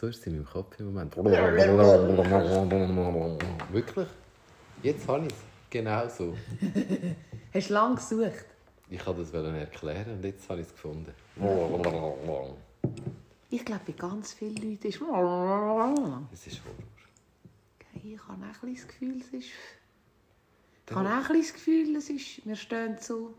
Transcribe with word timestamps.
So 0.00 0.06
ist 0.06 0.20
es 0.20 0.26
in 0.28 0.36
meinem 0.36 0.46
Kopf 0.46 0.80
im 0.80 0.86
Moment. 0.86 1.14
Wirklich? 3.70 4.08
Jetzt 4.82 5.06
habe 5.06 5.26
ich 5.26 5.32
es. 5.32 5.38
Genau 5.68 6.08
so. 6.08 6.34
Hast 7.52 7.68
du 7.68 7.74
lange 7.74 7.96
gesucht? 7.96 8.46
Ich 8.88 9.06
wollte 9.06 9.20
das 9.20 9.34
erklären 9.34 10.14
und 10.14 10.24
jetzt 10.24 10.48
habe 10.48 10.62
ich 10.62 10.68
es 10.68 10.72
gefunden. 10.72 11.12
Ich 13.50 13.62
glaube, 13.62 13.82
bei 13.86 13.92
ganz 13.92 14.32
vielen 14.32 14.56
Leuten 14.56 14.88
ist... 14.88 15.02
Es 16.32 16.46
ist 16.46 16.62
Horror. 16.64 16.86
Ich 17.92 18.18
habe 18.26 18.42
auch 18.42 18.62
ein 18.62 18.74
das 18.74 18.88
Gefühl, 18.88 19.20
es 19.20 19.28
ist... 19.34 19.50
Ich 20.88 20.96
habe 20.96 21.08
auch 21.08 21.28
ein 21.28 21.40
das 21.40 21.52
Gefühl, 21.52 21.94
es 21.96 22.08
ist... 22.08 22.46
Wir 22.46 22.56
stehen 22.56 22.96
so 22.98 23.34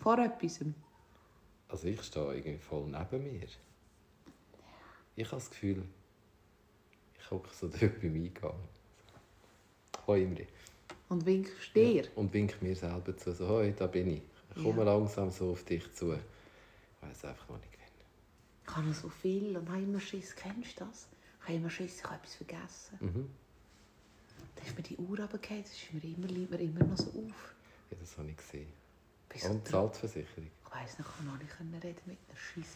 vor 0.00 0.18
etwas. 0.18 0.60
Also 1.68 1.86
ich 1.86 2.02
stehe 2.02 2.34
irgendwie 2.34 2.56
voll 2.56 2.86
neben 2.86 3.22
mir. 3.22 3.46
Ich 5.14 5.26
habe 5.26 5.36
das 5.36 5.50
Gefühl, 5.50 5.84
ich 7.28 7.30
hocke 7.30 7.50
so 7.52 7.68
dort 7.68 8.00
beim 8.00 8.14
Eingang. 8.14 8.54
Hoi 10.06 10.22
Imri. 10.22 10.46
Und 11.10 11.26
winkst 11.26 11.74
dir. 11.74 12.06
Und 12.16 12.32
wink 12.32 12.60
mir 12.62 12.74
selber 12.74 13.14
zu, 13.16 13.34
so, 13.34 13.46
hoi, 13.48 13.72
da 13.76 13.86
bin 13.86 14.08
ich. 14.10 14.22
Ich 14.56 14.62
komme 14.62 14.78
Ja. 14.84 14.94
langsam 14.94 15.30
so 15.30 15.52
auf 15.52 15.62
dich 15.64 15.92
zu. 15.94 16.14
Ich 16.14 16.20
weiß 17.02 17.26
einfach 17.26 17.48
noch 17.50 17.58
nicht, 17.58 17.72
wen. 17.72 17.78
Ich 18.66 18.76
habe 18.76 18.86
noch 18.86 18.94
so 18.94 19.08
viel 19.10 19.56
und 19.56 19.68
habe 19.68 19.82
immer 19.82 20.00
Schiss. 20.00 20.34
Kennst 20.34 20.80
du 20.80 20.84
das? 20.86 21.06
Ich 21.40 21.44
habe 21.48 21.54
immer 21.58 21.70
Schiss, 21.70 21.98
ich 21.98 22.04
habe 22.04 22.14
etwas 22.16 22.34
vergessen. 22.34 22.96
Mhm. 23.00 23.30
Dann 24.56 24.66
ist 24.66 24.76
mir 24.76 24.82
die 24.82 24.96
Uhr 24.96 25.18
runtergefallen, 25.18 25.62
das 25.62 25.72
ist 25.72 25.92
mir 25.92 26.02
immer, 26.04 26.26
liegt 26.28 26.50
mir 26.50 26.60
immer 26.60 26.84
noch 26.84 26.96
so 26.96 27.08
auf. 27.10 27.54
Ja, 27.90 27.96
das 28.00 28.16
habe 28.16 28.30
ich 28.30 28.36
gesehen. 28.38 28.68
Bis 29.28 29.44
Und 29.44 29.68
zahlt 29.68 29.94
die 29.94 29.98
Versicherung? 29.98 30.50
Ich 30.64 30.74
weiss 30.74 30.98
noch, 30.98 31.06
ich 31.08 31.16
kann 31.16 31.26
noch 31.26 31.38
nicht 31.38 31.84
reden 31.84 32.00
mit 32.06 32.18
einer 32.28 32.38
Scheiss. 32.38 32.74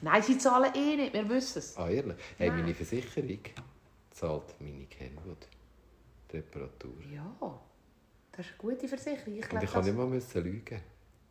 Nein, 0.00 0.22
sie 0.22 0.38
zahlen 0.38 0.74
eh 0.74 0.96
nicht, 0.96 1.12
wir 1.12 1.28
wissen 1.28 1.58
es. 1.58 1.76
Ah, 1.76 1.90
ehrlich? 1.90 2.16
Hey, 2.38 2.50
meine 2.50 2.74
Versicherung 2.74 3.38
zahlt 4.14 4.54
meine 4.60 4.86
Kenwood. 4.86 5.46
Die 6.32 6.36
Reparatur. 6.38 6.92
Ja, 7.12 7.36
das 8.32 8.46
ist 8.46 8.52
eine 8.52 8.58
gute 8.74 8.88
Versicherung. 8.88 9.34
Ich 9.36 9.42
Und 9.42 9.48
glaube, 9.50 9.64
ich 9.64 9.70
kann 9.70 9.80
das... 9.80 9.86
nicht 9.86 9.96
mal 9.98 10.06
müssen 10.06 10.42
lügen. 10.44 10.80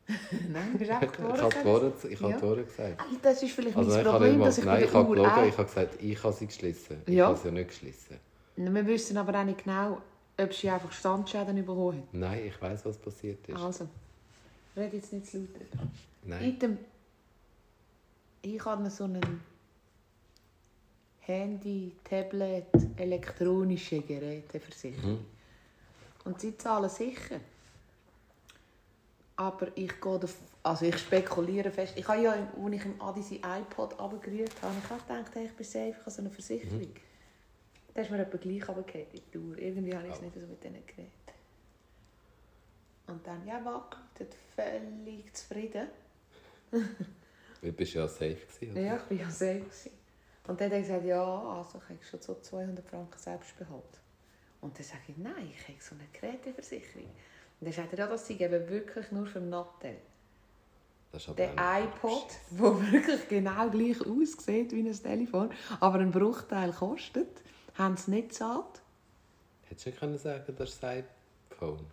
Nein, 0.49 0.71
du 0.73 0.77
bist 0.77 0.91
Ich 0.91 0.95
einfach 0.97 1.17
habe. 1.19 1.65
Wahrheit, 1.65 1.93
ich 2.09 2.21
habe 2.21 2.31
Ja. 2.31 2.63
gesagt. 2.63 3.05
Das 3.21 3.41
ist 3.41 3.51
vielleicht 3.53 3.77
Also 3.77 3.89
mein 3.89 4.01
ich 4.01 4.07
Problem, 4.07 4.37
mal, 4.37 4.45
dass 4.45 4.57
ich 4.57 4.65
nein, 4.65 4.83
ich 4.83 4.93
habe 4.93 5.09
gelogen, 5.09 5.29
auch... 5.31 5.45
ich 5.45 5.57
habe 5.57 5.65
gesagt, 5.65 6.03
ich 6.03 6.23
habe 6.23 6.33
sie 6.33 6.47
geschlissen. 6.47 7.01
Ich 7.05 7.13
Ja. 7.13 7.27
habe 7.27 7.37
sie 7.37 7.45
ja 7.45 7.51
nicht 7.51 7.67
geschlissen. 7.69 8.19
Wir 8.57 8.85
wissen 8.85 9.17
aber 9.17 9.39
auch 9.39 9.45
nicht 9.45 9.63
genau, 9.63 10.01
ob 10.37 10.53
sie 10.53 10.69
einfach 10.69 10.91
Standschäden 10.91 11.55
bekommen 11.55 11.99
hat. 11.99 12.13
Nein, 12.13 12.45
ich 12.47 12.61
weiß, 12.61 12.85
was 12.85 12.97
passiert 12.97 13.47
ist. 13.47 13.55
Also, 13.61 13.87
red 14.75 14.93
jetzt 14.93 15.13
nicht 15.13 15.25
zu 15.25 15.37
laut. 15.39 15.49
Nein. 16.23 16.43
Item, 16.43 16.77
ich 18.41 18.63
habe 18.65 18.89
so 18.89 19.05
einen 19.05 19.41
Handy, 21.25 21.95
Tablet, 22.03 22.67
elektronische 22.97 24.01
Geräteversicherung. 24.01 25.11
Mhm. 25.11 25.25
Und 26.25 26.39
sie 26.39 26.57
zahlen 26.57 26.89
sicher. 26.89 27.39
Aber 29.35 29.67
ich 29.75 29.99
gehe 29.99 30.19
also 30.63 30.85
ich 30.85 30.97
spekuliere 30.97 31.71
fest. 31.71 31.93
Ich 31.97 32.07
habe 32.07 32.21
ja, 32.21 32.31
als 32.31 32.73
ich 32.73 32.85
im 32.85 33.01
Adi 33.01 33.21
sein 33.21 33.61
iPod 33.61 33.99
abgerührt 33.99 34.53
habe, 34.61 34.75
ich 34.81 34.89
habe 34.89 35.01
gedacht, 35.01 35.35
hey, 35.35 35.45
ich 35.45 35.53
bin 35.53 35.65
safe, 35.65 35.89
ich 35.89 35.97
habe 35.97 36.11
so 36.11 36.21
eine 36.21 36.29
Versicherung. 36.29 36.79
Mhm. 36.79 36.93
Da 37.93 38.01
ist 38.01 38.11
mir 38.11 38.19
etwa 38.19 38.37
gleich 38.37 38.67
runtergefallen, 38.67 39.07
die 39.13 39.31
Tour. 39.31 39.57
Irgendwie 39.57 39.95
habe 39.95 40.07
ich 40.07 40.13
es 40.13 40.21
nicht 40.21 40.33
so 40.33 40.47
mit 40.47 40.63
denen 40.63 40.85
geredet. 40.85 41.11
Und 43.07 43.25
dann, 43.27 43.45
ja, 43.45 43.63
wackelt, 43.63 44.33
völlig 44.55 45.33
zufrieden. 45.33 45.87
Du 47.61 47.71
bist 47.71 47.93
ja 47.93 48.07
safe 48.07 48.35
gewesen, 48.35 48.71
oder? 48.71 48.81
Ja, 48.81 48.95
ich 48.95 49.19
war 49.19 49.25
ja 49.25 49.29
safe. 49.29 49.59
gewesen. 49.59 50.02
Und 50.47 50.59
dann 50.59 50.67
hat 50.67 50.73
er 50.73 50.81
gesagt, 50.81 51.05
ja, 51.05 51.23
also 51.23 51.77
ich 51.77 51.89
habe 51.89 52.03
schon 52.03 52.21
so 52.21 52.35
200 52.35 52.85
Franken 52.85 53.17
Selbstbehalt. 53.17 54.01
Und 54.61 54.77
dann 54.77 54.83
sage 54.85 55.01
ich, 55.07 55.17
nein, 55.17 55.51
ich 55.53 55.67
habe 55.67 55.77
so 55.79 55.95
eine 55.95 56.07
Geräteversicherung. 56.11 57.05
Und 57.05 57.65
dann 57.67 57.71
sagt 57.71 57.93
er, 57.93 57.99
ja, 57.99 58.07
das 58.07 58.27
sei 58.27 58.35
eben 58.35 58.69
wirklich 58.69 59.11
nur 59.11 59.25
für 59.25 59.39
Nattel. 59.39 59.97
Der 61.37 61.53
iPod, 61.53 62.27
der 62.49 62.91
wirklich 62.91 63.27
genau 63.29 63.69
gleich 63.69 64.01
aussieht 64.01 64.71
wie 64.71 64.79
ein 64.79 64.91
Telefon, 64.91 65.51
aber 65.79 65.99
einen 65.99 66.11
Bruchteil 66.11 66.71
kostet, 66.71 67.43
haben 67.75 67.97
sie 67.97 68.11
nicht 68.11 68.29
gezahlt. 68.29 68.81
Hättest 69.63 69.85
du 69.85 69.91
können 69.91 70.17
sagen, 70.17 70.55
das 70.57 70.69
ist 70.69 70.83
ein 70.83 71.03
iPhone? 71.51 71.85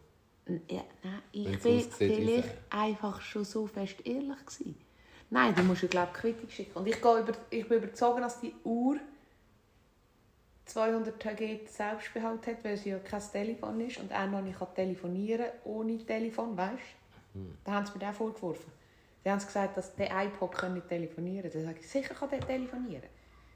Ja, 0.68 0.84
nein, 1.02 1.22
ich 1.32 1.60
bin 1.60 1.80
wie 1.80 1.82
vielleicht 1.82 2.48
einfach 2.70 3.20
schon 3.20 3.44
so 3.44 3.66
fest 3.66 3.96
ehrlich 4.04 4.46
gewesen. 4.46 4.74
Nein, 5.30 5.54
du 5.54 5.62
musst 5.62 5.82
ja, 5.82 5.88
glaube 5.88 6.10
ich, 6.12 6.20
Quittung 6.20 6.50
schicken. 6.50 6.76
Und 6.76 6.86
ich, 6.88 7.00
gehe 7.00 7.20
über, 7.20 7.32
ich 7.50 7.68
bin 7.68 7.78
überzeugt, 7.78 8.20
dass 8.20 8.40
die 8.40 8.52
Uhr 8.64 8.96
200 10.66 11.18
TG 11.18 11.66
Selbstbehalt 11.66 12.46
hat, 12.46 12.64
weil 12.64 12.76
sie 12.76 12.90
ja 12.90 12.98
kein 12.98 13.22
Telefon 13.32 13.80
ist 13.80 13.98
und 13.98 14.12
auch 14.12 14.26
noch 14.26 14.42
nicht 14.42 14.58
kann 14.58 14.74
telefonieren 14.74 15.46
ohne 15.64 15.98
Telefon, 15.98 16.56
weißt 16.56 16.82
du? 17.34 17.40
Hm. 17.40 17.58
Da 17.64 17.72
haben 17.72 17.86
sie 17.86 17.98
mir 17.98 18.10
auch 18.10 18.14
vorgeworfen. 18.14 18.72
Sie 19.22 19.30
haben 19.30 19.38
gesagt, 19.38 19.76
dass 19.76 19.94
der 19.94 20.10
iPod 20.24 20.52
kann 20.52 20.74
nicht 20.74 20.88
telefonieren 20.88 21.50
kann. 21.50 21.52
Dann 21.52 21.64
sage 21.64 21.80
ich, 21.80 21.88
sicher 21.88 22.14
kann 22.14 22.30
der 22.30 22.40
telefonione. 22.40 23.02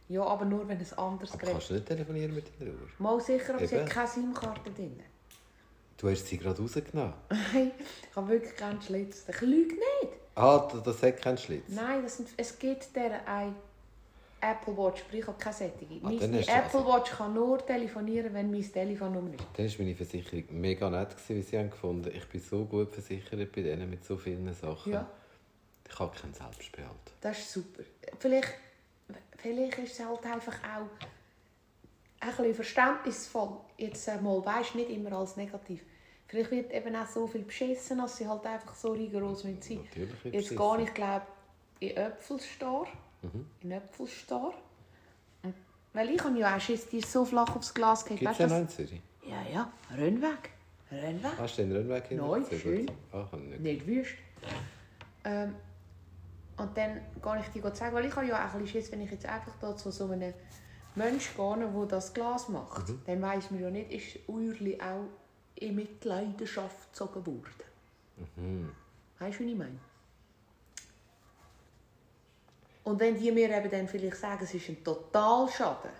Ja, 0.08 0.22
aber 0.22 0.44
nur, 0.44 0.68
wenn 0.68 0.78
ein 0.78 0.98
anderes 0.98 1.30
Aber 1.30 1.38
Gerät... 1.38 1.52
kannst 1.54 1.70
du 1.70 1.74
nicht 1.74 1.86
telefonieren 1.86 2.34
mit 2.34 2.60
deiner 2.60 2.72
Uhr? 2.72 2.88
Mal 2.98 3.20
sicher, 3.20 3.54
aber 3.54 3.66
sie 3.66 3.80
hat 3.80 3.90
keine 3.90 4.08
SIM-Karte 4.08 4.70
drin. 4.70 5.00
Du 5.96 6.10
hast 6.10 6.26
sie 6.26 6.36
gerade 6.36 6.60
rausgenommen. 6.60 7.14
Nein, 7.30 7.72
ich 7.78 8.16
habe 8.16 8.28
wirklich 8.28 8.54
keinen 8.54 8.82
Schlitz. 8.82 9.24
Ich 9.28 9.40
lüge 9.40 9.74
nicht. 9.74 10.23
Ah, 10.34 10.68
das- 10.84 11.02
hat 11.02 11.20
keinen 11.20 11.38
Schlitz. 11.38 11.68
Nein, 11.68 12.02
das 12.02 12.16
sind, 12.16 12.28
es 12.36 12.58
gibt 12.58 12.94
der 12.96 13.26
ein 13.28 13.54
Apple 14.40 14.76
Watch, 14.76 15.00
sprich 15.00 15.20
ich 15.20 15.26
habe 15.26 15.38
keine 15.38 15.54
sättige. 15.54 15.94
Ah, 16.02 16.10
Meine 16.10 16.40
Apple 16.40 16.54
also- 16.80 16.86
Watch 16.86 17.10
kann 17.12 17.34
nur 17.34 17.64
telefonieren, 17.64 18.34
wenn 18.34 18.50
mein 18.50 18.62
Telefonnummer 18.70 19.32
ist. 19.34 19.44
Dann 19.56 19.66
war 19.66 19.74
meine 19.78 19.94
Versicherung 19.94 20.44
mega 20.50 20.90
nett, 20.90 21.10
gewesen, 21.10 21.36
wie 21.36 21.42
sie 21.42 21.58
haben 21.58 21.70
gefunden 21.70 22.10
Ich 22.14 22.26
bin 22.28 22.40
so 22.40 22.64
gut 22.64 22.92
versichert 22.92 23.52
bei 23.52 23.62
denen 23.62 23.88
mit 23.88 24.04
so 24.04 24.16
vielen 24.16 24.52
Sachen. 24.52 24.92
Ja. 24.92 25.08
Ich 25.88 25.98
habe 25.98 26.16
keinen 26.18 26.34
Selbstbehalt. 26.34 26.90
Das 27.20 27.38
ist 27.38 27.52
super. 27.52 27.82
Vielleicht, 28.18 28.52
vielleicht 29.38 29.78
ist 29.78 29.98
es 29.98 30.04
halt 30.04 30.24
einfach 30.26 30.56
auch 30.62 31.06
ein 32.20 32.28
bisschen 32.30 32.54
verständnisvoll. 32.54 33.60
Jetzt 33.78 34.08
äh, 34.08 34.20
mal, 34.20 34.44
weißt 34.44 34.74
nicht 34.74 34.90
immer 34.90 35.12
als 35.12 35.36
negativ. 35.36 35.82
Vielleicht 36.34 36.50
wird 36.50 36.72
eben 36.72 36.96
auch 36.96 37.06
so 37.06 37.28
viel 37.28 37.42
beschissen, 37.42 37.98
dass 37.98 38.16
sie 38.16 38.26
halt 38.26 38.44
einfach 38.44 38.74
so 38.74 38.90
rigoros 38.92 39.44
müssen 39.44 39.62
sein 39.62 39.76
Natürlich 39.84 40.24
wird 40.24 40.34
Jetzt 40.34 40.48
beschissen. 40.48 40.76
gehe 40.76 40.84
ich, 40.84 40.94
glaube 40.94 41.26
in 41.78 41.96
Äpfelstar. 41.96 42.86
Mhm. 43.22 43.46
In 43.60 43.70
Äpfelstar. 43.70 44.52
Und- 45.44 45.54
Weil 45.92 46.10
ich 46.10 46.24
habe 46.24 46.36
ja 46.38 46.56
auch 46.56 46.60
Schiss, 46.60 46.88
die 46.88 46.98
ist 46.98 47.12
so 47.12 47.24
flach 47.24 47.54
aufs 47.54 47.72
Glas 47.72 48.04
geht. 48.04 48.18
Gibt 48.18 48.40
es 48.40 48.50
in 48.50 48.68
Zürich? 48.68 49.00
Ja, 49.24 49.42
ja. 49.52 49.72
Rennweg. 49.96 50.50
Rennweg. 50.90 51.38
Hast 51.38 51.56
du 51.58 51.62
den 51.62 51.72
Rennweg 51.72 52.06
hinter 52.08 52.26
Nein, 52.26 52.44
schön. 52.60 52.86
gut. 52.86 52.96
Ah, 53.12 53.28
nicht. 53.36 53.60
Nicht 53.60 53.86
wüst. 53.86 54.14
Ähm, 55.24 55.54
und 56.56 56.76
dann 56.76 57.00
gehe 57.22 57.40
ich 57.40 57.62
dir 57.62 57.72
zeigen, 57.74 57.94
weil 57.94 58.06
ich 58.06 58.16
habe 58.16 58.26
ja 58.26 58.34
auch 58.48 58.54
ein 58.54 58.60
bisschen 58.62 58.82
Schiss, 58.82 58.90
wenn 58.92 59.00
ich 59.02 59.10
jetzt 59.12 59.26
einfach 59.26 59.52
da 59.60 59.76
zu 59.76 59.90
so 59.92 60.08
einem 60.10 60.34
Menschen 60.96 61.36
gehe, 61.36 61.56
der 61.72 61.86
das 61.86 62.12
Glas 62.12 62.48
macht, 62.48 62.88
Mhm. 62.88 63.02
dann 63.06 63.22
weiss 63.22 63.50
man 63.52 63.60
ja 63.60 63.70
nicht, 63.70 63.90
ist 63.92 64.16
das 64.16 64.22
Uhrli 64.28 64.80
auch 64.80 65.04
in 65.56 65.74
Mitleidenschaft 65.74 66.92
gezogen 66.92 67.26
worden. 67.26 67.64
Mhm. 68.36 68.70
Weißt 69.18 69.40
du, 69.40 69.44
wie 69.44 69.52
ich 69.52 69.58
meine? 69.58 69.78
Und 72.84 73.00
wenn 73.00 73.18
die 73.18 73.32
mir 73.32 73.50
eben 73.50 73.70
dann 73.70 73.88
vielleicht 73.88 74.16
sagen, 74.16 74.44
es 74.44 74.52
ist 74.52 74.68
ein 74.68 74.84
Totalschaden, 74.84 75.90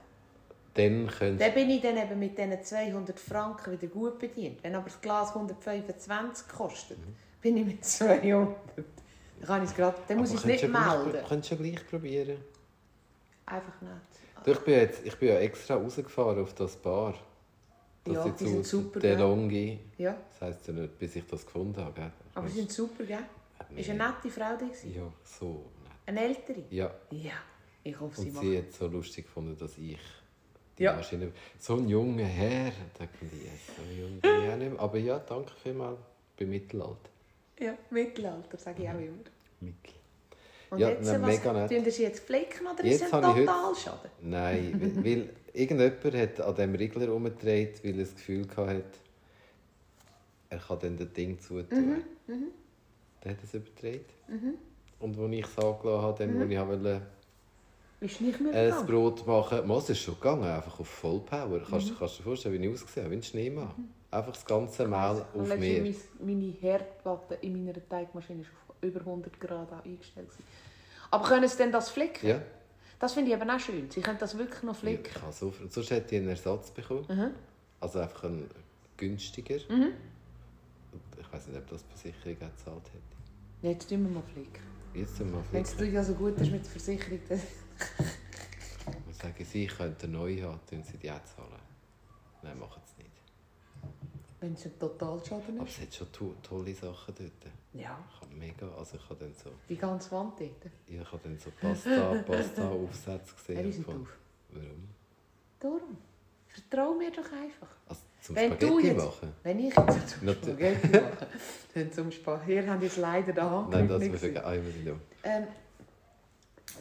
Dann 0.74 1.06
könnt 1.06 1.40
dann 1.40 1.54
bin 1.54 1.70
ich 1.70 1.80
dann 1.80 1.96
eben 1.96 2.18
mit 2.18 2.36
diesen 2.36 2.62
200 2.62 3.18
Franken 3.18 3.72
wieder 3.72 3.86
gut 3.86 4.18
bedient. 4.18 4.62
Wenn 4.62 4.74
aber 4.74 4.86
das 4.86 5.00
Glas 5.00 5.28
125 5.30 6.48
kostet, 6.48 6.98
bin 7.40 7.56
ich 7.56 7.64
mit 7.64 7.84
200. 7.84 8.22
Dann, 8.76 9.46
kann 9.46 9.62
ich 9.62 9.70
es 9.70 9.76
grad, 9.76 9.96
dann 10.08 10.18
muss 10.18 10.30
ich 10.30 10.36
es 10.36 10.44
nicht 10.44 10.68
melden. 10.68 11.24
Könntest 11.26 11.50
du 11.52 11.54
ja 11.54 11.62
gleich 11.62 11.88
probieren. 11.88 12.38
Einfach 13.46 13.80
nicht. 13.80 14.44
Du, 14.44 14.52
ich, 14.52 14.60
bin 14.60 14.74
jetzt, 14.74 15.06
ich 15.06 15.16
bin 15.16 15.28
ja 15.28 15.36
extra 15.36 15.76
rausgefahren 15.76 16.42
auf 16.42 16.54
das 16.54 16.76
Bar. 16.76 17.14
Das 18.04 18.14
Ja, 18.14 18.26
jetzt 18.26 18.40
die 18.40 18.46
sind 18.48 18.66
super, 18.66 19.00
der 19.00 19.16
gell? 19.16 19.24
Longi. 19.24 19.78
Ja, 19.96 20.16
Das 20.30 20.40
heisst 20.48 20.66
ja 20.68 20.74
nicht, 20.74 20.98
bis 20.98 21.16
ich 21.16 21.26
das 21.26 21.44
gefunden 21.44 21.76
habe. 21.80 21.92
Gell? 21.94 22.10
aber 22.34 22.48
sie 22.48 22.56
sind 22.58 22.70
super, 22.70 23.04
gell? 23.04 23.18
Nee. 23.70 23.80
Ist 23.80 23.90
eine 23.90 23.98
nette 23.98 24.30
Frau 24.30 24.56
die 24.56 24.66
gewesen? 24.66 24.94
Ja, 24.94 25.12
so 25.24 25.46
nett. 25.82 25.92
Eine 26.06 26.20
ältere? 26.24 26.62
Ja, 26.70 26.90
Ja. 27.10 27.32
Ich 27.86 28.00
hoffe, 28.00 28.18
sie 28.20 28.28
und 28.28 28.34
macht... 28.34 28.44
sie 28.44 28.58
hat 28.58 28.72
so 28.72 28.86
lustig 28.86 29.26
gefunden, 29.26 29.56
dass 29.58 29.76
ich 29.78 29.98
die 30.78 30.82
Ja. 30.82 30.94
Maschine... 30.94 31.32
So 31.58 31.76
ein 31.76 31.86
junger 31.88 32.24
Herr, 32.24 32.70
da 32.70 33.04
denken 33.04 33.30
die, 33.30 33.44
yes, 33.44 33.76
so 33.76 33.82
junger 33.94 34.20
bin 34.20 34.44
ich 34.44 34.50
auch 34.52 34.56
nicht 34.56 34.70
mehr. 34.72 34.80
Aber 34.80 34.98
ja, 34.98 35.18
danke 35.18 35.52
vielmals. 35.62 35.98
Ich 36.30 36.36
bin 36.36 36.50
Mittelalter. 36.50 37.10
Ja, 37.60 37.74
Mittelalter, 37.90 38.56
sage 38.58 38.82
ich 38.82 38.88
auch 38.88 38.94
immer. 38.94 39.18
Mittel. 39.60 39.94
Und 40.74 40.80
Ja, 40.80 40.88
jetzt, 40.90 41.06
nein, 41.06 41.22
was, 41.22 41.28
mega 41.28 41.52
nett. 41.52 41.92
Sie 41.94 42.02
jetzt 42.02 42.24
flicken 42.24 42.66
oder 42.66 42.84
Jetzt 42.84 42.94
ist 42.96 43.02
es 43.02 43.08
ich 43.08 43.12
heute- 43.14 43.44
Totalschaden? 43.46 44.10
Nein, 44.22 45.00
weil, 45.04 45.28
irgendjemand 45.52 46.14
hat 46.14 46.40
an 46.40 46.54
diesem 46.54 46.74
Regler 46.74 47.00
herumgedreht, 47.02 47.84
weil 47.84 47.92
er 47.98 48.04
das 48.04 48.14
Gefühl 48.14 48.46
hatte, 48.56 48.82
er 50.50 50.58
kann 50.58 50.78
dann 50.80 50.96
das 50.96 51.12
Ding 51.12 51.38
zutun. 51.40 52.02
Mhm, 52.26 52.44
Dann 53.20 53.32
hat 53.32 53.38
er 53.38 53.44
es 53.44 53.54
überdreht. 53.54 54.06
Und 55.00 55.18
als 55.18 55.32
ich 55.32 55.44
es 55.44 55.58
angelassen 55.58 56.02
habe, 56.02 56.18
dann, 56.26 56.40
wo 56.40 56.44
ich 56.52 56.58
wollte 56.58 57.02
Bist 58.00 58.20
du 58.20 58.24
nicht 58.24 58.40
mehr 58.40 58.52
ein 58.52 58.64
gegangen? 58.70 58.86
Brot 58.86 59.26
machen. 59.26 59.70
Es 59.70 59.90
ist 59.90 59.98
schon 60.00 60.14
gegangen, 60.14 60.44
einfach 60.44 60.78
auf 60.80 60.88
Vollpower. 60.88 61.60
Kannst, 61.68 61.90
du 61.90 61.94
kannst 61.94 62.14
du 62.14 62.18
dir 62.18 62.24
vorstellen, 62.24 62.60
wie 62.60 62.66
ich 62.66 62.72
ausgesehen 62.74 63.04
habe, 63.06 63.12
wie 63.14 63.18
ein 63.18 63.22
Schneemann. 63.22 63.70
Einfach 64.10 64.32
das 64.32 64.44
ganze 64.44 64.86
Mehl 64.86 64.96
auf 64.96 65.24
Meer. 65.58 65.82
Meine, 65.82 65.94
meine 66.20 66.52
Herdplatte 66.60 67.34
in 67.40 67.64
meiner 67.64 67.88
Teigmaschine 67.88 68.42
ist 68.42 68.48
auf 68.48 68.63
über 68.84 69.00
100 69.00 69.40
Grad 69.40 69.72
eingestellt. 69.84 70.28
gewesen. 70.28 70.44
Aber 71.10 71.24
können 71.28 71.48
sie 71.48 71.56
denn 71.56 71.72
das 71.72 71.90
flicken? 71.90 72.26
Ja, 72.28 72.40
Das 72.98 73.12
finde 73.14 73.30
ich 73.30 73.36
eben 73.36 73.48
auch 73.50 73.58
schön. 73.60 73.90
Sie 73.90 74.00
können 74.00 74.18
das 74.18 74.36
wirklich 74.38 74.62
noch 74.62 74.74
ich 74.74 74.78
flicken. 74.80 75.22
habe 75.22 75.32
so, 75.32 75.52
sonst 75.68 75.90
hätte 75.90 76.14
ich 76.14 76.20
einen 76.20 76.30
Ersatz 76.30 76.70
bekommen. 76.70 77.04
Mhm. 77.08 77.30
Also 77.80 78.00
einfach 78.00 78.24
einen 78.24 78.50
günstiger. 78.96 79.56
Mhm. 79.68 79.92
Ich 81.20 81.32
weiß 81.32 81.48
nicht, 81.48 81.58
ob 81.58 81.68
das 81.68 81.82
die 81.86 82.12
Versicherung 82.12 82.36
auch 82.48 82.56
gezahlt 82.56 82.86
hätte. 82.86 83.68
Jetzt 83.68 83.88
tun 83.88 84.02
wir 84.04 84.10
mal 84.10 84.22
flicken. 84.32 84.62
Jetzt 84.94 85.16
sind 85.16 85.32
wir 85.32 85.42
Wenn 85.50 85.62
es 85.62 85.70
flicken. 85.72 85.92
dir 85.92 85.96
ja 85.98 86.04
so 86.04 86.14
gut 86.14 86.38
ist 86.40 86.50
mit 86.52 86.64
der 86.64 86.70
Versicherung, 86.70 87.18
dann... 87.28 87.40
Sagen, 89.12 89.44
sie 89.44 89.66
könnten 89.66 90.12
neu 90.12 90.40
haben, 90.42 90.60
tun 90.68 90.82
sie 90.82 90.98
die 90.98 91.10
auch 91.10 91.24
zahlen. 91.24 91.48
Nein, 92.42 92.58
machen 92.58 92.82
sie. 92.84 92.93
Wenn 94.44 94.52
es 94.54 94.66
ein 94.66 94.78
Totalschaden 94.78 95.58
Aber 95.58 95.66
ist. 95.68 95.78
es 95.78 95.82
hat 95.84 95.94
schon 95.94 96.12
to 96.12 96.34
tolle 96.42 96.74
Sachen 96.74 97.14
dort. 97.18 97.52
Ja, 97.72 97.98
Ich 98.14 98.20
habe 98.20 98.34
mega, 98.34 98.68
also 98.76 98.96
ich 98.96 99.04
habe 99.10 99.16
dann 99.24 99.34
so, 99.34 99.50
die 99.68 99.76
ganze 99.76 100.10
Wand 100.12 100.38
dort. 100.38 100.50
ich 100.86 100.98
habe 101.00 101.20
dann 101.22 101.38
so 101.38 101.50
Pasta, 101.60 102.22
Pasta 102.26 102.68
Aufsätze 102.70 103.34
gesehen. 103.34 103.70
Die 103.72 103.76
gefunden, 103.78 104.04
drauf. 104.04 104.16
Warum? 104.50 104.88
Darum. 105.60 105.96
Vertrau 106.48 106.94
mir 106.94 107.10
doch 107.10 107.32
einfach. 107.32 107.68
Also 107.88 108.02
zum 108.20 108.36
Wenn 108.36 108.50
du 108.58 108.66
Spaghetti 108.66 108.86
jetzt- 108.86 109.04
machen? 109.04 109.32
Wenn 109.42 109.58
ich 109.58 109.74
jetzt 109.76 110.08
zum 110.10 110.28
Spaghetti 110.28 110.88
mache, 110.88 111.26
dann 111.74 111.92
zum 111.92 112.10
Spaghetti... 112.12 112.52
Hier 112.52 112.66
haben 112.70 112.82
jetzt 112.82 112.96
leider 112.98 113.32
den 113.32 113.44
Hand 113.50 113.70
Nein, 113.70 113.88
das 113.88 114.04
muss 114.04 114.22
ich 114.22 114.36
einmal 114.38 114.60
nicht. 114.72 114.94
ähm, 115.24 115.46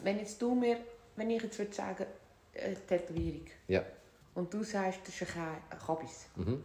Wenn 0.03 0.19
jetzt 0.19 0.41
du 0.41 0.53
mir... 0.53 0.77
Wenn 1.15 1.29
ich 1.31 1.41
jetzt 1.43 1.57
würde 1.59 1.73
sagen, 1.73 2.05
äh, 2.53 2.73
Tätowierung, 2.87 3.45
Ja. 3.67 3.83
und 4.35 4.51
du 4.53 4.63
sagst, 4.63 4.99
das 5.07 5.21
ist 5.21 5.35
ein 5.37 5.79
Kabis, 5.79 6.25
Mhm. 6.35 6.63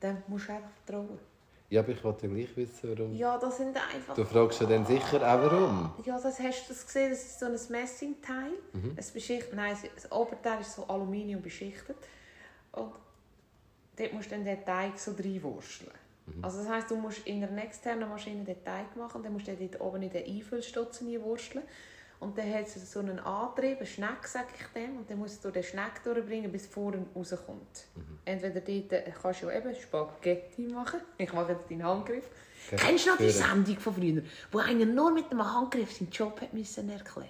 Dann 0.00 0.22
musst 0.26 0.48
du 0.48 0.52
einfach 0.52 0.70
vertrauen. 0.84 1.18
Ja, 1.70 1.82
aber 1.82 1.90
ich 1.90 2.02
wollte 2.02 2.26
ja 2.26 2.34
gleich 2.34 2.56
wissen, 2.56 2.98
warum. 2.98 3.14
Ja, 3.14 3.38
das 3.38 3.58
sind 3.58 3.76
einfach... 3.76 4.14
Du 4.14 4.24
fragst 4.24 4.60
ja 4.60 4.66
dann 4.66 4.84
sicher 4.84 5.18
auch, 5.18 5.50
warum. 5.50 5.92
Ja, 6.04 6.20
das 6.20 6.40
hast 6.40 6.64
du 6.64 6.74
das 6.74 6.84
gesehen, 6.84 7.10
das 7.10 7.22
ist 7.22 7.38
so 7.38 7.46
ein 7.46 7.52
Messingteil. 7.52 8.50
Mhm. 8.72 8.92
Es 8.96 9.12
beschichtet, 9.12 9.54
nein, 9.54 9.76
das 9.94 10.10
Oberteil 10.10 10.62
ist 10.62 10.74
so 10.74 10.84
Aluminium 10.88 11.40
beschichtet. 11.40 11.96
Und 12.72 12.92
dort 13.96 14.12
musst 14.12 14.26
du 14.26 14.30
dann 14.34 14.44
den 14.44 14.64
Teig 14.64 14.98
so 14.98 15.12
reinwurschteln. 15.12 15.92
Mhm. 16.26 16.44
Also 16.44 16.58
das 16.58 16.68
heisst, 16.68 16.90
du 16.90 16.96
musst 16.96 17.24
in 17.26 17.44
einer 17.44 17.62
externen 17.62 18.08
Maschine 18.08 18.42
den 18.42 18.64
Teig 18.64 18.96
machen 18.96 19.22
dann 19.22 19.32
musst 19.32 19.46
du 19.46 19.54
den 19.54 19.70
dort 19.70 19.80
oben 19.80 20.02
in 20.02 20.10
den 20.10 20.26
Einfüllstutzen 20.26 21.08
reinwursteln. 21.08 21.64
Und 22.20 22.36
dann 22.36 22.52
hat 22.52 22.66
es 22.66 22.92
so 22.92 23.00
einen 23.00 23.18
Antrieb, 23.18 23.78
einen 23.78 23.86
Schneck, 23.86 24.26
sage 24.26 24.48
ich 24.58 24.66
dem, 24.74 24.98
und 24.98 25.10
dann 25.10 25.18
musst 25.18 25.42
du 25.42 25.50
den 25.50 25.62
Schneck 25.62 26.02
durchbringen, 26.04 26.52
bis 26.52 26.66
vorne 26.66 27.04
rauskommt. 27.16 27.86
Mhm. 27.96 28.18
Entweder 28.26 28.60
dort 28.60 28.92
äh, 28.92 29.12
kannst 29.22 29.42
du 29.42 29.46
ja 29.46 29.58
eben 29.58 29.74
Spaghetti 29.74 30.62
machen. 30.68 31.00
Ich 31.16 31.32
mache 31.32 31.52
jetzt 31.52 31.70
deinen 31.70 31.82
Handgriff. 31.82 32.28
Okay. 32.66 32.76
Kennst 32.76 33.06
du 33.06 33.10
noch 33.10 33.16
die 33.16 33.30
Sendung 33.30 33.78
von 33.78 33.94
früher, 33.94 34.22
wo 34.52 34.58
einer 34.58 34.84
nur 34.84 35.10
mit 35.12 35.30
einem 35.30 35.50
Handgriff 35.50 35.96
seinen 35.96 36.10
Job 36.10 36.38
hat 36.42 36.52
müssen 36.52 36.90
erklären 36.90 37.28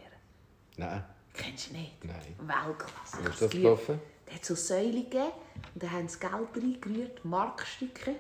Nein, 0.77 1.05
Kennst 1.35 1.71
du 1.71 1.75
nicht? 1.75 2.05
nein. 2.05 2.17
Weltklasse. 2.41 3.19
Wie 3.25 3.29
ist 3.31 3.43
das 3.43 3.51
gelaufen? 3.51 4.01
Der 4.27 4.35
hat 4.35 4.45
so 4.45 4.55
Säulen 4.57 5.05
gegeben 5.05 5.33
und 5.75 5.83
dann 5.83 5.91
haben 5.93 6.09
sie 6.09 6.19
Geld 6.19 6.33
reingerührt, 6.57 7.25
Markstücke, 7.25 8.17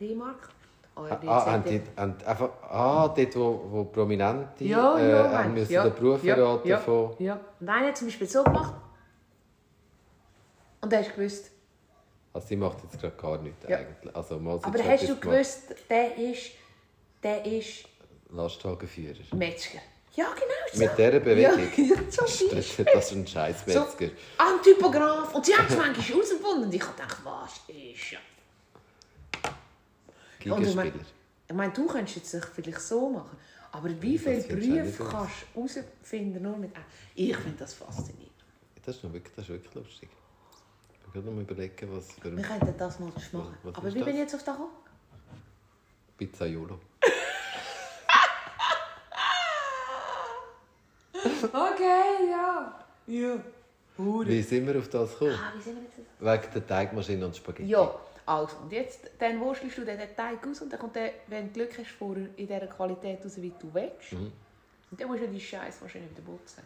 D-Mark. 0.00 0.50
Ah, 0.94 1.46
haben 1.46 1.64
die, 1.64 1.80
haben 1.96 2.14
einfach, 2.26 2.50
ah, 2.68 3.08
dort, 3.08 3.36
wo, 3.36 3.64
wo 3.70 3.84
Prominente 3.84 4.64
ja, 4.64 4.98
äh, 4.98 5.10
ja, 5.10 5.32
haben 5.38 5.54
müssen 5.54 5.72
ja, 5.72 5.84
den 5.84 5.94
Beruf 5.94 6.22
ja, 6.22 6.34
verraten 6.34 6.68
ja, 6.68 6.78
von... 6.78 7.14
Ja. 7.18 7.40
Und 7.60 7.68
einer 7.68 7.88
hat 7.88 7.96
zum 7.96 8.08
Beispiel 8.08 8.28
so 8.28 8.44
gemacht. 8.44 8.74
Und 10.82 10.92
dann 10.92 11.00
hast 11.00 11.10
du 11.10 11.14
gewusst. 11.16 11.50
Also 12.34 12.46
sie 12.48 12.56
macht 12.56 12.78
jetzt 12.82 13.00
gerade 13.00 13.16
gar 13.16 13.38
nichts 13.38 13.66
Ja. 13.68 13.78
eigentlich. 13.78 14.14
Also, 14.14 14.38
sie 14.38 14.64
Aber 14.64 14.84
hast 14.84 15.08
du 15.08 15.16
gewusst, 15.16 15.74
der 15.88 16.18
ist, 16.18 16.50
der 17.22 17.44
ist 17.46 17.84
Lastwagenführer. 18.30 19.16
Metzger? 19.34 19.78
Ja, 20.14 20.26
genau 20.34 20.52
so. 20.72 20.78
Mit 20.78 20.98
dieser 20.98 21.20
Bewegung? 21.20 21.68
Ja, 21.76 22.10
zum 22.10 22.26
Das 22.26 22.76
das 22.76 23.06
ist 23.06 23.12
ein 23.12 23.26
scheiß 23.26 23.64
So, 23.66 23.80
Metzger. 23.80 24.10
ah, 24.36 24.54
ein 24.54 24.62
Typograf. 24.62 25.34
Und 25.34 25.46
sie 25.46 25.54
haben 25.54 25.66
es 25.68 25.76
manchmal 25.76 26.06
herausgefunden. 26.06 26.64
Und 26.64 26.74
ich 26.74 26.80
gedacht, 26.80 27.18
was 27.24 27.60
ist 27.68 28.10
ja. 28.10 28.18
Und 30.50 30.66
ich 31.48 31.54
meine, 31.54 31.72
du 31.72 31.86
könntest 31.86 32.16
jetzt 32.16 32.46
vielleicht 32.54 32.80
so 32.80 33.10
machen. 33.10 33.36
Aber 33.72 33.88
wie 34.02 34.18
viele 34.18 34.38
aus. 34.38 35.10
kannst 35.10 35.34
du 35.54 35.66
herausfinden 35.66 36.42
nur 36.42 36.56
mit 36.56 36.72
Ich 37.14 37.36
finde 37.36 37.58
das 37.58 37.74
faszinierend. 37.74 38.30
Das 38.84 38.96
ist, 38.96 39.04
noch 39.04 39.12
wirklich, 39.12 39.34
das 39.34 39.44
ist 39.44 39.50
wirklich 39.50 39.74
lustig. 39.74 40.08
Ich 41.06 41.12
kann 41.12 41.24
noch 41.24 41.32
mal 41.32 41.42
überlegen, 41.42 41.88
was 41.94 42.12
für 42.12 42.36
Wir 42.36 42.42
könnten 42.42 42.74
das 42.76 42.98
mal 42.98 43.06
machen. 43.06 43.56
Was 43.62 43.74
Aber 43.74 43.88
ist 43.88 43.94
wie 43.94 43.98
bin 43.98 44.06
das? 44.06 44.14
ich 44.14 44.20
jetzt 44.20 44.34
auf 44.34 44.44
das 44.44 44.56
gekommen? 44.56 44.72
Pizzaiolo. 46.18 46.78
Okay, 51.44 52.30
ja. 52.30 52.84
Ja. 53.06 53.36
Hure. 53.98 54.26
Wie 54.28 54.42
sind 54.42 54.66
wir 54.66 54.78
auf 54.78 54.88
das 54.88 55.12
gekommen? 55.12 55.34
Ah, 55.34 55.52
wie 55.56 55.62
sind 55.62 55.76
wir 55.76 55.82
jetzt? 55.82 56.44
Wegen 56.44 56.54
der 56.54 56.66
Teigmaschine 56.66 57.26
und 57.26 57.36
Spaghetti. 57.36 57.68
Ja, 57.68 57.94
also. 58.38 58.56
Und 58.62 58.72
jetzt 58.72 59.10
dann 59.18 59.38
wurstelst 59.40 59.78
du 59.78 59.84
den 59.84 59.98
Teig 60.16 60.46
aus 60.46 60.60
und 60.60 60.72
dann 60.72 60.80
kommt 60.80 60.94
der, 60.96 61.10
wenn 61.28 61.46
du 61.48 61.52
Glück 61.52 61.78
hast, 61.78 61.90
vorher 61.90 62.26
in 62.36 62.46
dieser 62.46 62.66
Qualität 62.66 63.24
raus, 63.24 63.36
wie 63.36 63.52
du 63.60 63.72
willst. 63.72 64.12
Mhm. 64.12 64.32
Und 64.90 65.00
dann 65.00 65.08
musst 65.08 65.22
du 65.22 65.28
die 65.28 65.40
Scheiße 65.40 65.80
wahrscheinlich 65.80 66.10
wieder 66.10 66.22
putzen. 66.22 66.62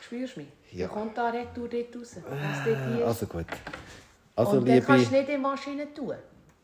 Spürst 0.00 0.36
du 0.36 0.40
mich? 0.40 0.48
Ja. 0.72 0.86
Dann 0.86 0.94
kommt 0.96 1.18
da 1.18 1.28
Retour 1.30 1.68
dort 1.68 1.96
raus. 1.96 2.16
Äh. 2.16 3.02
Also 3.02 3.26
gut. 3.26 3.44
Also 4.34 4.58
und 4.58 4.68
dann 4.68 4.82
kannst 4.82 5.10
du 5.10 5.10
liebe... 5.10 5.16
nicht 5.16 5.28
in 5.28 5.34
die 5.36 5.42
Maschine 5.42 5.92
tun. 5.92 6.14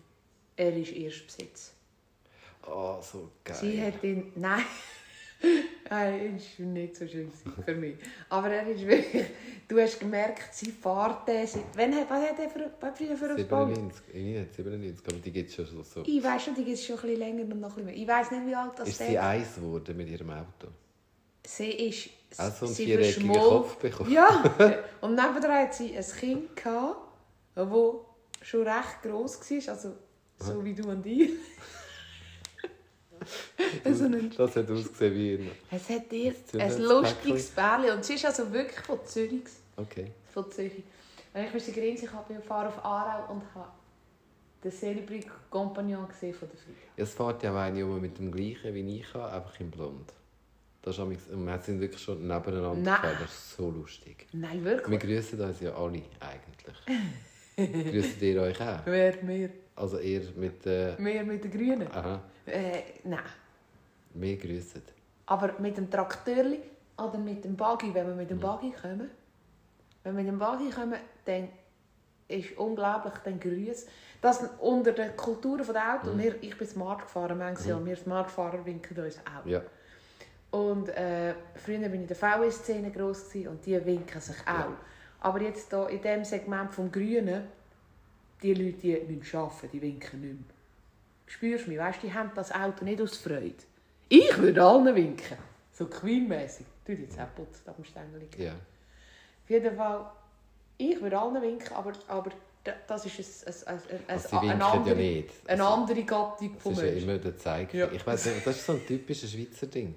Er 0.63 0.77
ist 0.77 0.93
Erstbesitz. 0.93 1.73
Oh, 2.65 2.99
so 3.03 3.31
geil. 3.43 3.57
Sie 3.61 3.83
hat 3.83 4.05
ihn. 4.05 4.33
Nein. 4.37 4.63
Nein, 5.91 6.37
es 6.37 6.57
war 6.61 6.67
nicht 6.67 6.95
so 6.95 7.09
schön 7.09 7.33
für 7.65 7.75
mich. 7.75 7.97
Aber 8.29 8.49
er 8.49 8.69
ist 8.69 8.87
wirklich. 8.87 9.27
Du 9.67 9.81
hast 9.81 9.99
gemerkt, 9.99 10.55
sie 10.55 10.71
fährt 10.71 11.27
den. 11.27 11.49
Wann 11.75 11.95
hat, 11.97 12.09
was 12.09 12.29
hat 12.29 12.39
er 12.39 12.49
für, 12.49 12.71
was 12.81 12.97
früher 12.97 13.17
für 13.17 13.31
ein 13.31 13.49
Bau? 13.49 13.67
97, 13.67 14.03
ich 14.15 14.23
nicht 14.23 14.55
97, 14.55 15.07
aber 15.09 15.17
die 15.17 15.33
gibt 15.33 15.51
es 15.51 15.57
schon 15.57 15.83
so. 15.83 16.03
Ich 16.07 16.23
weiß 16.23 16.45
schon, 16.45 16.55
die 16.55 16.65
gibt 16.65 16.79
es 16.79 16.87
schon 16.87 16.95
ein 16.97 17.03
bisschen 17.03 17.19
länger 17.19 17.43
und 17.43 17.61
noch 17.61 17.71
ein 17.71 17.75
bisschen 17.75 17.85
mehr. 17.87 17.97
Ich 17.97 18.07
weiß 18.07 18.31
nicht, 18.31 18.47
wie 18.47 18.55
alt 18.55 18.73
das 18.77 18.89
Ist 18.89 19.01
der 19.01 19.07
sie 19.09 19.19
eins 19.19 19.55
geworden 19.57 19.97
mit 19.97 20.09
ihrem 20.11 20.31
Auto? 20.31 20.69
Sie 21.45 21.71
ist. 21.71 22.11
Auch 22.39 22.55
so 22.55 22.67
einen 22.67 22.75
sie 22.77 22.85
viereckigen 22.85 23.33
Kopf 23.33 23.77
bekommen? 23.79 24.13
Ja. 24.13 24.45
Und 25.01 25.17
nebenan 25.17 25.51
hat 25.51 25.75
sie 25.75 25.97
ein 25.97 26.05
Kind 26.05 26.55
gehabt, 26.55 26.99
das 27.57 27.69
schon 28.43 28.63
recht 28.63 29.03
gross 29.03 29.41
war, 29.41 29.75
also 29.75 29.93
so 30.39 30.65
wie 30.65 30.75
du 30.75 30.89
und 30.89 31.07
ich. 31.07 31.31
so 33.85 34.05
ein, 34.05 34.33
Das 34.37 34.57
hat 34.57 34.71
ausgesehen 34.71 35.15
wie 35.15 35.35
ein... 35.35 35.51
es 35.71 35.89
hat 35.89 36.05
Das 36.53 36.77
ein 36.77 36.83
lustiges 36.83 37.51
Bärli 37.51 37.91
und 37.91 38.05
sie 38.05 38.15
ist 38.15 38.25
also 38.25 38.53
wirklich 38.53 38.81
von 38.81 38.99
Zürich. 39.05 39.45
Okay. 39.77 40.13
Von 40.33 40.51
Zürich. 40.51 40.83
Und 41.35 41.43
ich 41.45 41.55
musste 41.55 41.73
grinsen, 41.73 42.05
ich 42.05 42.13
habe 42.13 42.43
fahre 42.43 42.69
auf 42.69 42.85
Aarau 42.85 43.33
und 43.33 43.43
habe 43.55 43.69
der 44.63 44.71
Celebrity 44.71 45.29
Compagnon 45.51 46.07
gesehen 46.09 46.35
von 46.35 46.49
der 46.49 46.59
Frau. 46.59 46.73
Es 46.97 47.15
fährt 47.15 47.43
ja 47.43 47.53
auch 47.53 47.57
eine 47.57 47.85
um 47.85 48.01
mit 48.01 48.19
dem 48.19 48.31
gleichen 48.31 48.75
wie 48.75 48.99
ich 48.99 49.15
habe, 49.15 49.33
einfach 49.33 49.59
in 49.61 49.71
blond. 49.71 50.13
Das 50.83 50.99
und 50.99 51.17
wir 51.47 51.61
sind 51.61 51.81
wirklich 51.81 52.03
schon 52.03 52.27
nebeneinander 52.27 52.75
Nein. 52.75 52.85
gefahren. 52.85 53.17
Das 53.21 53.31
ist 53.33 53.57
so 53.57 53.71
lustig. 53.71 54.27
Nein, 54.33 54.65
Wir 54.65 54.73
wirklich. 54.73 55.01
grüßen 55.01 55.41
uns 55.41 55.61
ja 55.61 55.75
alle 55.75 56.03
eigentlich. 56.19 57.91
Grüßt 57.91 58.21
ihr 58.23 58.43
euch 58.43 58.61
auch? 58.61 58.81
Wer 58.85 59.23
mehr? 59.23 59.51
Also 59.77 59.99
ihr 59.99 60.23
mit 60.37 60.67
äh, 60.67 60.95
Mehr 60.99 61.25
mit 61.25 61.45
den 61.45 61.51
Grünen? 61.51 61.89
aha, 61.93 62.21
Äh, 62.47 62.83
nein. 63.05 63.21
wir 64.15 64.37
grüßen. 64.37 64.83
Aber 65.27 65.55
mit 65.59 65.77
dem 65.77 65.91
Traktorli 65.91 66.61
oder 66.99 67.19
mit 67.19 67.45
dem 67.45 67.57
Buggy, 67.57 67.95
wenn 67.95 68.07
wir 68.09 68.15
mit 68.15 68.29
dem 68.31 68.37
Mhm. 68.39 68.43
Buggy 68.43 68.73
kommen, 68.73 69.11
wenn 70.03 70.17
wir 70.17 70.23
mit 70.25 70.33
dem 70.33 70.39
Buggy 70.39 70.71
kommen, 70.71 70.99
dann 71.25 71.49
ist 72.29 72.57
unglaublich, 72.59 73.15
dann 73.25 73.39
grüß. 73.41 73.87
Das 74.21 74.43
unter 74.61 74.93
den 74.93 75.17
Kulturen 75.17 75.65
der 75.67 75.95
Autos, 75.95 76.15
Mhm. 76.15 76.19
wir, 76.19 76.43
ich 76.43 76.57
bin 76.57 76.67
Smart 76.67 77.03
gefahren, 77.03 77.39
manchmal 77.39 77.69
ja, 77.81 77.85
wir 77.87 77.97
Smartfahrer 77.97 78.65
winken 78.65 78.99
uns 79.05 79.19
auch. 79.19 79.47
Ja, 79.47 79.63
Und 80.51 80.89
äh, 80.91 81.35
früher 81.55 81.81
war 81.81 81.89
ich 81.89 81.95
in 81.95 82.07
der 82.07 82.17
VW-Szene 82.17 82.91
gross 82.91 83.29
gewesen, 83.31 83.49
und 83.49 83.65
die 83.67 83.85
winken 83.87 84.21
sich 84.21 84.37
auch. 84.43 84.47
Ja. 84.71 84.77
Aber 85.21 85.41
jetzt 85.41 85.71
hier 85.71 85.89
in 85.89 86.01
diesem 86.03 86.25
Segment 86.25 86.73
vom 86.73 86.91
Grünen, 86.93 87.45
die 88.43 88.55
Leute, 88.55 88.77
die 89.07 89.15
müssen 89.17 89.37
arbeiten, 89.37 89.69
die 89.73 89.83
winken 89.83 90.21
nicht 90.21 90.33
mehr. 90.35 90.45
Spürst 91.27 91.67
du 91.67 91.71
mich? 91.71 91.79
Weißt, 91.79 92.03
die 92.03 92.13
haben 92.13 92.31
das 92.35 92.53
Auto 92.53 92.85
nicht 92.85 93.01
aus 93.01 93.17
Freude. 93.17 93.55
Ich 94.09 94.37
würde 94.39 94.63
allen 94.63 94.95
winken. 94.95 95.39
So 95.73 95.87
Queen-mässig. 95.87 96.67
Du 96.85 96.93
jetzt 96.93 97.19
auch 97.19 97.35
putzt 97.35 97.67
am 97.69 97.83
Stängel. 97.85 98.23
ja. 98.39 98.53
Auf 99.45 99.51
jeden 99.51 99.75
Fall, 99.77 100.07
ich 100.79 101.01
würde 101.01 101.19
allen 101.19 101.41
winken, 101.43 101.73
aber, 101.75 101.93
aber 102.09 102.31
da- 102.65 102.73
das 102.87 103.07
ist 103.07 103.47
ein, 103.47 103.75
ein, 103.75 103.75
ein, 103.75 103.81
ein, 103.91 104.01
Also 104.09 104.37
eine, 104.39 104.43
winken 104.51 104.63
andere, 104.63 104.89
ja 104.91 104.95
nicht. 105.15 105.31
eine 105.49 105.65
andere 105.65 106.03
Gattung 106.05 106.53
Das 106.55 106.63
von 106.63 106.73
ist 106.73 106.79
ja 106.79 106.85
Menschen. 106.87 107.09
immer 107.09 107.19
der 107.19 107.37
Zeig. 107.37 107.75
Ja. 107.75 107.91
Ich 107.93 108.07
weiß 108.07 108.29
das 108.45 108.57
ist 108.57 108.67
so 108.67 108.73
ein 108.73 108.87
typisches 108.87 109.33
Schweizer 109.33 109.67
Ding. 109.67 109.95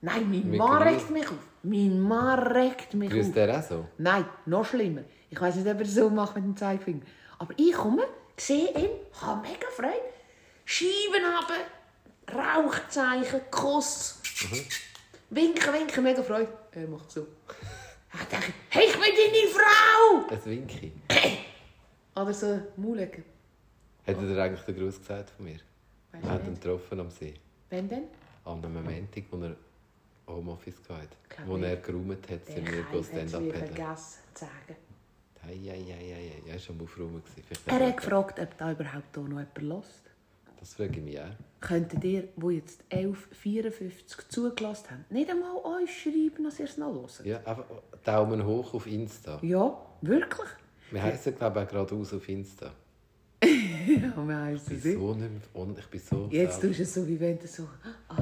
Nein, 0.00 0.30
mein 0.30 0.48
Mit 0.50 0.58
Mann 0.58 0.82
regt 0.82 1.10
mich 1.10 1.26
auf. 1.28 1.34
Mein 1.64 2.00
Mann 2.00 2.38
regt 2.38 2.94
mich 2.94 3.08
auf. 3.08 3.14
Grüßt 3.14 3.34
der 3.36 3.58
auch 3.58 3.62
so? 3.62 3.86
Nein, 3.98 4.24
noch 4.46 4.64
schlimmer. 4.64 5.02
Ich 5.30 5.40
weiß 5.40 5.56
nicht, 5.56 5.66
ob 5.66 5.74
er 5.78 5.84
das 5.84 5.94
so 5.94 6.08
macht 6.10 6.36
mit 6.36 6.44
dem 6.44 6.56
Zeigefinger. 6.56 7.00
Aber 7.38 7.54
ich 7.56 7.72
komme, 7.72 8.04
sehe 8.36 8.70
ihn, 8.76 8.90
habe 9.20 9.42
mega 9.48 9.68
Freude. 9.74 10.00
Scheiben 10.64 11.24
runter, 11.24 11.64
Rauchzeichen, 12.34 13.40
Kuss. 13.50 14.20
Winken, 15.30 15.72
winken, 15.72 16.02
mega 16.04 16.22
Freude. 16.22 16.48
Er 16.72 16.88
macht 16.88 17.10
so. 17.10 17.26
Ich 18.12 18.24
denke, 18.24 18.52
hey, 18.70 18.86
ich 18.86 18.92
bin 18.92 19.02
deine 19.02 19.48
Frau! 19.52 20.34
Ein 20.34 20.44
Winki. 20.44 20.92
Oder 22.16 22.34
so 22.34 22.60
Maulecken. 22.76 23.24
Hat 24.06 24.16
er 24.16 24.22
dir 24.22 24.42
eigentlich 24.42 24.62
den 24.62 24.76
Gruß 24.76 24.98
gesagt 24.98 25.30
von 25.30 25.44
mir? 25.44 25.58
Weiss 26.12 26.22
Wir 26.22 26.30
haben 26.30 26.42
ich 26.42 26.48
ihn 26.48 26.54
getroffen 26.54 27.00
am 27.00 27.10
See. 27.10 27.34
Wenn 27.70 27.88
denn? 27.88 28.04
An 28.44 28.64
einem 28.64 28.82
Montag, 28.82 29.24
wo 29.30 29.36
er 29.44 29.56
Homeoffice 30.26 30.80
hatte. 30.88 31.08
Wo 31.46 31.56
ich. 31.58 31.62
er 31.64 31.76
geräumt 31.76 32.28
hat, 32.30 32.46
sind 32.46 32.70
wir 32.70 32.84
hat 32.84 32.94
es 32.94 33.06
Stand-up 33.06 33.42
mir 33.42 33.52
paddeln. 33.52 33.74
vergessen 33.74 34.18
zu 34.34 34.44
sagen. 34.44 34.76
Hei. 35.48 35.56
Er 36.46 36.54
war 36.54 36.68
am 36.68 36.82
Aufräumen. 36.82 37.22
Er 37.66 37.86
hat 37.88 37.96
gefragt, 37.96 38.38
ob 38.38 38.58
da 38.58 38.72
überhaupt 38.72 39.16
noch 39.16 39.28
jemand 39.28 39.48
hört. 39.58 39.84
Das 40.60 40.74
frage 40.74 40.98
ich 40.98 41.02
mich 41.02 41.18
auch. 41.18 41.24
Könntet 41.60 42.04
ihr, 42.04 42.28
die 42.36 42.54
jetzt 42.56 42.82
11.54 42.90 44.28
zugelassen 44.28 44.90
haben, 44.90 45.04
nicht 45.08 45.30
einmal 45.30 45.56
uns 45.56 45.90
schreiben, 45.90 46.44
dass 46.44 46.58
ihr 46.58 46.66
es 46.66 46.76
noch 46.76 46.92
hört? 46.92 47.24
Ja, 47.24 47.38
einfach 47.38 47.64
Daumen 48.04 48.44
hoch 48.44 48.74
auf 48.74 48.86
Insta. 48.86 49.38
Ja, 49.40 49.80
wirklich? 50.02 50.48
Wir 50.90 51.02
heißen, 51.02 51.34
glaube 51.36 51.60
ich, 51.60 51.66
auch 51.66 51.70
geradeaus 51.70 52.12
auf 52.12 52.28
Insta. 52.28 52.72
Ja, 53.88 54.28
wir 54.28 54.36
heissen 54.36 54.76
Ich 54.76 54.82
bin 54.82 54.98
so 54.98 55.14
nicht 55.14 55.30
mehr, 55.54 55.78
ich 55.78 55.86
bin 55.86 56.00
so 56.00 56.28
Jetzt 56.30 56.60
tust 56.60 56.78
du 56.78 56.82
es 56.82 56.94
so, 56.94 57.08
wie 57.08 57.18
wenn 57.18 57.38
du 57.38 57.46
so, 57.46 57.66
ah, 58.08 58.16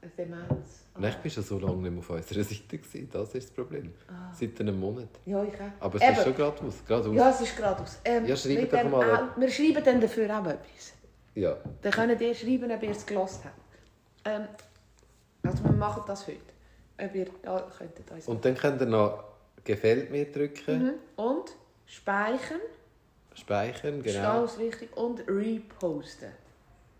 eine 0.00 0.10
Demenz. 0.16 0.84
Ah. 1.04 1.08
Ich 1.08 1.16
bin 1.16 1.30
schon 1.30 1.42
so 1.42 1.58
lange 1.58 1.76
nicht 1.76 1.90
mehr 1.92 1.98
auf 2.00 2.10
unserer 2.10 2.44
Seite. 2.44 2.78
Gewesen. 2.78 3.08
Das 3.12 3.34
ist 3.34 3.48
das 3.48 3.54
Problem. 3.54 3.92
Seit 4.38 4.60
einem 4.60 4.78
Monat. 4.78 5.08
Ja, 5.26 5.42
ich 5.44 5.54
auch. 5.54 5.58
Aber 5.84 5.96
es 5.96 6.02
Eben. 6.02 6.12
ist 6.12 6.22
schon 6.24 6.34
geradeaus. 6.36 6.74
geradeaus. 6.86 7.14
Ja, 7.16 7.30
es 7.30 7.40
ist 7.40 7.56
geradeaus. 7.56 7.98
Ähm, 8.04 8.26
Ja, 8.26 8.36
schreibt 8.36 8.72
dem 8.72 8.90
mal. 8.90 9.14
auch- 9.14 9.40
Wir 9.40 9.50
schreiben 9.50 9.84
dann 9.84 10.00
dafür 10.00 10.26
auch 10.40 10.46
etwas. 10.46 10.92
ja. 11.34 11.56
Dann 11.82 11.92
könnt 11.92 12.20
ihr 12.20 12.34
schreiben, 12.34 12.70
ob 12.70 12.82
ihr 12.82 12.90
es 12.90 13.06
gelost 13.06 13.40
habt. 13.44 13.54
Ähm, 14.24 14.48
also 15.42 15.64
wir 15.64 15.72
machen 15.72 16.02
das 16.06 16.26
heute. 16.26 16.38
Ob 17.02 17.14
ihr 17.14 17.26
da 17.42 17.70
könntet 17.78 18.10
uns 18.10 18.28
Und 18.28 18.44
dann 18.44 18.54
könnt 18.54 18.80
ihr 18.82 18.86
noch 18.86 19.24
«Gefällt 19.64 20.10
mir» 20.10 20.30
drücken, 20.30 20.82
Mhm. 20.84 20.92
Und 21.16 21.52
speichern, 21.86 22.60
speichern, 23.34 24.02
genau. 24.02 24.18
genau. 24.32 24.44
ist 24.44 24.58
wichtig, 24.58 24.96
und 24.96 25.20
reposten. 25.28 26.30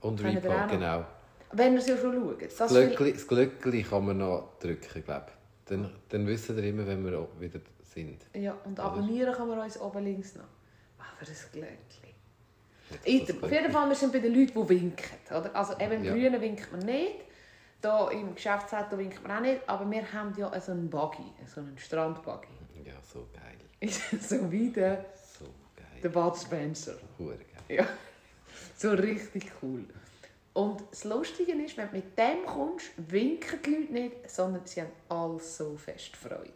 Und 0.01 0.23
noch? 0.23 0.69
genau. 0.69 1.05
Wenn 1.53 1.73
ihr 1.75 1.79
es 1.81 1.87
ja 1.89 1.97
schon 1.97 2.15
schaut. 2.15 2.43
Das 2.43 2.57
Das 2.57 2.71
Glöckli, 2.71 3.13
das 3.13 3.27
Glöckli 3.27 3.83
kann 3.83 4.07
man 4.07 4.19
noch 4.19 4.59
drücken, 4.61 5.05
glaube. 5.05 5.27
Dann, 5.67 5.91
dann 6.09 6.27
wissen 6.27 6.57
ihr 6.59 6.65
immer, 6.65 6.87
wenn 6.87 7.05
wir 7.05 7.29
wieder 7.39 7.61
sind. 7.83 8.27
Ja, 8.35 8.57
und 8.65 8.79
abonnieren 8.79 9.35
kann 9.35 9.49
man 9.49 9.59
uns 9.59 9.81
oben 9.81 10.05
links 10.05 10.35
noch. 10.35 10.45
Aber 10.99 11.21
das 11.27 11.51
Glöckchen. 11.53 12.11
Nicht, 12.91 13.29
dass 13.29 13.37
Item. 13.37 13.45
Auf 13.45 13.53
jeden 13.53 13.71
Fall, 13.73 13.89
wir 13.89 13.97
sind 13.97 14.13
bei 14.13 14.19
den 14.19 14.35
Leuten, 14.35 14.53
die 14.63 14.69
winken. 14.69 15.05
Oder? 15.31 15.55
Also 15.55 15.75
eben 15.79 15.93
im 15.93 16.05
Ja. 16.05 16.13
Grünen 16.13 16.41
winkt 16.41 16.71
man 16.73 16.81
nicht. 16.81 17.15
Hier 17.83 18.09
im 18.13 18.35
Geschäftsauto 18.35 18.99
winkt 18.99 19.23
man 19.23 19.39
auch 19.39 19.41
nicht. 19.41 19.61
Aber 19.69 19.89
wir 19.91 20.13
haben 20.13 20.35
ja 20.37 20.61
so 20.61 20.73
einen 20.73 20.91
Buggy, 20.91 21.33
so 21.47 21.61
einen 21.61 21.79
Strandbuggy. 21.79 22.49
Ja, 22.85 22.95
so 23.03 23.27
geil. 23.33 23.91
so 24.21 24.51
wie 24.51 24.71
der, 24.71 25.07
So 25.39 25.47
der 26.03 26.11
geil. 26.11 26.25
Bud 26.31 26.37
Spencer. 26.37 26.95
Hure 27.19 27.37
geil. 27.39 27.79
Ja, 27.79 27.87
so 28.77 28.91
richtig 28.91 29.51
cool. 29.63 29.85
Und 30.53 30.83
das 30.91 31.05
Lustige 31.05 31.53
ist, 31.53 31.77
wenn 31.77 31.89
du 31.91 31.97
mit 31.97 32.19
dem 32.19 32.45
kommst, 32.45 32.91
winken 32.97 33.61
die 33.65 33.71
Leute 33.71 33.93
nicht, 33.93 34.31
sondern 34.31 34.67
sie 34.67 34.81
haben 34.83 34.91
alle 35.09 35.39
so 35.39 35.77
fest 35.77 36.17
Freude. 36.17 36.51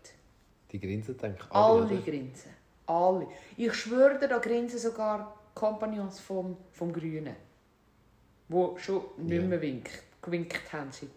Die 0.72 0.80
grinsen, 0.80 1.16
denke 1.16 1.38
ich, 1.44 1.50
alle, 1.52 1.86
Alle 1.86 2.00
grinsen. 2.00 2.50
Alle. 2.86 3.28
Ich 3.56 3.72
schwöre 3.72 4.18
dir, 4.18 4.28
da 4.28 4.38
grinsen 4.38 4.78
sogar 4.78 5.38
Kompagnons 5.54 6.18
vom, 6.20 6.56
vom 6.72 6.92
Grünen. 6.92 7.36
Die 8.48 8.80
schon 8.80 9.04
nicht 9.18 9.40
Ja. 9.40 9.48
mehr 9.48 9.60
winkt, 9.62 9.90
gewinkt 10.20 10.72
haben, 10.72 10.90
seit, 10.90 11.08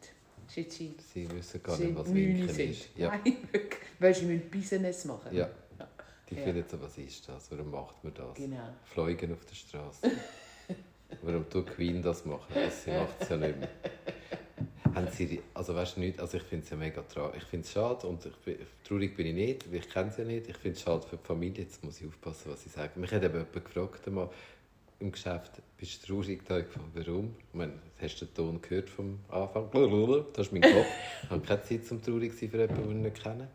seit 0.47 0.71
sie, 0.71 0.95
Sie 1.13 1.29
wissen 1.31 1.61
gar 1.63 1.77
nicht, 1.77 1.95
was 1.95 2.13
Winken 2.13 2.47
sind. 2.49 2.69
ist. 2.69 2.89
Ja. 2.95 3.09
Nein, 3.09 3.37
wirklich. 3.51 3.81
Weil 3.99 4.13
sie 4.13 4.25
müssen 4.25 4.49
Business 4.51 5.03
machen. 5.05 5.35
ja. 5.35 5.49
Die 6.29 6.35
Ja. 6.35 6.43
finden 6.43 6.65
so, 6.69 6.81
was 6.81 6.97
ist 6.97 7.27
das? 7.29 7.49
Warum 7.51 7.71
macht 7.71 8.03
man 8.03 8.13
das? 8.13 8.33
Genau. 8.35 8.67
Fliegen 8.83 9.31
auf 9.33 9.45
der 9.45 9.55
Straße. 9.55 10.11
Warum 11.21 11.49
tut 11.49 11.67
Queen 11.67 12.01
das 12.01 12.25
machen? 12.25 12.53
Das, 12.53 12.83
sie 12.83 12.91
macht 12.91 13.21
es 13.21 13.29
ja 13.29 13.37
nicht 13.37 13.57
mehr. 13.59 13.69
Haben 14.93 15.07
sie, 15.11 15.41
also 15.53 15.75
weißt 15.75 15.97
du 15.97 15.99
nicht, 16.01 16.19
also 16.19 16.37
ich 16.37 16.43
finde 16.43 16.63
es 16.63 16.69
ja 16.71 16.77
mega 16.77 17.01
traurig. 17.03 17.37
Ich 17.37 17.43
finde 17.43 17.65
es 17.65 17.71
schade 17.71 18.07
und 18.07 18.25
ich, 18.25 18.35
bin- 18.37 18.57
traurig 18.83 19.15
bin 19.15 19.27
ich 19.27 19.33
nicht, 19.33 19.71
weil 19.71 19.79
ich 19.79 19.89
kenne 19.89 20.11
sie 20.11 20.21
ja 20.23 20.27
nicht. 20.27 20.47
Ich 20.49 20.57
finde 20.57 20.75
es 20.77 20.81
schade 20.81 21.05
für 21.07 21.17
die 21.17 21.25
Familie, 21.25 21.63
jetzt 21.63 21.83
muss 21.83 22.01
ich 22.01 22.07
aufpassen, 22.07 22.51
was 22.51 22.65
ich 22.65 22.71
sage. 22.71 22.91
Mich 22.95 23.11
hat 23.11 23.23
eben 23.23 23.33
jemand 23.35 23.53
gefragt 23.65 24.07
einmal 24.07 24.29
im 24.99 25.11
Geschäft, 25.11 25.51
bist 25.77 26.01
du 26.09 26.13
traurig? 26.13 26.41
Da 26.47 26.57
ich 26.57 26.65
gefragt, 26.65 26.87
warum? 26.95 27.35
Ich 27.49 27.53
meine, 27.53 27.73
hast 28.01 28.19
du 28.21 28.25
den 28.25 28.33
Ton 28.33 28.61
gehört 28.61 28.89
vom 28.89 29.19
Anfang? 29.29 29.69
Das 30.33 30.47
ist 30.47 30.53
mein 30.53 30.61
Kopf. 30.63 30.87
Ich 31.23 31.29
habe 31.29 31.45
keine 31.45 31.61
Zeit 31.63 31.85
zum 31.85 32.01
traurig 32.01 32.33
sein 32.33 32.49
für 32.49 32.57
jemanden, 32.61 32.87
den 32.89 32.97
ich 33.05 33.11
nicht 33.11 33.23
kenne. 33.23 33.47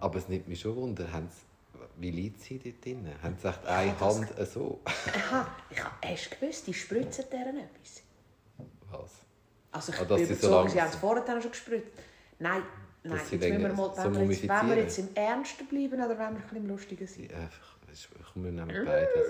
Aber 0.00 0.18
es 0.18 0.28
nimmt 0.28 0.48
mich 0.48 0.60
schon 0.60 0.74
Wunder, 0.74 1.10
haben 1.12 1.28
sie, 1.30 1.42
wie 1.98 2.10
liegt 2.10 2.40
sie 2.40 2.58
dort 2.58 2.84
drin? 2.84 3.08
Haben 3.22 3.36
sie 3.40 3.48
echt 3.48 3.66
eine 3.66 3.92
das- 3.92 4.00
Hand 4.16 4.38
äh, 4.38 4.46
so? 4.46 4.80
Aha, 4.84 5.46
ich 5.70 5.82
habe 5.82 5.94
erst 6.02 6.30
gewusst, 6.40 6.66
die 6.66 6.74
spritzen 6.74 7.24
deren 7.30 7.58
etwas. 7.58 8.02
Was? 8.90 9.10
Also 9.72 9.92
ich 9.92 10.00
Ah, 10.00 10.04
bin 10.04 10.26
sie 10.26 10.34
so 10.34 10.68
sie 10.68 10.80
haben 10.80 10.88
es 10.90 10.96
vorher 10.96 11.40
schon 11.42 11.50
gespritzt. 11.50 11.90
Nein, 12.38 12.62
nein. 13.02 13.18
Jetzt 13.18 13.32
müssen 13.32 13.60
wir 13.62 13.68
mal, 13.72 13.94
so 13.94 14.04
wenn, 14.04 14.14
wir 14.28 14.36
jetzt, 14.36 14.48
wenn 14.48 14.68
wir 14.68 14.76
jetzt 14.76 14.98
im 14.98 15.08
Ernsten 15.14 15.66
bleiben 15.66 15.94
oder 15.94 16.10
wenn 16.10 16.18
wir 16.18 16.26
ein 16.26 16.34
bisschen 16.42 16.56
im 16.58 16.66
Lustigen 16.66 17.06
sind. 17.06 17.30
Die 17.30 17.34
einfach, 17.34 17.76
ich 17.92 18.08
wir 18.34 18.50
nehmen 18.52 18.84
beides. 18.84 19.28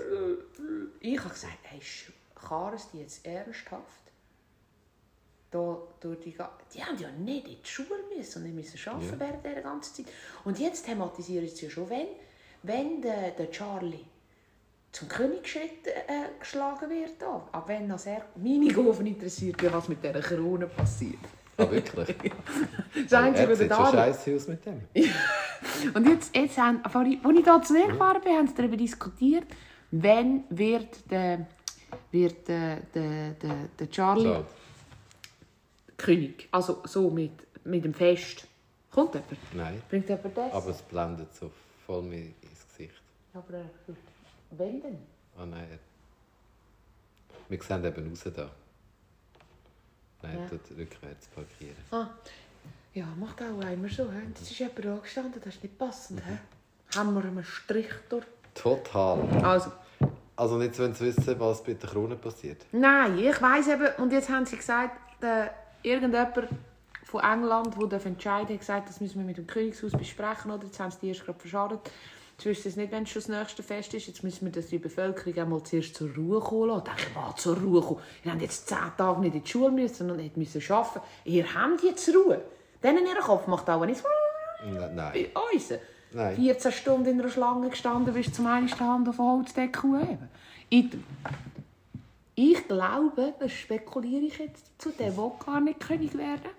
Ich 0.99 1.19
habe 1.19 1.29
gesagt, 1.29 1.57
hey, 1.63 1.79
Kares 2.35 2.89
die 2.91 2.99
jetzt 2.99 3.25
ernsthaft? 3.25 4.01
Da, 5.51 5.77
durch 6.01 6.19
die, 6.19 6.33
ga- 6.33 6.51
die 6.73 6.83
haben 6.83 6.97
ja 6.99 7.09
nicht 7.11 7.47
in 7.47 7.61
die 7.61 7.67
Schule 7.69 7.89
müssen 8.15 8.39
und 8.43 8.53
nicht 8.55 8.73
müssen 8.73 8.89
arbeiten 8.89 9.09
Ja. 9.13 9.19
während 9.19 9.45
dieser 9.45 9.61
ganzen 9.61 9.95
Zeit. 10.05 10.13
Und 10.43 10.59
jetzt 10.59 10.85
thematisieren 10.85 11.47
sie 11.47 11.65
ja 11.65 11.71
schon, 11.71 11.89
wenn, 11.89 12.07
wenn 12.65 13.01
der, 13.01 13.31
der 13.31 13.51
Charlie 13.51 14.05
zum 14.91 15.07
Königsschritt 15.09 15.87
äh, 15.87 16.39
geschlagen 16.39 16.89
wird. 16.89 17.11
Da. 17.19 17.47
Ab 17.51 17.67
wenn 17.67 17.89
das 17.89 18.05
er, 18.05 18.21
meine 18.35 18.71
Gofen 18.71 19.05
interessiert 19.07 19.61
ja, 19.61 19.71
was 19.73 19.89
mit 19.89 20.01
dieser 20.03 20.21
Krone 20.21 20.67
passiert. 20.67 21.19
Ah, 21.57 21.69
wirklich? 21.69 22.15
Das 23.03 23.13
Einzige, 23.13 23.49
was 23.51 23.59
Dani- 23.59 23.91
scheiße 23.91 24.35
aus 24.35 24.47
mit 24.47 24.65
dem. 24.65 24.81
Und 25.93 26.07
jetzt, 26.07 26.33
jetzt 26.35 26.57
haben, 26.57 26.81
als 26.83 27.07
ich, 27.09 27.43
da 27.43 27.61
zu 27.61 27.73
dir 27.73 27.87
gefahren 27.87 28.21
bin, 28.23 28.33
haben 28.33 28.47
sie 28.47 28.53
darüber 28.55 28.77
diskutiert, 28.77 29.43
wann 29.91 30.43
wird 30.49 31.09
der, 31.11 31.45
wird 32.11 32.47
der, 32.47 32.77
der, 32.93 33.31
der, 33.31 33.55
der 33.77 33.89
Charlie 33.89 34.23
So. 34.23 34.45
König. 35.97 36.47
Also 36.51 36.81
so 36.85 37.09
mit, 37.09 37.31
mit 37.65 37.83
dem 37.85 37.93
Fest. 37.93 38.47
Kommt 38.91 39.13
jemand? 39.13 39.53
Nein, 39.53 39.81
Bringt 39.89 40.07
jemand 40.09 40.37
das? 40.37 40.53
aber 40.53 40.69
es 40.69 40.81
blendet 40.83 41.33
so 41.35 41.51
voll 41.85 42.03
Gesicht. 42.03 42.33
Aber 43.35 43.53
äh, 43.57 43.63
wenn 44.51 44.81
denn? 44.81 44.97
Ah 45.37 45.45
nein, 45.45 45.67
er- 45.71 45.79
Wir 47.49 47.61
sehen 47.61 47.83
eben 47.85 48.09
raus 48.09 48.23
da. 48.35 48.49
Nein, 50.23 50.37
Ja. 50.39 50.47
dort 50.49 50.77
rückwärts 50.77 51.27
parkieren. 51.27 51.75
Ah. 51.91 52.07
Ja, 52.93 53.05
macht 53.19 53.41
auch 53.41 53.59
einmal 53.63 53.89
so. 53.89 54.03
He? 54.09 54.19
Das 54.33 54.43
ist 54.49 54.57
jemand 54.57 54.85
angestanden, 54.85 55.41
das 55.43 55.55
ist 55.55 55.63
nicht 55.63 55.77
passend. 55.77 56.21
He? 56.25 56.97
Haben 56.97 57.13
wir 57.13 57.23
einen 57.25 57.43
Strich 57.43 57.89
durch. 58.09 58.25
Total. 58.53 59.19
Also. 59.43 59.71
Also 60.37 60.61
jetzt 60.61 60.79
wollen 60.79 60.93
Sie 60.93 61.05
wissen, 61.05 61.39
was 61.39 61.63
bei 61.63 61.73
der 61.73 61.89
Krone 61.89 62.15
passiert. 62.15 62.65
Nein, 62.71 63.17
ich 63.19 63.41
weiss 63.41 63.67
eben, 63.67 63.87
und 63.97 64.11
jetzt 64.11 64.29
haben 64.29 64.45
sie 64.45 64.57
gesagt, 64.57 65.23
äh, 65.23 65.47
irgendjemand 65.81 66.49
von 67.03 67.21
England, 67.23 67.75
der 67.91 68.05
entscheiden 68.05 68.49
hat 68.53 68.59
gesagt, 68.59 68.89
das 68.89 68.99
müssen 68.99 69.19
wir 69.19 69.25
mit 69.25 69.37
dem 69.37 69.47
Königshaus 69.47 69.91
besprechen, 69.93 70.51
oder? 70.51 70.65
Jetzt 70.65 70.77
haben 70.79 70.91
sie 70.91 70.97
die 71.01 71.07
erst 71.09 71.23
gerade 71.25 71.39
verschadet. 71.39 71.79
Jetzt 72.37 72.45
wissen 72.45 72.67
es 72.67 72.75
nicht, 72.75 72.91
wenn 72.91 73.03
es 73.03 73.09
schon 73.09 73.21
das 73.21 73.29
nächste 73.29 73.63
Fest 73.63 73.93
ist. 73.93 74.07
Jetzt 74.07 74.23
müssen 74.23 74.45
wir 74.45 74.51
das 74.51 74.67
die 74.67 74.77
Bevölkerung 74.77 75.37
einmal 75.37 75.63
zuerst 75.63 75.95
zur 75.95 76.13
Ruhe 76.13 76.41
kommen 76.41 76.67
lassen. 76.67 76.89
Ich 76.97 77.05
denke, 77.05 77.35
zur 77.37 77.57
Ruhe 77.57 77.81
kommen? 77.81 78.01
Ihr 78.25 78.31
habt 78.31 78.41
jetzt 78.41 78.67
zehn 78.67 78.77
Tage 78.97 79.21
nicht 79.21 79.35
in 79.35 79.43
die 79.43 79.49
Schule 79.49 79.71
müssen 79.71 80.11
und 80.11 80.17
nicht 80.17 80.35
müssen 80.35 80.61
arbeiten. 80.69 80.99
Ihr 81.23 81.45
habt 81.53 81.83
jetzt 81.83 82.09
Ruhe. 82.09 82.41
Dann 82.81 82.97
in 82.97 83.05
ihrem 83.05 83.23
Kopf 83.23 83.47
macht 83.47 83.69
auch 83.69 83.85
nichts. 83.85 84.03
Nein. 84.63 84.95
Bei 84.95 85.29
uns. 85.53 85.73
Nein. 86.11 86.35
14 86.35 86.71
Stunden 86.71 87.09
in 87.09 87.21
einer 87.21 87.29
Schlange 87.29 87.69
gestanden, 87.69 88.13
bis 88.13 88.31
zum 88.31 88.47
einen 88.47 88.67
die 88.67 88.73
Hand 88.73 89.07
auf 89.07 89.15
den 89.15 89.25
Holzdeckel 89.25 89.99
heben. 89.99 90.29
Ich, 90.69 90.85
ich 92.35 92.67
glaube, 92.67 93.33
das 93.39 93.51
spekuliere 93.51 94.23
ich 94.23 94.37
jetzt 94.37 94.71
dazu, 94.77 94.91
der 94.97 95.15
will 95.15 95.31
gar 95.45 95.61
nicht 95.61 95.79
König 95.79 96.17
werden. 96.17 96.49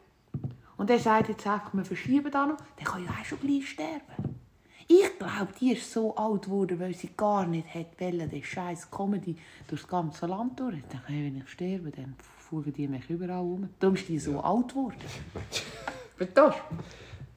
Und 0.77 0.91
er 0.91 0.99
sagt 0.99 1.29
jetzt 1.29 1.47
einfach, 1.47 1.73
wir 1.73 1.85
verschieben 1.85 2.31
da 2.31 2.47
noch, 2.47 2.59
der 2.79 2.87
kann 2.87 3.05
ja 3.05 3.11
auch 3.11 3.25
schon 3.25 3.41
gleich 3.41 3.69
sterben. 3.69 4.36
Ich 4.89 5.19
glaube, 5.19 5.49
die 5.61 5.73
ist 5.73 5.91
so 5.93 6.15
alt 6.15 6.43
geworden, 6.43 6.79
weil 6.79 6.95
sie 6.95 7.11
gar 7.17 7.47
nicht 7.47 7.73
hätte 7.75 8.05
wollen, 8.05 8.31
die 8.31 8.43
scheiß 8.43 8.91
Comedy 8.91 9.37
durch 9.67 9.81
das 9.83 9.91
ganze 9.91 10.27
Land 10.27 10.59
durch. 10.61 10.77
Hey, 11.07 11.25
wenn 11.27 11.39
ich 11.39 11.49
sterbe, 11.49 11.91
dann 11.91 12.15
fuhren 12.39 12.73
die 12.73 12.87
mich 12.87 13.09
überall 13.11 13.41
um. 13.43 13.69
Darum 13.81 13.97
ist 13.97 14.09
die 14.09 14.19
so 14.19 14.41
alt 14.41 14.69
geworden. 14.69 14.95
Verstehst? 16.17 16.63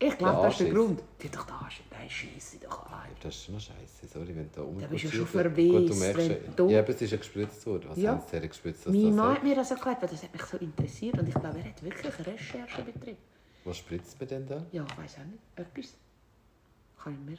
Ich 0.01 0.17
glaube, 0.17 0.43
das 0.43 0.53
ist 0.53 0.59
der. 0.61 0.73
Grund. 0.73 1.03
Die 1.21 1.29
doch 1.29 1.45
da 1.45 1.67
ist, 1.67 1.81
nein, 1.91 2.09
scheisse 2.09 2.57
doch 2.59 2.85
an. 2.89 2.99
Das 3.21 3.35
ist 3.35 3.43
schon 3.45 3.59
scheiße. 3.59 4.07
Sorry, 4.13 4.27
wenn 4.33 4.49
du 4.49 4.61
da 4.61 4.81
Da 4.81 4.87
bist 4.87 5.03
du 5.05 5.09
schon 5.11 5.27
verwest, 5.27 5.89
du 5.89 5.95
merkst, 5.95 6.29
ja- 6.29 6.35
du- 6.55 6.69
Ja, 6.69 6.79
aber 6.79 6.89
es 6.89 7.01
ist 7.01 7.11
ja 7.11 7.17
gespritzt 7.17 7.65
worden. 7.65 7.85
Was 7.89 7.97
Ja. 7.97 8.11
haben 8.11 8.21
sie 8.25 8.39
denn 8.39 8.47
gespritzt? 8.49 8.85
dass 8.85 8.93
Mein 8.93 9.05
das 9.07 9.15
Mann 9.15 9.27
hat? 9.29 9.35
hat 9.37 9.43
mir 9.43 9.55
das 9.55 9.71
erklärt, 9.71 10.01
weil 10.01 10.09
das 10.09 10.23
hat 10.23 10.31
mich 10.31 10.43
so 10.43 10.57
interessiert. 10.57 11.19
Und 11.19 11.27
ich 11.27 11.33
glaube, 11.33 11.57
er 11.59 11.65
hat 11.65 11.83
wirklich 11.83 12.13
Recherche 12.27 12.81
betrieben. 12.83 13.17
Was 13.65 13.77
spritzt 13.77 14.17
man 14.19 14.29
denn 14.29 14.47
da? 14.47 14.65
Ja, 14.71 14.85
ich 14.89 14.97
weiß 15.03 15.15
auch 15.15 15.25
nicht. 15.25 15.39
Etwas. 15.57 15.93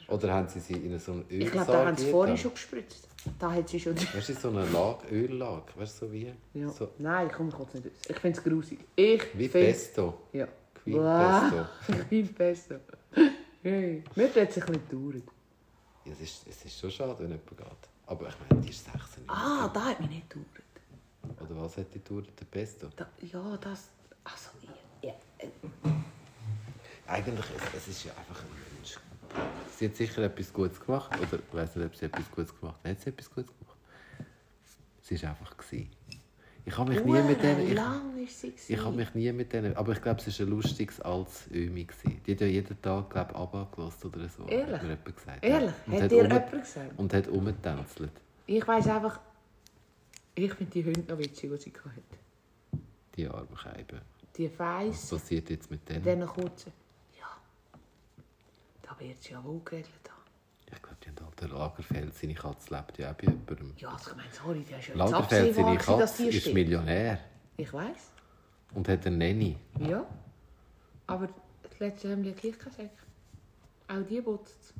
Oder 0.07 0.33
haben 0.33 0.47
sie 0.47 0.59
sie 0.59 0.73
in 0.73 0.97
so 0.99 1.11
einem 1.13 1.21
Ölsarg 1.29 1.41
Ich 1.45 1.51
glaube, 1.51 1.71
da 1.71 1.85
haben 1.85 1.97
sie 1.97 2.11
vorhin 2.11 2.37
schon 2.37 2.51
gespritzt. 2.51 3.07
Da 3.37 3.51
hat 3.51 3.69
sie 3.69 3.79
schon... 3.79 3.95
Weißt 3.95 4.29
du, 4.29 4.33
so 4.33 4.49
eine 4.49 4.65
Lage, 4.69 5.07
Öllage, 5.11 5.63
weißt 5.75 6.01
du, 6.01 6.05
so 6.07 6.11
wie? 6.11 6.33
Ja. 6.53 6.69
So, 6.69 6.89
Nein, 6.97 7.27
ich 7.27 7.33
komme 7.33 7.51
kurz 7.51 7.73
nicht 7.75 7.85
aus. 7.85 7.91
Ich 8.09 8.19
finde 8.19 8.37
es 8.37 8.43
grusig. 8.43 8.79
Ich 8.95 9.21
wie 9.37 9.47
find- 9.47 9.65
Pesto. 9.65 10.17
Ja. 10.33 10.47
Queen 10.73 10.97
Wow. 10.97 11.65
Queen 12.09 12.33
Pesto. 12.33 12.75
Hey. 13.61 14.03
Mir 14.15 14.23
hat 14.27 14.35
es 14.35 14.39
ein 14.39 14.45
bisschen 14.45 14.87
gedauert. 14.89 15.23
Ja, 16.05 16.13
es, 16.13 16.21
ist, 16.21 16.47
es 16.47 16.65
ist 16.65 16.79
schon 16.79 16.89
schade, 16.89 17.15
wenn 17.19 17.27
jemand 17.29 17.47
geht. 17.47 17.67
Aber 18.07 18.27
ich 18.29 18.35
meine, 18.49 18.61
die 18.63 18.69
ist 18.69 18.83
96. 18.85 19.23
Ah, 19.29 19.69
da 19.71 19.85
hat 19.85 19.99
mich 19.99 20.09
nicht 20.09 20.29
gedauert. 20.29 20.47
Oder 21.39 21.61
was 21.61 21.77
hat 21.77 21.93
die 21.93 21.99
gedauert? 21.99 22.29
Der 22.39 22.45
Pesto? 22.45 22.87
Da, 22.95 23.07
ja, 23.21 23.57
das... 23.57 23.89
Also, 24.23 24.49
ja. 25.03 25.09
ja. 25.09 25.91
Eigentlich, 27.05 27.45
es, 27.55 27.77
es 27.77 27.87
ist 27.89 28.05
ja 28.05 28.11
einfach 28.17 28.41
ein. 28.41 28.60
Sie 29.81 29.87
hat 29.87 29.95
sicher 29.95 30.21
etwas 30.21 30.53
Gutes 30.53 30.79
gemacht. 30.79 31.09
Oder 31.19 31.39
ich 31.39 31.53
weiß 31.55 31.75
nicht, 31.77 31.85
ob 31.87 31.95
sie 31.95 32.05
etwas 32.05 32.29
Gutes 32.29 32.59
gemacht 32.59 32.77
hat. 32.83 32.91
Hat 32.91 33.01
sie 33.01 33.09
etwas 33.09 33.31
Gutes 33.31 33.51
gemacht? 33.57 33.77
Sie 35.01 35.23
war 35.23 35.29
einfach. 35.31 35.57
Gewesen. 35.57 35.89
Ich 36.63 36.77
habe 36.77 36.93
mich 36.93 37.03
nie 37.03 37.21
mit 37.23 37.41
denen... 37.41 37.67
Ich, 37.67 37.73
lang 37.73 38.23
ist 38.23 38.41
sie 38.41 38.53
ich 38.67 38.79
habe 38.79 38.95
mich 38.95 39.11
nie 39.15 39.31
mit 39.31 39.51
denen... 39.51 39.75
Aber 39.75 39.93
ich 39.93 40.01
glaube, 40.03 40.21
es 40.23 40.39
war 40.39 40.45
ein 40.45 40.51
lustiges 40.51 41.01
altes 41.01 41.47
Ömi. 41.51 41.87
Die 42.27 42.31
hat 42.33 42.41
ja 42.41 42.45
jeden 42.45 42.79
Tag, 42.79 43.09
glaube 43.09 43.31
ich, 43.33 43.75
gehört 43.75 44.05
oder 44.05 44.29
so. 44.29 44.45
Ehrlich? 44.45 44.73
Hat 44.73 44.83
mir 44.83 44.89
jemand 44.89 45.15
gesagt. 45.15 45.43
Ehrlich? 45.43 45.73
Und 45.87 45.93
Hat 45.95 46.01
hat 46.03 46.11
dir 46.11 46.17
um- 46.17 46.23
jemand 46.31 46.51
gesagt? 46.51 46.99
Und 46.99 47.13
hat 47.15 47.27
umgetänzelt. 47.27 48.11
Ich 48.45 48.67
weiss 48.67 48.87
einfach... 48.87 49.19
Ich 50.35 50.53
finde 50.53 50.71
die 50.71 50.85
Hunde 50.85 51.03
noch 51.11 51.17
witzig, 51.17 51.49
die 51.51 51.57
sie 51.57 51.73
hatte. 51.73 52.79
Die 53.15 53.27
armen 53.27 53.57
Scheiben. 53.57 54.01
Die 54.37 54.47
Was 54.51 54.59
Weiss, 54.59 55.09
passiert 55.09 55.49
jetzt 55.49 55.71
mit 55.71 55.89
denen? 55.89 56.03
diesen 56.03 56.27
kurzen. 56.27 56.71
Wird 59.01 59.29
ja 59.29 59.43
wohl 59.43 59.61
geregelt 59.65 59.89
haben. 60.09 60.21
Ich 60.73 60.81
glaube, 60.81 60.97
die 61.03 61.09
haben 61.09 61.25
halt 61.25 61.41
der 61.41 61.47
Lagerfeld, 61.49 62.13
seine 62.15 62.33
Katze 62.33 62.73
lebt 62.75 62.97
ja 62.99 63.11
auch 63.11 63.15
bei 63.15 63.23
jemandem. 63.23 63.73
Ja, 63.77 63.89
also 63.89 64.11
ich 64.11 64.15
meine, 64.17 64.29
sorry, 64.31 64.63
der 64.69 64.79
ist 64.79 64.87
ja 64.87 64.93
jetzt 64.93 64.97
Lagerfeld, 64.97 65.55
seine 65.55 65.67
absehbar, 65.71 65.97
dass 65.99 66.11
Katze, 66.11 66.23
die 66.23 66.29
ist 66.29 66.39
stirbt. 66.41 66.53
Millionär 66.55 67.19
Ich 67.57 67.73
weiss. 67.73 68.11
und 68.73 68.87
hat 68.87 69.05
eine 69.07 69.17
Nanny. 69.17 69.57
Ja. 69.79 70.05
Aber 71.07 71.27
das 71.63 71.79
letzte 71.79 72.11
haben 72.11 72.23
wir 72.23 72.31
gleich 72.33 72.57
gesagt. 72.57 72.89
Auch 73.87 74.07
die 74.07 74.21
putzt 74.21 74.73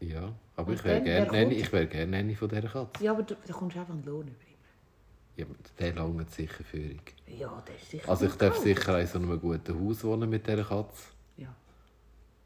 Ja, 0.00 0.32
aber 0.56 0.68
Und 0.68 0.74
ich 0.74 0.84
wäre 0.84 0.96
dann, 0.96 1.04
gerne 1.04 1.26
Nanny, 1.28 1.44
kommt? 1.44 1.56
ich 1.56 1.72
wär 1.72 1.86
gern 1.86 2.10
Nanny 2.10 2.34
von 2.34 2.48
dieser 2.48 2.68
Katze. 2.68 3.04
Ja, 3.04 3.12
aber 3.12 3.22
du, 3.22 3.34
da 3.46 3.52
kommst 3.54 3.76
du 3.76 3.80
einfach 3.80 3.94
einen 3.94 4.04
Lohn 4.04 4.28
über. 4.28 4.36
Ja, 5.36 5.46
der 5.78 5.94
langt 5.94 6.30
sicher 6.32 6.64
Führung. 6.64 7.00
Ja, 7.28 7.62
der 7.66 7.76
ist 7.76 7.90
sicher 7.90 8.08
Also 8.08 8.26
ich 8.26 8.32
gut 8.32 8.42
darf 8.42 8.56
sicher 8.58 9.00
in 9.00 9.06
so 9.06 9.18
einem 9.18 9.40
guten 9.40 9.80
Haus 9.88 10.02
wohnen 10.04 10.28
mit 10.28 10.44
dieser 10.46 10.64
Katze. 10.64 11.04
Ja. 11.36 11.54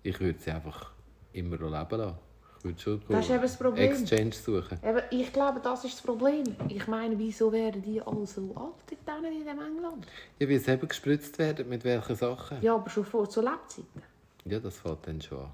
Ich 0.02 0.20
würde 0.20 0.38
sie 0.38 0.50
einfach 0.50 0.92
immer 1.32 1.56
noch 1.56 1.70
leben 1.70 2.00
lassen. 2.00 2.18
Ich 2.58 2.64
würde 2.64 2.80
schon 2.80 3.02
Das 3.08 3.24
ist 3.24 3.30
eben 3.30 3.42
das 3.42 3.56
Problem. 3.56 3.90
Exchange 3.92 4.32
suchen. 4.32 4.78
Aber 4.82 5.12
ich 5.12 5.32
glaube, 5.32 5.60
das 5.60 5.84
ist 5.84 5.94
das 5.94 6.02
Problem. 6.02 6.44
Ich 6.68 6.86
meine, 6.86 7.18
wieso 7.18 7.50
werden 7.50 7.82
die 7.82 8.00
alle 8.00 8.24
so 8.24 8.54
alt 8.54 8.92
in 8.92 9.44
dem 9.44 9.58
England? 9.60 10.06
Ja, 10.38 10.48
wie 10.48 10.54
es 10.54 10.68
eben 10.68 10.86
gespritzt 10.86 11.38
werden, 11.40 11.68
mit 11.68 11.82
welchen 11.82 12.14
Sachen. 12.14 12.62
Ja, 12.62 12.76
aber 12.76 12.88
schon 12.88 13.04
vor 13.04 13.28
zur 13.28 13.42
Lebzeiten. 13.42 14.02
Ja, 14.44 14.60
das 14.60 14.78
fängt 14.78 15.06
dann 15.06 15.20
schon 15.20 15.38
an. 15.38 15.52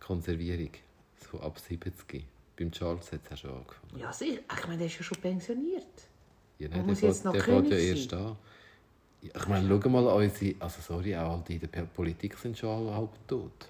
Konservierung, 0.00 0.70
so 1.30 1.38
ab 1.40 1.58
70. 1.58 2.24
Beim 2.58 2.72
Charles 2.72 3.12
hat 3.12 3.20
es 3.24 3.32
auch 3.32 3.36
schon 3.36 3.50
angefangen. 3.50 3.98
Ja, 3.98 4.12
sicher. 4.12 4.40
Ich 4.58 4.66
meine, 4.66 4.78
der 4.78 4.86
ist 4.88 4.96
ja 4.98 5.02
schon 5.04 5.20
pensioniert. 5.20 5.86
Ja, 6.58 6.68
nein, 6.68 6.84
muss 6.84 7.00
der 7.00 7.08
jetzt 7.10 7.24
noch 7.24 7.32
der 7.32 7.42
fängt 7.42 7.70
ja 7.70 7.76
König 7.76 7.90
erst 7.90 8.14
an. 8.14 8.36
Ja, 9.22 9.30
Ich 9.36 9.48
meine, 9.48 9.80
schau 9.82 9.88
mal, 9.88 10.06
unsere, 10.06 10.54
also 10.60 10.80
sorry, 10.80 11.16
auch 11.16 11.32
all 11.34 11.44
die 11.46 11.54
in 11.54 11.70
der 11.70 11.82
Politik 11.82 12.36
sind 12.36 12.58
schon 12.58 12.70
alle 12.70 12.96
halb 12.96 13.10
tot. 13.28 13.68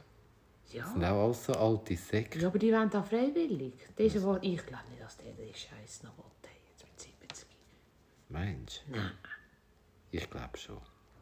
Ja. 0.73 0.83
Das 0.85 0.93
sind 0.93 1.05
auch 1.05 1.25
alles 1.25 1.45
so 1.45 1.53
alte 1.53 1.97
Säcke. 1.97 2.39
Ja, 2.41 2.49
aber 2.49 2.59
die 2.59 2.73
wollen 2.73 2.91
da 2.91 3.03
freiwillig. 3.03 3.75
Diese 3.99 4.23
Wort, 4.23 4.45
ich 4.45 4.65
glaube 4.65 4.85
nicht, 4.91 5.03
dass 5.03 5.17
der 5.19 5.33
den 5.33 5.55
Scheiß 5.55 6.03
noch 6.05 6.17
will, 6.19 6.51
jetzt 6.71 6.85
mit 6.85 7.01
70. 7.29 7.47
Meinst 8.29 8.83
du? 8.89 8.93
Nein. 8.97 9.11
Ich 10.11 10.29
glaube 10.31 10.57
schon. 10.59 10.79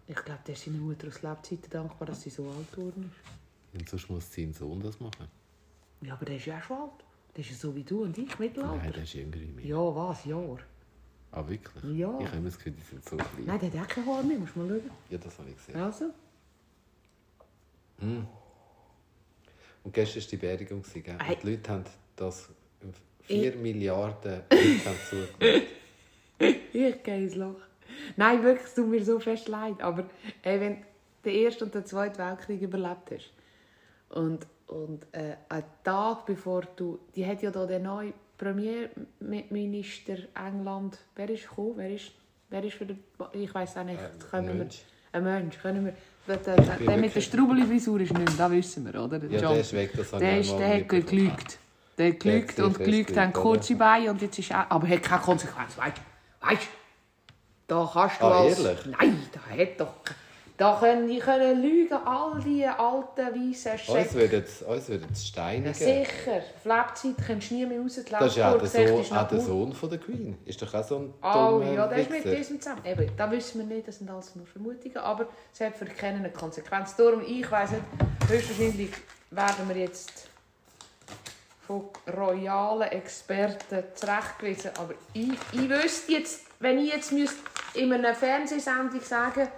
Ich 0.07 0.17
glaube, 0.17 0.41
der 0.47 0.55
ist 0.55 0.65
seiner 0.65 0.79
Mutter 0.79 1.09
aus 1.09 1.23
Lebzeiten 1.23 1.71
dankbar, 1.71 2.07
dass 2.07 2.23
sie 2.23 2.31
so 2.31 2.49
alt 2.49 2.73
geworden 2.73 3.13
ist. 3.13 3.79
Und 3.81 3.89
sonst 3.89 4.11
muss 4.11 4.33
sein 4.35 4.53
Sohn 4.53 4.81
das 4.81 4.99
machen. 5.01 5.29
Ja, 6.03 6.15
aber 6.15 6.25
der 6.25 6.37
ist 6.37 6.47
ja 6.47 6.59
auch 6.59 6.63
schon 6.63 6.77
alt. 6.79 7.05
Der 7.37 7.45
ist 7.45 7.51
ja 7.51 7.57
so 7.57 7.75
wie 7.77 7.85
du 7.85 8.03
und 8.03 8.19
ich, 8.19 8.29
Nein, 8.29 8.37
Mittelalter. 8.41 8.91
der 8.91 9.03
ist 9.05 9.13
jünger 9.15 9.35
wie 9.35 9.47
mir. 9.53 9.65
Ja, 9.67 9.95
was? 9.95 10.25
Jahr? 10.25 10.59
Ah, 11.33 11.47
wirklich? 11.49 11.85
Ja. 11.97 12.19
Ich 12.21 12.27
habe 12.29 12.43
das 12.43 12.57
Gefühl, 12.57 12.73
die 12.73 12.83
sind 12.83 13.05
so 13.09 13.17
klein. 13.17 13.29
Nein, 13.47 13.61
der 13.61 13.81
hat 13.81 13.87
auch 13.87 13.95
kein 13.95 14.07
Haar 14.07 14.23
mehr, 14.25 14.39
musst 14.39 14.57
mal 14.57 14.69
schauen. 14.69 14.91
Ja, 15.11 15.19
das 15.19 15.39
habe 15.39 15.51
ich 15.51 15.57
gesehen. 15.57 15.77
Also? 15.81 16.11
Und 19.85 19.95
gestern 19.95 20.23
war 20.23 20.29
die 20.31 20.37
Beerdigung, 20.37 20.83
gewesen, 20.83 21.03
gell? 21.03 21.17
Ei. 21.19 21.33
Und 21.33 21.43
die 21.43 21.51
Leute 21.51 21.71
haben 21.71 21.85
das 22.17 22.49
4 23.23 23.57
Milliarden 23.57 24.43
Leute 24.51 24.85
haben 24.85 24.97
zugelassen. 25.09 25.67
Ich 26.73 27.03
gehe 27.03 27.17
ins 27.17 27.35
Loch. 27.35 27.61
Nein, 28.17 28.43
wirklich, 28.43 28.67
es 28.67 28.75
tut 28.75 28.89
mir 28.89 29.05
so 29.05 29.19
fest 29.21 29.49
leid. 29.49 29.83
Aber 29.83 30.09
ey, 30.43 30.59
wenn 30.59 30.77
du 30.77 30.83
den 31.25 31.45
Ersten 31.45 31.65
und 31.65 31.75
den 31.75 31.85
Zweiten 31.85 32.17
Weltkrieg 32.17 32.63
überlebt 32.63 33.11
hast 33.11 33.31
und, 34.09 34.47
und 34.67 35.07
äh, 35.13 35.37
einen 35.51 35.65
Tag 35.85 36.25
bevor 36.25 36.63
du... 36.77 36.99
Die 37.15 37.27
hat 37.27 37.43
ja 37.43 37.51
da 37.51 37.67
den 37.67 37.83
neuen 37.83 38.15
Premierminister 38.39 40.17
England... 40.35 40.99
Wer 41.15 41.29
ist 41.29 41.49
gekommen? 41.49 41.75
Wer 41.77 41.91
ist, 41.91 42.13
wer 42.49 42.65
ist 42.65 42.75
für 42.75 42.87
den... 42.87 43.05
Ich 43.35 43.55
weiß 43.55 43.77
auch 43.77 43.85
nicht. 43.85 44.01
Äh, 44.01 44.09
können 44.31 44.49
wir, 44.49 44.55
Mensch. 44.55 44.83
ein 45.13 45.25
Mensch. 45.25 45.59
Können 45.59 45.85
wir, 45.85 45.95
der, 46.27 46.37
der, 46.37 46.57
der, 46.57 46.77
der 46.77 46.97
mit 46.97 47.15
der 47.15 47.21
Strubeli-Frisur 47.21 48.01
ist 48.01 48.13
nicht 48.17 48.39
das 48.39 48.51
wissen 48.51 48.85
wir, 48.93 49.03
oder? 49.03 49.19
Ja, 49.25 49.41
der 49.53 49.61
ist 49.61 49.73
weg, 49.73 49.91
das 49.97 50.11
Der, 50.11 50.41
ist, 50.41 50.51
der 50.53 50.75
hat 50.77 50.89
gelügt. 50.89 51.59
Der 51.99 52.09
hat 52.13 52.21
gelügt 52.21 52.59
und 52.61 52.79
gelügt, 52.79 53.11
oder? 53.13 53.29
kurze 53.29 53.75
Beine 53.77 54.11
und 54.11 54.23
jetzt 54.23 54.39
ist 54.39 54.51
er... 54.51 54.71
Aber 54.71 54.87
er 54.89 54.97
hat 54.97 55.03
keine 55.03 55.21
Konsequenz, 55.23 55.77
weißt 55.77 55.97
du? 55.97 56.47
Weißt 56.47 56.63
du? 56.63 56.67
Da 57.67 57.91
kannst 57.93 58.21
du 58.21 58.25
Ah, 58.25 58.41
als... 58.41 58.59
ehrlich? 58.61 58.87
Nein, 58.99 59.23
da 59.33 59.41
hat 59.63 59.81
doch... 59.81 59.95
Da 60.61 60.77
können 60.79 61.09
die 61.09 61.19
können 61.21 61.63
lügen, 61.63 61.95
all 62.05 62.39
die 62.39 62.67
alten, 62.67 63.17
weißen 63.35 63.73
Uns 63.73 63.81
Schätze. 63.81 64.15
würden 64.15 64.45
es- 64.45 64.61
uns 64.61 64.89
würden 64.91 65.09
es 65.11 65.27
steinigen. 65.27 65.73
Sicher. 65.73 66.43
Auf 66.55 66.65
Lebzeit 66.67 67.27
kommst 67.27 67.51
du 67.51 67.55
nie 67.55 67.65
mehr 67.65 67.81
raus. 67.81 67.95
Die 67.95 68.11
Das 68.11 68.27
ist 68.27 68.37
ja 68.37 68.53
auch 68.55 68.59
der, 68.59 68.67
Sohn, 68.69 69.17
auch 69.17 69.29
der. 69.29 69.41
Sohn 69.41 69.73
von 69.73 69.89
der 69.89 69.99
Queen. 69.99 70.37
Ist 70.45 70.61
doch 70.61 70.75
auch 70.75 70.85
so 70.85 70.97
ein 70.99 71.15
Oh 71.23 71.63
ja, 71.63 71.87
der 71.87 71.99
ist 72.01 72.11
mit 72.11 72.25
diesem 72.27 72.61
zusammen. 72.61 72.83
Eben, 72.85 73.11
das 73.17 73.31
wissen 73.31 73.59
wir 73.71 73.75
nicht, 73.75 73.89
das 73.89 73.97
sind 74.01 74.11
alles 74.11 74.37
nur 74.37 74.45
Vermutungen, 74.45 74.99
aber 74.99 75.29
es 75.51 75.61
hat 75.63 75.77
für 75.77 75.87
keinen 75.87 76.19
eine 76.19 76.31
Konsequenz. 76.31 76.95
Darum, 76.95 77.23
ich 77.27 77.51
weiss 77.51 77.71
nicht, 77.71 77.83
höchstwahrscheinlich 78.29 78.91
werden 79.31 79.67
wir 79.67 79.77
jetzt 79.77 80.29
von 81.67 81.85
royalen 82.15 82.89
Experten 82.91 83.83
zurechtgewiesen, 83.95 84.73
aber 84.79 84.93
ich, 85.15 85.33
ich 85.53 85.71
wüsste 85.71 86.13
jetzt 86.13 86.43
wenn 86.63 86.79
ich 86.79 86.93
jetzt 86.93 87.13
müsste 87.13 87.39
in 87.73 87.91
einer 87.91 88.15
Fernsehsendung 88.15 89.01
sagen, 89.01 89.49
sag 89.49 89.53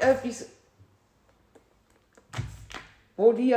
etwas, 0.00 0.46
wo 3.16 3.32
die 3.32 3.56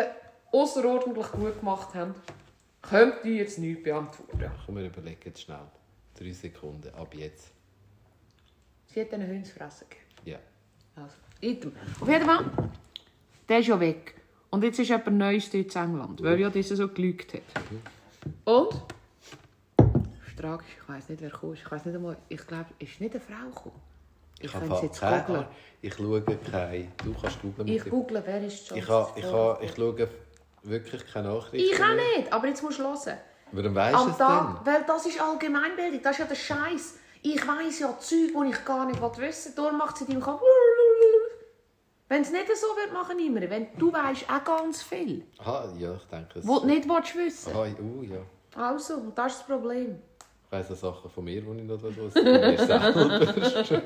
außerordentlich 0.52 1.28
gut 1.32 1.60
gemacht 1.60 1.94
haben, 1.94 2.16
könnte 2.82 3.28
ich 3.28 3.38
jetzt 3.38 3.60
nicht 3.60 3.84
beantworten. 3.84 4.52
Komm, 4.66 4.76
wir 4.76 4.86
überlegen 4.86 5.20
jetzt 5.26 5.42
schnell. 5.42 5.68
Drei 6.18 6.32
Sekunden, 6.32 6.94
ab 6.96 7.14
jetzt. 7.14 7.52
Sie 8.88 9.02
hat 9.02 9.14
einen 9.14 9.30
Hund 9.30 9.48
fressen 9.48 9.88
gegeben. 9.90 10.08
Ja. 10.26 10.40
Also, 10.96 11.16
item. 11.42 11.74
Auf 12.00 12.08
jeden 12.08 12.26
Fall, 12.26 12.46
der 13.48 13.60
ist 13.60 13.68
ja 13.68 13.80
weg. 13.80 14.16
Und 14.50 14.64
jetzt 14.64 14.80
ist 14.80 14.88
jemand 14.88 15.18
Neues 15.18 15.54
in 15.54 15.70
England, 15.70 16.24
weil 16.24 16.40
ja 16.40 16.50
dieser 16.50 16.76
so 16.76 16.88
gelügt 16.88 17.34
hat. 17.34 17.42
Und? 18.46 18.82
Ist 20.26 20.38
tragisch, 20.38 20.78
ich 20.82 20.90
weiss 20.90 21.10
nicht, 21.10 21.22
wer 21.22 21.30
gekommen 21.30 21.54
ist. 21.54 21.64
Ich 21.64 21.72
weiss 21.72 21.86
nicht 21.86 21.96
einmal, 21.96 22.18
ich 22.30 22.48
glaube, 22.48 22.68
es 22.80 22.90
ist 22.90 23.02
nicht 23.02 23.14
eine 23.14 23.22
Frau 23.22 23.50
gekommen. 23.50 23.87
Ich 24.40 24.52
könnte 24.52 24.74
es 24.74 24.82
jetzt 24.82 25.00
keine. 25.00 25.26
Ahnung. 25.26 25.46
Ich 25.82 25.94
schaue 25.94 26.22
keine. 26.22 26.88
Du 27.04 27.14
kannst 27.20 27.42
googeln. 27.42 27.68
Ich 27.68 27.84
google, 27.86 28.22
wer 28.26 28.44
ist 28.44 28.70
John 28.70 28.80
Ich, 28.80 28.88
ha, 28.88 29.12
ich, 29.16 29.26
ha, 29.26 29.60
ich 29.62 29.76
schaue 29.76 30.10
wirklich 30.64 31.12
keine 31.12 31.30
Nachrichten. 31.30 31.56
Ich 31.58 31.82
auch 31.82 31.96
nicht, 31.96 32.32
aber 32.32 32.48
jetzt 32.48 32.64
musst 32.64 32.80
du 32.80 32.84
hören. 32.84 33.18
Warum 33.52 33.76
weisst 33.76 34.06
du 34.06 34.10
es 34.10 34.18
Tag, 34.18 34.64
denn? 34.64 34.74
weil 34.74 34.84
das 34.86 35.06
ist 35.06 35.22
Allgemeinbildung, 35.22 36.02
das 36.02 36.12
ist 36.12 36.20
ja 36.20 36.26
der 36.26 36.36
Scheiß. 36.36 36.96
Ich 37.22 37.48
weiss 37.48 37.80
ja 37.80 37.98
Zeug, 38.00 38.32
die 38.34 38.50
ich 38.50 38.66
gar 38.66 38.86
nicht 38.86 39.02
wissen 39.02 39.56
will. 39.56 39.64
Darum 39.64 39.78
macht 39.78 39.98
sie 39.98 40.04
in 40.06 40.12
deinem 40.12 40.22
Kopf. 40.22 40.42
Wenn 42.10 42.22
es 42.22 42.32
nicht 42.32 42.48
so 42.56 42.68
wird, 42.68 42.94
machen 42.94 43.20
immer. 43.20 43.50
Wenn 43.50 43.68
du 43.78 43.92
weißt 43.92 44.26
auch 44.30 44.44
ganz 44.44 44.84
viel, 44.84 45.26
Aha, 45.40 45.74
ja, 45.78 45.94
ich 45.96 46.04
denke 46.06 46.40
es. 46.40 46.48
wo 46.48 46.60
du 46.60 46.68
nicht 46.68 46.88
willst 46.88 47.16
wissen 47.16 47.54
Aha, 47.54 47.68
uh, 47.82 48.04
ja. 48.04 48.20
Also, 48.56 49.12
das 49.14 49.34
ist 49.34 49.40
das 49.40 49.48
Problem. 49.48 50.02
Ich 50.48 50.52
weiss 50.54 50.72
auch 50.72 50.76
Sachen 50.94 51.12
von 51.12 51.26
mir, 51.26 51.42
die 51.42 51.48
ich 51.48 51.64
nicht 51.64 51.82
Von 51.82 52.24
mir 52.24 52.58
selber. 52.58 53.20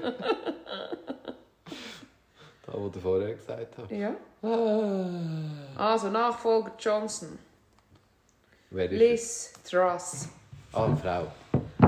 da, 2.66 2.74
was 2.74 2.92
du 2.92 3.00
vorher 3.00 3.34
gesagt 3.34 3.78
hast. 3.80 3.90
Ja. 3.92 4.14
Also, 5.76 6.10
Nachfolger 6.12 6.72
Johnson. 6.78 7.40
Wer 8.70 8.92
ist 8.92 9.00
Liz 9.00 9.54
Truss. 9.68 10.28
Ah, 10.72 10.86
eine 10.86 10.98
Frau. 10.98 11.28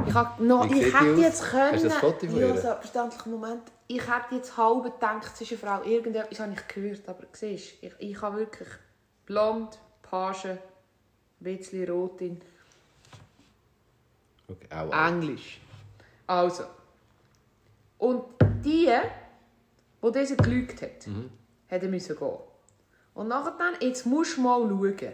Ich, 0.08 0.14
hab 0.14 0.40
noch, 0.40 0.68
Wie 0.70 0.82
ich 0.82 0.94
hätte 0.94 1.14
aus? 1.14 1.20
jetzt 1.20 1.44
können... 1.44 1.74
Hast 1.74 1.84
du 1.84 1.90
das 1.90 1.98
Foto 1.98 2.26
von 2.28 2.40
Ja, 2.40 2.48
ihr? 2.48 2.58
selbstverständlich. 2.58 3.26
Moment. 3.28 3.62
Ich 3.88 4.02
hätte 4.02 4.36
jetzt 4.36 4.58
halb 4.58 4.84
gedacht, 4.84 5.32
es 5.36 5.42
ist 5.42 5.52
eine 5.52 5.60
Frau. 5.60 5.84
Irgendetwas 5.88 6.40
habe 6.40 6.54
ich 6.54 6.68
gehört, 6.68 7.08
aber 7.08 7.24
siehst 7.32 7.76
ich, 7.82 7.94
ich 8.00 8.22
habe 8.22 8.38
wirklich 8.38 8.70
blond, 9.28 9.78
Page, 10.02 10.46
ein 10.46 10.58
bisschen 11.40 11.88
rot 11.90 12.20
in 12.22 12.42
Okay, 14.48 14.68
auch. 14.74 15.08
Englisch. 15.08 15.60
Also. 16.28 16.64
Und 17.98 18.24
die, 18.64 18.90
die 20.04 20.12
diese 20.12 20.36
gelügt 20.36 20.82
hat, 20.82 21.08
Mhm. 21.08 21.30
hätte 21.68 21.88
müssen 21.88 22.18
gehen. 22.18 22.38
Und 23.14 23.28
nachher 23.28 23.56
dann, 23.58 23.76
jetzt 23.80 24.06
musst 24.06 24.38
du 24.38 24.42
mal 24.42 24.60
schauen. 24.68 25.14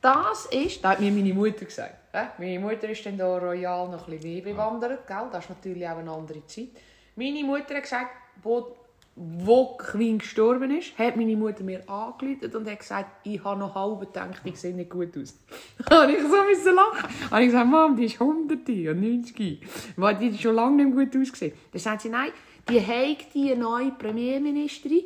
Das 0.00 0.46
ist, 0.46 0.84
das 0.84 0.92
hat 0.92 1.00
mir 1.00 1.10
meine 1.10 1.34
Mutter 1.34 1.64
gesagt. 1.64 1.94
Meine 2.38 2.60
Mutter 2.60 2.88
ist 2.88 3.04
dann 3.04 3.18
da 3.18 3.36
royal 3.36 3.88
noch 3.88 4.06
ein 4.08 4.18
bisschen 4.18 4.34
mehr 4.34 4.42
bewandert. 4.42 5.06
Gell? 5.06 5.28
Das 5.32 5.44
ist 5.44 5.50
natürlich 5.50 5.86
auch 5.86 5.98
eine 5.98 6.10
andere 6.10 6.46
Zeit. 6.46 6.68
Meine 7.16 7.42
Mutter 7.44 7.74
hat 7.74 7.82
gesagt, 7.82 8.10
wo, 8.42 8.76
wo 9.18 9.76
Queen 9.78 10.18
gestorben 10.18 10.70
ist, 10.76 10.98
hat 10.98 11.16
meine 11.16 11.36
Mutter 11.36 11.64
mir 11.64 11.88
angerufen 11.88 12.54
und 12.54 12.70
hat 12.70 12.80
gesagt, 12.80 13.10
ich 13.26 13.42
habe 13.42 13.58
noch 13.58 13.74
halb 13.74 14.00
gedacht, 14.00 14.42
ich 14.44 14.56
sehe 14.60 14.74
nicht 14.74 14.90
gut 14.90 15.16
aus. 15.16 15.38
Habe 15.90 16.12
ich 16.12 16.20
so 16.20 16.28
müssen 16.44 16.74
lachen. 16.74 17.08
Habe 17.30 17.40
ich 17.42 17.46
gesagt, 17.48 17.66
Mom, 17.66 17.96
die 17.96 18.04
ist 18.04 18.20
100 18.20 18.68
und 18.68 19.00
90. 19.00 19.60
Weil 19.96 20.16
die 20.16 20.36
schon 20.36 20.54
lange 20.54 20.84
nicht 20.84 20.94
gut 21.14 21.22
ausgesehen. 21.22 21.54
Dann 21.72 21.80
sagt 21.80 22.02
sie, 22.02 22.10
nein, 22.10 22.30
die 22.68 22.78
hat 22.80 23.32
die 23.32 23.54
neue 23.54 23.92
Premierministerin 23.92 25.04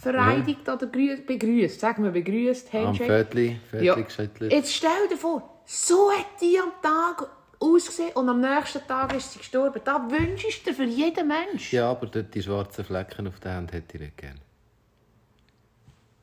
vereidigt 0.00 0.68
oder 0.68 0.86
grü- 0.86 1.24
begrüßt. 1.24 1.78
Sagen 1.80 2.02
wir 2.04 2.10
begrüßt, 2.10 2.74
Am 2.74 2.86
Handshake. 2.88 3.06
Viertli, 3.08 3.60
Viertli 3.70 3.86
Ja. 3.86 3.94
geschüttelt. 3.94 4.52
Jetzt 4.52 4.72
stell 4.74 5.08
dir 5.10 5.16
vor, 5.16 5.60
so 5.64 6.10
hat 6.10 6.26
die 6.40 6.58
am 6.58 6.72
Tag 6.82 7.28
ausgesehen 7.62 8.12
und 8.14 8.28
am 8.28 8.40
nächsten 8.40 8.86
Tag 8.86 9.14
ist 9.14 9.32
sie 9.32 9.38
gestorben. 9.38 9.80
Das 9.84 10.00
wünschst 10.10 10.66
du 10.66 10.70
dir 10.70 10.76
für 10.76 10.84
jeden 10.84 11.28
Mensch. 11.28 11.72
Ja, 11.72 11.90
aber 11.90 12.06
dort 12.06 12.34
die 12.34 12.42
schwarzen 12.42 12.84
Flecken 12.84 13.28
auf 13.28 13.38
der 13.40 13.54
Hand 13.54 13.72
hätte 13.72 13.96
ich 13.96 14.00
nicht 14.02 14.16
gern. 14.16 14.38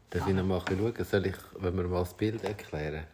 Darf 0.09 0.27
ich 0.27 0.33
noch 0.33 0.43
mal 0.43 0.61
schauen? 0.67 1.05
Soll 1.05 1.27
ich, 1.27 1.35
wenn 1.59 1.77
wir 1.77 1.83
mal 1.83 1.99
das 1.99 2.13
Bild 2.13 2.43
erklären? 2.43 3.05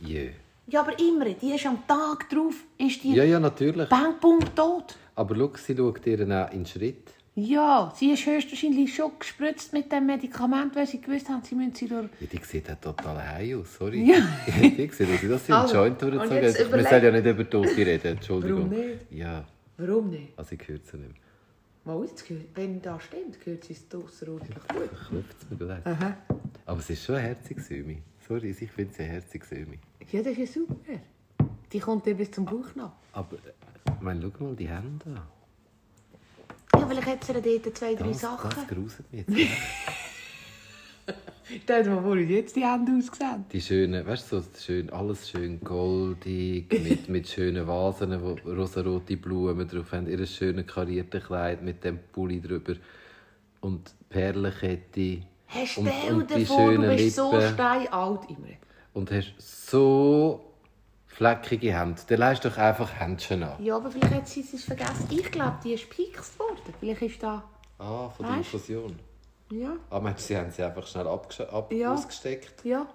Jö. 0.00 0.30
Ja, 0.66 0.80
aber 0.80 0.98
immer, 0.98 1.26
die 1.26 1.52
ist 1.52 1.66
am 1.66 1.86
Tag 1.86 2.28
drauf, 2.30 2.54
ist 2.78 3.02
die 3.02 3.14
Ja, 3.14 3.24
ja, 3.24 3.38
natürlich. 3.38 3.88
Bang, 3.88 4.18
Punkt, 4.18 4.56
tot. 4.56 4.96
Aber 5.14 5.36
schau, 5.36 5.52
sie 5.56 5.76
schaut 5.76 6.06
ihr 6.06 6.20
auch 6.20 6.50
in 6.50 6.64
den 6.64 6.66
Schritt. 6.66 7.10
Ja, 7.36 7.92
sie 7.96 8.12
ist 8.12 8.26
höchstwahrscheinlich 8.26 8.94
schon 8.94 9.10
gespritzt 9.18 9.72
mit 9.72 9.90
dem 9.90 10.06
Medikament, 10.06 10.76
weil 10.76 10.86
sie 10.86 11.00
gewusst 11.00 11.28
haben, 11.28 11.42
sie 11.42 11.56
müssen 11.56 11.74
sie 11.74 11.88
durch... 11.88 12.08
Ja, 12.20 12.26
die 12.32 12.38
sieht 12.44 12.70
auch 12.70 12.76
total 12.80 13.26
heim 13.28 13.60
aus, 13.60 13.74
sorry. 13.74 14.04
Ja. 14.12 14.20
die 14.46 14.88
sieht 14.88 14.90
aus, 14.92 14.98
dass 14.98 15.46
sie 15.46 15.52
einen 15.52 15.62
Also, 15.62 15.74
Joint 15.74 16.00
durchgezogen 16.00 16.30
hat. 16.36 16.42
Wir 16.58 16.66
überleg- 16.66 16.88
sollen 16.90 17.04
ja 17.04 17.10
nicht 17.10 17.26
über 17.26 17.50
Tote 17.50 17.76
reden, 17.76 18.06
Entschuldigung. 18.16 18.70
Warum 18.70 18.86
nicht? 18.86 18.98
Ja, 19.10 19.44
Warum 19.78 20.10
nicht? 20.10 20.38
also 20.38 20.54
ich 20.54 20.68
höre 20.68 20.78
sie 20.78 20.96
nicht 20.96 21.08
mehr. 21.08 21.96
Mal 21.96 22.04
jetzt 22.06 22.26
gehört, 22.28 22.46
wenn 22.54 22.80
das 22.80 23.02
stimmt, 23.02 23.40
gehört 23.44 23.64
sie 23.64 23.72
es 23.72 23.84
außerordentlich 23.94 24.56
gut. 24.68 24.90
Klopft 25.08 25.36
es 25.42 25.50
mir 25.50 25.56
gleich. 25.56 25.84
Aha. 25.86 26.16
Aber 26.66 26.78
es 26.78 26.88
ist 26.88 27.04
schon 27.04 27.16
ein 27.16 27.22
herziges 27.22 27.68
Ömi. 27.70 28.00
Sorry, 28.28 28.50
ich 28.58 28.70
finde 28.70 28.94
sie 28.94 29.02
ein 29.02 29.10
herziges 29.10 29.50
Ömi. 29.50 29.78
Ja, 30.12 30.22
das 30.22 30.32
ist 30.32 30.38
ja 30.38 30.46
super. 30.46 31.00
Die 31.72 31.80
kommt 31.80 32.06
dir 32.06 32.14
bis 32.14 32.30
zum 32.30 32.44
Bauch 32.44 32.74
nach. 32.76 32.92
Aber, 33.12 33.34
äh, 33.36 33.38
ich 33.92 34.00
meine, 34.00 34.30
schau 34.38 34.44
mal 34.44 34.54
die 34.54 34.68
Hände 34.68 35.04
an. 35.06 35.22
Ja, 36.84 36.90
vielleicht 36.90 37.08
hat 37.08 37.24
sie 37.24 37.32
ja 37.32 37.58
dort 37.58 37.78
zwei, 37.78 37.94
drei 37.94 38.08
Das, 38.08 38.20
Sachen. 38.20 38.50
das 38.50 38.68
gruselt 38.68 39.12
mich 39.12 39.24
jetzt. 39.26 39.50
Vor, 41.66 42.16
wie 42.16 42.22
jetzt 42.22 42.56
die 42.56 42.64
Hände 42.64 42.92
ausgesehen. 42.98 43.44
Die 43.52 43.60
schönen, 43.60 44.06
weißt 44.06 44.32
du, 44.32 44.40
so 44.40 44.46
schön, 44.58 44.90
alles 44.90 45.28
schön 45.28 45.60
goldig, 45.60 46.72
mit, 46.72 47.08
mit 47.10 47.28
schönen 47.28 47.66
Vasen, 47.66 48.18
wo 48.22 48.36
rosarote 48.50 49.16
Blumen 49.16 49.68
drauf 49.68 49.92
haben, 49.92 50.06
ihr 50.08 50.24
schönes 50.26 50.66
kariertes 50.66 51.24
Kleid 51.24 51.62
mit 51.62 51.84
dem 51.84 51.98
Pulli 52.12 52.40
drüber 52.40 52.74
und 53.60 53.92
Perlenkette. 54.08 55.22
Und, 55.76 55.88
stell 55.88 56.14
und 56.14 56.30
dir 56.30 56.36
die 56.36 56.46
vor, 56.46 56.72
du 56.72 56.76
schönen 56.76 56.96
bist 56.96 57.16
so 57.16 57.32
Lippen. 57.32 57.52
steinalt, 57.54 58.20
Imre. 58.30 58.56
Und 58.94 59.10
hast 59.10 59.34
so 59.38 60.53
fleckige 61.14 61.72
Hände. 61.78 62.00
Dann 62.08 62.18
leist 62.18 62.44
doch 62.44 62.56
einfach 62.56 62.92
Händchen 62.98 63.42
an. 63.42 63.62
Ja, 63.62 63.76
aber 63.76 63.90
vielleicht 63.90 64.14
hat 64.14 64.28
sie 64.28 64.40
es 64.40 64.64
vergessen. 64.64 65.06
Ich 65.10 65.30
glaube, 65.30 65.58
die 65.62 65.74
ist 65.74 65.88
gepikst 65.88 66.38
worden. 66.38 66.58
Vielleicht 66.80 67.02
ist 67.02 67.22
da... 67.22 67.44
Ah, 67.78 68.08
von 68.10 68.26
der 68.26 68.36
Weißt? 68.36 68.52
Infusion. 68.54 68.98
Ja, 69.50 69.76
Ah, 69.90 70.00
meinst 70.00 70.22
du, 70.24 70.26
sie 70.28 70.36
haben 70.38 70.50
sie 70.50 70.62
einfach 70.62 70.86
schnell 70.86 71.06
abgesch- 71.06 71.46
ab 71.48 71.70
Ja. 71.72 71.92
ausgesteckt 71.92 72.64
ja. 72.64 72.86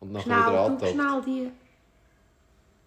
und 0.00 0.12
nachher 0.12 0.22
Schnell, 0.24 0.38
wieder 0.38 0.52
du 0.52 0.58
angetaucht? 0.60 0.92
schnell 0.92 1.22
die. 1.26 1.52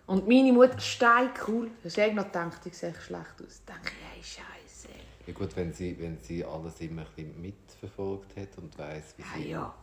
Und 0.08 0.28
meine 0.28 0.54
Mutter, 0.54 0.80
stein 0.80 1.30
cool. 1.48 1.70
Da 1.84 1.90
habe 1.90 2.08
ich 2.10 2.16
noch 2.16 2.26
gedacht, 2.26 2.66
ich 2.66 2.78
sehe 2.78 2.94
schlecht 2.96 3.36
aus. 3.46 3.62
Da 3.66 3.74
denke 3.74 3.92
ich, 3.92 4.14
hey, 4.14 4.24
Scheiße. 4.24 4.90
Ja 5.28 5.34
gut, 5.34 5.56
wenn 5.56 5.72
sie, 5.74 6.00
wenn 6.00 6.18
sie 6.20 6.44
alles 6.44 6.80
immer 6.82 7.02
ein 7.04 7.08
bisschen 7.16 7.42
mitverfolgt 7.42 8.36
hat 8.38 8.58
und 8.58 8.76
weiss, 8.80 9.14
wie 9.18 9.22
Ja, 9.22 9.28
sie... 9.38 9.50
ja. 9.52 9.74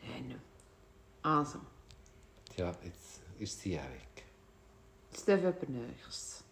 Dann. 0.00 0.40
Also, 1.38 1.58
Tja, 2.54 2.72
jetzt 2.82 3.20
ist 3.40 3.60
sie 3.60 3.78
auch 3.78 3.82
weg. 3.84 4.24
jetzt 5.10 5.26
darf 5.28 5.40
jemand 5.40 5.68
Neues. 5.70 6.44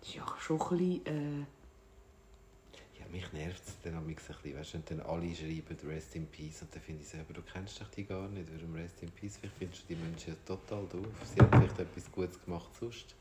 Das 0.00 0.08
ist 0.08 0.14
ja 0.14 0.36
schon 0.38 0.60
ein 0.60 0.68
bisschen... 0.68 1.06
Äh, 1.06 1.46
Ja, 3.00 3.06
mich 3.10 3.32
nervt 3.32 3.62
es 3.66 3.74
dann 3.82 3.96
ein 3.96 4.06
bisschen, 4.06 4.56
weißt 4.56 4.74
du, 4.74 4.78
dann 4.86 5.00
alle 5.00 5.34
schreiben 5.34 5.76
«Rest 5.88 6.14
in 6.16 6.26
Peace» 6.26 6.62
und 6.62 6.74
dann 6.74 6.82
finde 6.82 7.02
ich 7.02 7.08
selber, 7.08 7.34
du 7.34 7.42
kennst 7.42 7.80
doch 7.80 7.88
die 7.90 8.04
gar 8.04 8.28
nicht, 8.28 8.48
warum 8.54 8.74
«Rest 8.74 9.02
in 9.02 9.10
Peace», 9.10 9.36
vielleicht 9.36 9.56
findest 9.58 9.82
du 9.82 9.94
die 9.94 9.96
Menschen 9.96 10.32
ja 10.32 10.36
total 10.46 10.86
doof. 10.86 11.06
Sie 11.24 11.40
haben 11.40 11.50
vielleicht 11.60 11.78
etwas 11.78 12.10
Gutes 12.12 12.42
gemacht 12.44 12.70
sonst, 12.78 13.14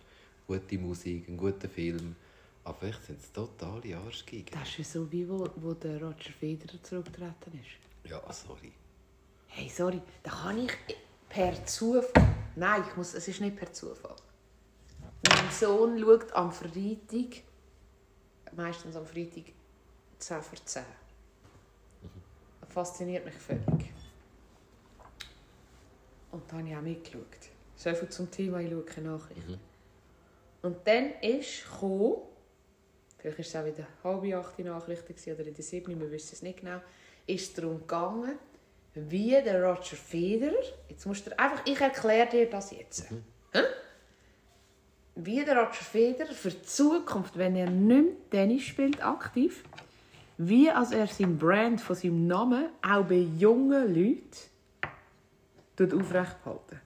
gute 0.47 0.77
Musik, 0.77 1.27
einen 1.27 1.37
guten 1.37 1.69
Film, 1.69 2.15
aber 2.63 2.77
vielleicht 2.79 3.03
sind 3.05 3.19
es 3.19 3.31
totale 3.31 3.97
Arschgeigen. 3.97 4.47
das 4.51 4.79
ist 4.79 4.91
so 4.93 5.11
wie 5.11 5.27
wo, 5.27 5.49
wo 5.57 5.73
der 5.73 6.01
Roger 6.01 6.31
Federer 6.39 6.81
zurückgetreten 6.83 7.59
ist. 7.61 8.09
Ja, 8.09 8.21
sorry. 8.31 8.71
Hey, 9.47 9.69
sorry, 9.69 10.01
da 10.23 10.31
kann 10.31 10.57
ich 10.65 10.71
per 11.29 11.65
Zufall. 11.65 12.35
Nein, 12.55 12.83
ich 12.87 12.95
muss, 12.95 13.13
es 13.13 13.27
ist 13.27 13.41
nicht 13.41 13.55
per 13.55 13.71
Zufall. 13.71 14.15
Mein 15.29 15.51
Sohn 15.51 15.99
schaut 15.99 16.31
am 16.33 16.51
Freitag, 16.51 17.43
meistens 18.55 18.95
am 18.95 19.05
Freitag, 19.05 19.45
10 20.19 20.41
vor 20.41 20.65
10. 20.65 20.83
Das 22.61 22.69
fasziniert 22.73 23.25
mich 23.25 23.35
völlig. 23.35 23.93
Und 26.31 26.51
da 26.51 26.57
habe 26.57 26.67
ich 26.67 26.75
auch 26.75 26.81
mitgeschaut. 26.81 27.23
So 27.75 27.93
viel 27.93 28.09
zum 28.09 28.31
Thema, 28.31 28.59
ich 28.59 28.69
schaue 28.69 29.03
Nachrichten. 29.03 29.59
Und 30.61 30.77
dann 30.87 31.11
ist 31.21 31.63
gekommen, 31.63 32.15
vielleicht 33.17 33.37
war 33.37 33.45
es 33.45 33.55
auch 33.55 33.65
wieder 33.65 33.87
halbe 34.03 34.37
achte 34.37 34.63
Nachrichten 34.63 35.31
oder 35.31 35.45
in 35.45 35.53
der 35.53 35.63
siebten, 35.63 35.99
wir 35.99 36.11
wissen 36.11 36.33
es 36.33 36.41
nicht 36.41 36.59
genau, 36.59 36.81
ist 37.27 37.57
darum 37.57 37.81
gegangen, 37.81 38.37
wie 38.95 39.31
der 39.31 39.63
Roger 39.63 39.95
Federer, 39.95 40.63
jetzt 40.89 41.05
musst 41.05 41.27
du 41.27 41.39
einfach, 41.39 41.61
ich 41.65 41.79
erkläre 41.79 42.29
dir 42.29 42.49
das 42.49 42.71
jetzt. 42.71 43.09
Hä? 43.51 43.61
wie 45.15 45.43
der 45.43 45.55
Roger 45.55 45.71
Federer 45.71 46.33
für 46.33 46.51
die 46.51 46.61
Zukunft, 46.63 47.37
wenn 47.37 47.55
er 47.55 47.69
nicht 47.69 47.87
mehr 47.87 48.29
Tennis 48.29 48.63
spielt, 48.63 49.03
aktiv, 49.03 49.63
wie 50.37 50.69
als 50.69 50.91
er 50.91 51.07
sein 51.07 51.37
Brand 51.37 51.79
von 51.79 51.95
seinem 51.95 52.27
Namen 52.27 52.65
auch 52.81 53.05
bei 53.05 53.25
jungen 53.37 53.95
Leuten 53.95 54.27
aufrecht 55.79 56.43
behalten. 56.43 56.81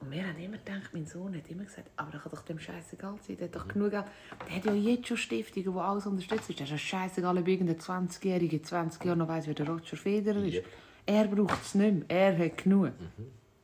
Und 0.00 0.10
wir 0.10 0.26
haben 0.26 0.38
immer 0.38 0.58
gedacht, 0.58 0.90
mein 0.92 1.06
Sohn 1.06 1.34
hat 1.34 1.50
immer 1.50 1.64
gesagt, 1.64 1.90
aber 1.96 2.12
der 2.12 2.20
kann 2.20 2.30
doch 2.30 2.42
dem 2.42 2.58
scheißegal 2.58 3.16
sein, 3.26 3.36
der 3.38 3.48
hat 3.48 3.56
doch 3.56 3.66
genug 3.66 3.90
Geld. 3.90 4.04
Der 4.46 4.56
hat 4.56 4.64
ja 4.66 4.74
jetzt 4.74 5.08
schon 5.08 5.16
Stiftungen, 5.16 5.72
die 5.72 5.80
alles 5.80 6.06
unterstützen. 6.06 6.54
Das 6.58 6.60
ist 6.60 6.70
ja 6.70 6.78
scheißegal, 6.78 7.38
ob 7.38 7.48
irgendein 7.48 7.78
20-Jährige 7.78 8.62
20 8.62 9.02
Jahre 9.02 9.16
noch 9.16 9.28
weiss, 9.28 9.46
wer 9.46 9.54
der 9.54 9.66
Roger 9.66 9.96
Federer 9.96 10.44
ist. 10.44 10.54
Yep. 10.56 10.66
Er 11.06 11.24
braucht 11.26 11.62
es 11.62 11.74
nicht 11.74 12.08
mehr, 12.08 12.32
er 12.34 12.38
hat 12.38 12.58
genug. 12.58 12.92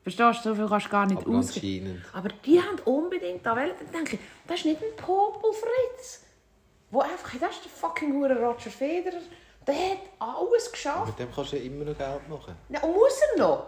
Verstehst 0.03 0.45
du, 0.45 0.49
so 0.51 0.55
viel 0.55 0.69
kannst 0.69 0.87
du 0.87 0.91
gar 0.91 1.07
nicht 1.07 1.27
Aber 1.27 1.39
ausgeben. 1.39 2.05
Aber 2.13 2.29
die 2.45 2.61
haben 2.61 2.79
unbedingt 2.85 3.45
da 3.45 3.55
wollen. 3.55 3.73
Dann 3.79 3.93
denke 3.93 4.17
ich, 4.17 4.23
das 4.47 4.59
ist 4.59 4.67
nicht 4.67 4.83
ein 4.83 4.97
Popelfritz. 4.97 6.25
Wo 6.91 7.01
einfach, 7.01 7.33
das 7.39 7.57
ist 7.57 7.65
der 7.65 7.71
fucking 7.71 8.15
hure 8.15 8.35
Roger 8.35 8.71
Federer. 8.71 9.21
Der 9.67 9.75
hat 9.75 9.99
alles 10.19 10.73
geschafft. 10.73 11.07
Mit 11.07 11.19
dem 11.19 11.33
kannst 11.33 11.53
du 11.53 11.57
ja 11.57 11.63
immer 11.63 11.85
noch 11.85 11.97
Geld 11.97 12.29
machen. 12.29 12.55
Ja, 12.71 12.83
und 12.83 12.95
muss 12.95 13.21
er 13.33 13.39
noch? 13.39 13.67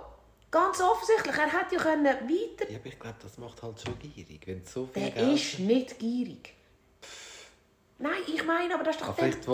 Ganz 0.50 0.80
offensichtlich, 0.80 1.34
er 1.36 1.46
hätte 1.46 1.76
ja 1.76 1.80
können 1.80 2.04
weiter... 2.04 2.70
Ja, 2.70 2.78
aber 2.78 2.86
ich 2.86 2.98
glaube, 2.98 3.16
das 3.22 3.38
macht 3.38 3.62
halt 3.62 3.80
schon 3.80 3.98
gierig. 3.98 4.42
Wenn 4.46 4.64
so 4.64 4.86
viel 4.86 5.02
Der 5.02 5.12
Geld 5.12 5.34
ist 5.34 5.58
nicht 5.60 5.98
gierig. 5.98 6.54
Nein, 8.02 8.20
ich 8.26 8.44
meine, 8.44 8.74
aber 8.74 8.82
das 8.82 8.96
ist 8.96 9.02
doch 9.02 9.10
Aber 9.10 9.16
vielleicht 9.16 9.46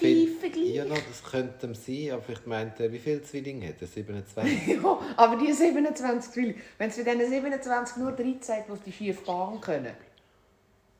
will, 0.00 0.36
vielleicht 0.40 0.56
will, 0.56 0.74
ja, 0.74 0.86
das 0.86 1.22
könnte 1.22 1.74
sein, 1.74 2.12
aber 2.12 2.22
vielleicht 2.22 2.46
meint 2.46 2.80
er, 2.80 2.90
wie 2.90 2.98
viele 2.98 3.22
Zwillinge 3.22 3.68
hat 3.68 3.82
er? 3.82 3.86
27? 3.88 4.66
Ja, 4.68 5.00
aber 5.18 5.36
die 5.36 5.52
27 5.52 6.32
Zwillinge, 6.32 6.60
wenn 6.78 6.88
es 6.88 6.96
für 6.96 7.04
diese 7.04 7.28
27 7.28 7.98
nur 7.98 8.12
13 8.12 8.54
hat, 8.56 8.64
die 8.68 8.84
die 8.86 8.92
schief 8.92 9.20
fahren 9.20 9.60
können. 9.60 9.94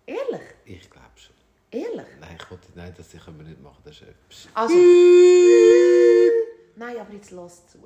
Ehrlich? 0.05 0.43
Ich 0.67 0.91
glaube 0.91 1.07
schon. 1.17 1.35
Ehrlich? 1.71 2.07
Nein, 2.21 2.37
ich 2.39 2.51
wollte, 2.51 2.69
nein, 2.75 2.93
das 2.95 3.25
können 3.25 3.39
wir 3.39 3.47
nicht 3.47 3.63
machen. 3.63 3.81
Das 3.83 3.95
ist 3.95 4.03
etwas. 4.03 4.49
Also. 4.53 4.75
Nein, 6.77 6.99
aber 6.99 7.15
jetzt 7.15 7.31
lass 7.31 7.67
zu. 7.67 7.79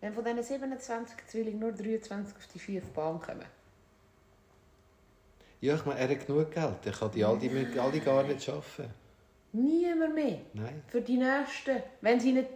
Wenn 0.00 0.12
von 0.14 0.24
diesen 0.24 0.44
27 0.44 1.26
Zwillingen 1.26 1.58
nur 1.58 1.72
23 1.72 2.36
auf 2.36 2.46
die 2.54 2.60
schiefe 2.60 2.86
Bahn 2.94 3.20
kommen. 3.20 3.46
Ja, 5.60 5.74
ich 5.74 5.84
meine, 5.84 6.00
er 6.00 6.08
hat 6.08 6.26
genug 6.26 6.50
Geld. 6.50 6.74
Er 6.84 6.92
kann 6.92 7.10
die 7.12 7.24
alle, 7.24 7.38
die 7.38 7.78
alle 7.78 8.00
gar 8.00 8.22
nicht 8.24 8.42
schaffen. 8.42 8.86
Niemand 9.52 10.14
mehr. 10.14 10.40
Nein. 10.52 10.82
Für 10.86 11.00
die 11.00 11.16
Nächsten. 11.16 11.82
Wenn 12.00 12.20
sie 12.20 12.32
nicht 12.32 12.48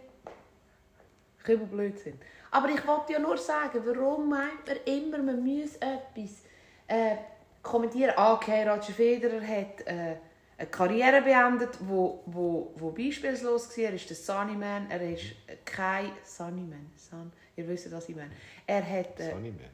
immer 1.47 1.65
blöd 1.65 1.97
sind. 1.99 2.21
Aber 2.51 2.69
ich 2.69 2.85
wollte 2.85 3.13
ja 3.13 3.19
nur 3.19 3.37
sagen, 3.37 3.81
warum 3.85 4.29
meint 4.29 4.67
man 4.67 4.77
immer, 4.85 5.17
man 5.17 5.43
müsse 5.43 5.79
etwas 5.81 6.43
äh, 6.87 7.15
kommentieren. 7.63 8.13
Ah, 8.15 8.33
okay, 8.33 8.67
Roger 8.67 8.93
Federer 8.93 9.41
hat 9.41 9.87
äh, 9.87 10.17
eine 10.57 10.69
Karriere 10.69 11.21
beendet, 11.21 11.77
wo, 11.79 12.21
wo, 12.27 12.73
wo 12.75 12.91
beispielslos 12.91 13.75
war. 13.77 13.85
Er 13.85 13.93
ist 13.93 14.09
der 14.09 14.17
Sunnyman. 14.17 14.89
Er 14.89 15.01
ist 15.01 15.23
kein 15.65 16.11
Sunnyman. 16.23 16.91
Sun, 16.95 17.31
ihr 17.55 17.67
wisst, 17.67 17.91
was 17.91 18.07
ich 18.09 18.15
meine. 18.15 18.31
Er 18.67 18.83
hat... 18.83 19.19
Äh, 19.19 19.31
Sunny 19.31 19.51
Man. 19.51 19.69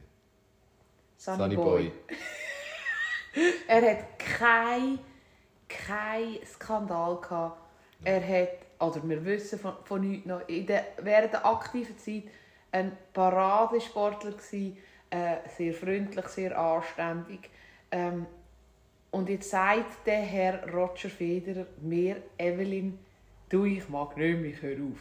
Sunny, 1.16 1.38
Sunny 1.38 1.56
Boy. 1.56 1.64
Boy. 1.64 1.92
Er 3.66 3.90
hat 3.90 4.18
keinen 4.18 4.98
kein 5.68 6.38
Skandal 6.46 7.20
gehabt. 7.20 7.60
Er 8.04 8.26
hat, 8.26 8.48
oder 8.80 9.06
wir 9.08 9.24
wissen 9.24 9.58
von, 9.58 9.74
von 9.84 10.00
nichts 10.00 10.26
noch, 10.26 10.46
in 10.48 10.66
der, 10.66 10.86
während 11.02 11.32
der 11.32 11.44
aktiven 11.44 11.98
Zeit 11.98 12.24
ein 12.70 12.96
Paradesportler 13.12 14.32
gewesen, 14.32 14.78
äh, 15.10 15.36
sehr 15.56 15.74
freundlich, 15.74 16.26
sehr 16.26 16.58
anständig. 16.58 17.50
Ähm, 17.90 18.26
und 19.10 19.28
jetzt 19.28 19.50
sagt 19.50 20.06
der 20.06 20.20
Herr 20.20 20.72
Roger 20.72 21.08
Federer 21.08 21.66
mir, 21.80 22.22
Evelyn, 22.36 22.98
du, 23.48 23.64
ich 23.64 23.88
mag 23.88 24.16
nicht 24.16 24.44
ich 24.44 24.62
hör 24.62 24.76
auf. 24.76 24.98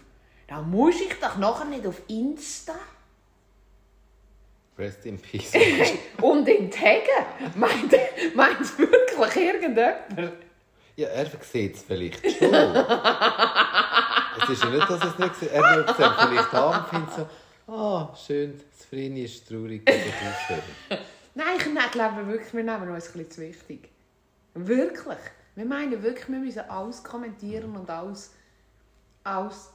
Dann 0.47 0.69
muss 0.71 0.99
ich 1.01 1.13
doch 1.19 1.37
nachher 1.37 1.65
nicht 1.65 1.85
auf 1.85 2.01
Insta 2.07 2.75
Rest 4.77 5.05
in 5.05 5.17
Peace. 5.19 5.53
und 6.21 6.47
ihn 6.47 6.69
taggen. 6.69 7.25
Meint, 7.55 7.93
meint 8.35 8.79
wirklich 8.79 9.35
irgendjemand? 9.35 10.33
ja, 10.95 11.07
er 11.09 11.25
sieht 11.41 11.75
es 11.75 11.83
vielleicht 11.83 12.21
schon. 12.21 12.53
es 14.43 14.49
ist 14.49 14.63
ja 14.63 14.69
nicht, 14.69 14.89
dass 14.89 15.01
er 15.01 15.07
es 15.07 15.19
nicht 15.19 15.35
sieht. 15.35 15.51
Er 15.51 15.63
schaut 15.63 15.89
es 15.89 15.95
vielleicht 15.95 16.53
an 16.53 16.79
und 16.79 16.87
findet 16.89 17.13
so, 17.13 17.71
ah, 17.71 18.15
schön, 18.15 18.57
das 18.57 18.87
ist 18.91 19.47
traurig, 19.47 19.85
dass 19.85 19.95
ich. 19.95 20.99
Nein, 21.35 21.57
ich 21.57 21.65
ne- 21.65 21.81
glaube 21.91 22.27
wirklich, 22.27 22.53
wir 22.53 22.63
nehmen 22.63 22.89
uns 22.89 23.07
ein 23.07 23.13
bisschen 23.13 23.31
zu 23.31 23.41
wichtig. 23.41 23.89
Wirklich. 24.53 25.17
Wir 25.55 25.65
meinen 25.65 26.01
wirklich, 26.03 26.27
wir 26.29 26.39
müssen 26.39 26.69
alles 26.69 27.03
kommentieren 27.03 27.75
und 27.75 27.89
alles... 27.89 28.33
alles. 29.23 29.71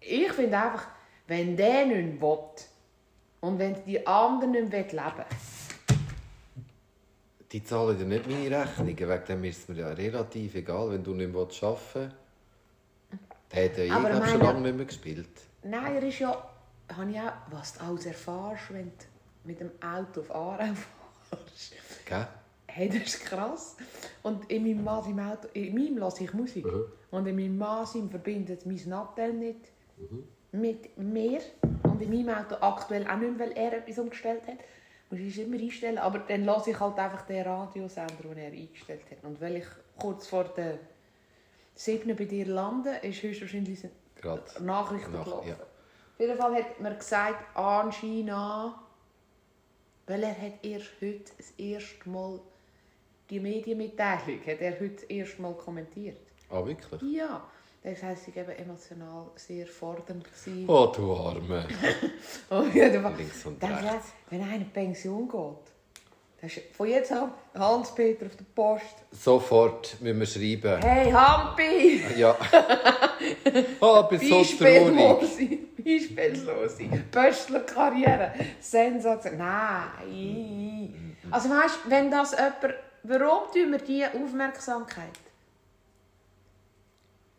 Ich 0.00 0.32
finde 0.32 0.58
einfach, 0.58 0.86
wenn 1.26 1.56
der 1.56 1.86
nicht 1.86 2.20
will 2.20 2.38
und 3.42 3.58
wenn 3.58 3.76
die 3.84 4.04
anderen 4.06 4.52
nicht 4.52 4.72
leben 4.72 4.94
wollen, 4.96 5.26
Die 7.52 7.62
zahlen 7.62 7.98
ja 7.98 8.06
nicht 8.06 8.26
meine 8.26 8.62
Rechnungen, 8.62 8.96
wegen 8.96 9.24
dem 9.28 9.44
ist 9.44 9.58
es 9.58 9.68
mir 9.68 9.74
ja 9.82 9.88
relativ 9.88 10.54
egal, 10.54 10.90
wenn 10.90 11.04
du 11.04 11.12
nicht 11.14 11.30
mehr 11.30 11.42
arbeiten 11.42 11.60
willst. 11.92 12.14
Der 13.52 13.64
hat 13.66 13.76
ja 13.76 13.84
ich 13.84 13.92
Aber 13.92 14.10
schon 14.10 14.20
meine- 14.20 14.38
lange 14.44 14.60
nicht 14.62 14.76
mehr 14.76 14.86
gespielt. 14.86 15.28
Nein, 15.62 15.94
er 15.96 16.02
ist 16.02 16.18
ja... 16.18 16.48
Habe 16.96 17.10
ich 17.10 17.20
auch, 17.20 17.32
was 17.50 17.74
du 17.74 17.84
alles 17.84 18.06
erfährst, 18.06 18.70
wenn 18.70 18.86
du 18.86 19.04
mit 19.44 19.60
dem 19.60 19.70
Auto 19.82 20.20
auf 20.20 20.30
Aarau 20.34 20.72
fährst. 21.30 21.74
Gell? 22.06 22.26
Hey, 22.66 22.88
das 22.88 23.14
ist 23.14 23.24
krass. 23.24 23.76
Und 24.22 24.50
in 24.50 24.62
meinem 24.64 24.84
Mann 24.84 25.04
im 25.10 25.18
Auto, 25.18 25.48
in 25.54 25.74
meinem 25.74 25.98
lasse 25.98 26.24
ich 26.24 26.32
Musik. 26.34 26.64
Mhm. 26.66 26.84
Und 27.10 27.26
in 27.26 27.36
meinem 27.36 27.56
Mann 27.58 27.86
verbindet 28.10 28.64
mein 28.66 28.80
Nattel 28.86 29.32
nicht 29.34 29.60
mit 30.52 30.98
mir. 30.98 31.40
Und 31.92 32.00
in 32.02 32.10
meinem 32.10 32.34
Auto 32.38 32.54
aktuell 32.60 33.06
auch 33.06 33.16
nicht, 33.16 33.38
weil 33.38 33.52
er 33.52 33.74
etwas 33.74 33.98
umgestellt 33.98 34.46
hat. 34.46 34.58
Muss 35.10 35.20
ich 35.20 35.38
immer 35.40 35.58
einstellen. 35.58 35.98
Aber 35.98 36.20
dann 36.20 36.44
lasse 36.44 36.70
ich 36.70 36.80
halt 36.80 36.98
einfach 36.98 37.22
den 37.26 37.42
Radiosender, 37.46 38.14
den 38.24 38.36
er 38.38 38.50
eingestellt 38.52 39.02
hat. 39.10 39.22
Und 39.24 39.40
weil 39.40 39.56
ich 39.56 39.66
kurz 39.98 40.26
vor 40.26 40.44
der 40.44 40.78
7 41.74 42.16
bei 42.16 42.24
dir 42.24 42.46
lande, 42.46 42.90
ist 43.02 43.22
höchstwahrscheinlich 43.22 43.80
Gerade. 44.20 44.42
Nachrichten 44.60 45.12
Nach- 45.12 45.24
gelaufen. 45.24 45.48
ja. 45.48 45.54
Auf 45.54 46.20
jeden 46.20 46.38
Fall 46.38 46.54
hat 46.54 46.80
man 46.80 46.96
gesagt, 46.96 47.56
anscheinend, 47.56 48.28
weil 50.06 50.22
er 50.22 50.40
hat 50.40 50.52
erst 50.64 50.90
heute 51.00 51.32
das 51.36 51.50
erste 51.58 52.08
Mal 52.08 52.40
die 53.30 53.40
Medienmitteilung 53.40 54.40
hat 54.46 54.60
er 54.60 54.72
heute 54.78 54.90
das 54.90 55.02
erste 55.04 55.42
Mal 55.42 55.54
kommentiert. 55.54 56.18
Ah, 56.50 56.64
wirklich? 56.64 57.00
Ja, 57.02 57.42
das 57.82 58.02
heisst, 58.02 58.28
ich 58.28 58.36
eben 58.36 58.50
emotional 58.50 59.26
sehr 59.34 59.66
fordernd 59.66 60.24
gewesen. 60.24 60.68
Oh, 60.68 60.86
du 60.86 61.14
Arme. 61.14 61.66
Auf 62.50 62.74
jeden 62.74 63.02
Fall. 63.02 63.14
Links 63.16 63.44
und 63.46 63.60
Denk 63.60 63.82
ja, 63.82 63.90
rechts. 63.90 64.12
wenn 64.30 64.42
einer 64.42 64.54
in 64.54 64.70
Pension 64.70 65.28
geht, 65.28 65.72
das 66.40 66.56
ist 66.56 66.76
von 66.76 66.88
jetzt 66.88 67.12
an 67.12 67.32
Hans-Peter 67.54 68.26
auf 68.26 68.36
der 68.36 68.44
Post. 68.54 68.96
Sofort 69.10 69.96
müssen 70.00 70.20
wir 70.20 70.26
schreiben. 70.26 70.82
Hey 70.82 71.10
Hampi! 71.10 72.02
Ja. 72.16 72.36
Oh, 73.80 74.02
bist 74.04 74.28
so 74.28 74.42
traurig. 74.42 74.96
Beispiellose, 74.96 75.58
beispiellose 75.84 76.84
Pöstler-Karriere. 77.10 78.32
Sensation. 78.60 79.38
Nein. 79.38 81.16
Also 81.30 81.48
weißt, 81.48 81.78
wenn 81.88 82.10
das 82.10 82.32
jemand... 82.32 82.74
Warum 83.04 83.50
tun 83.52 83.72
wir 83.72 83.78
diese 83.78 84.14
Aufmerksamkeit 84.14 85.18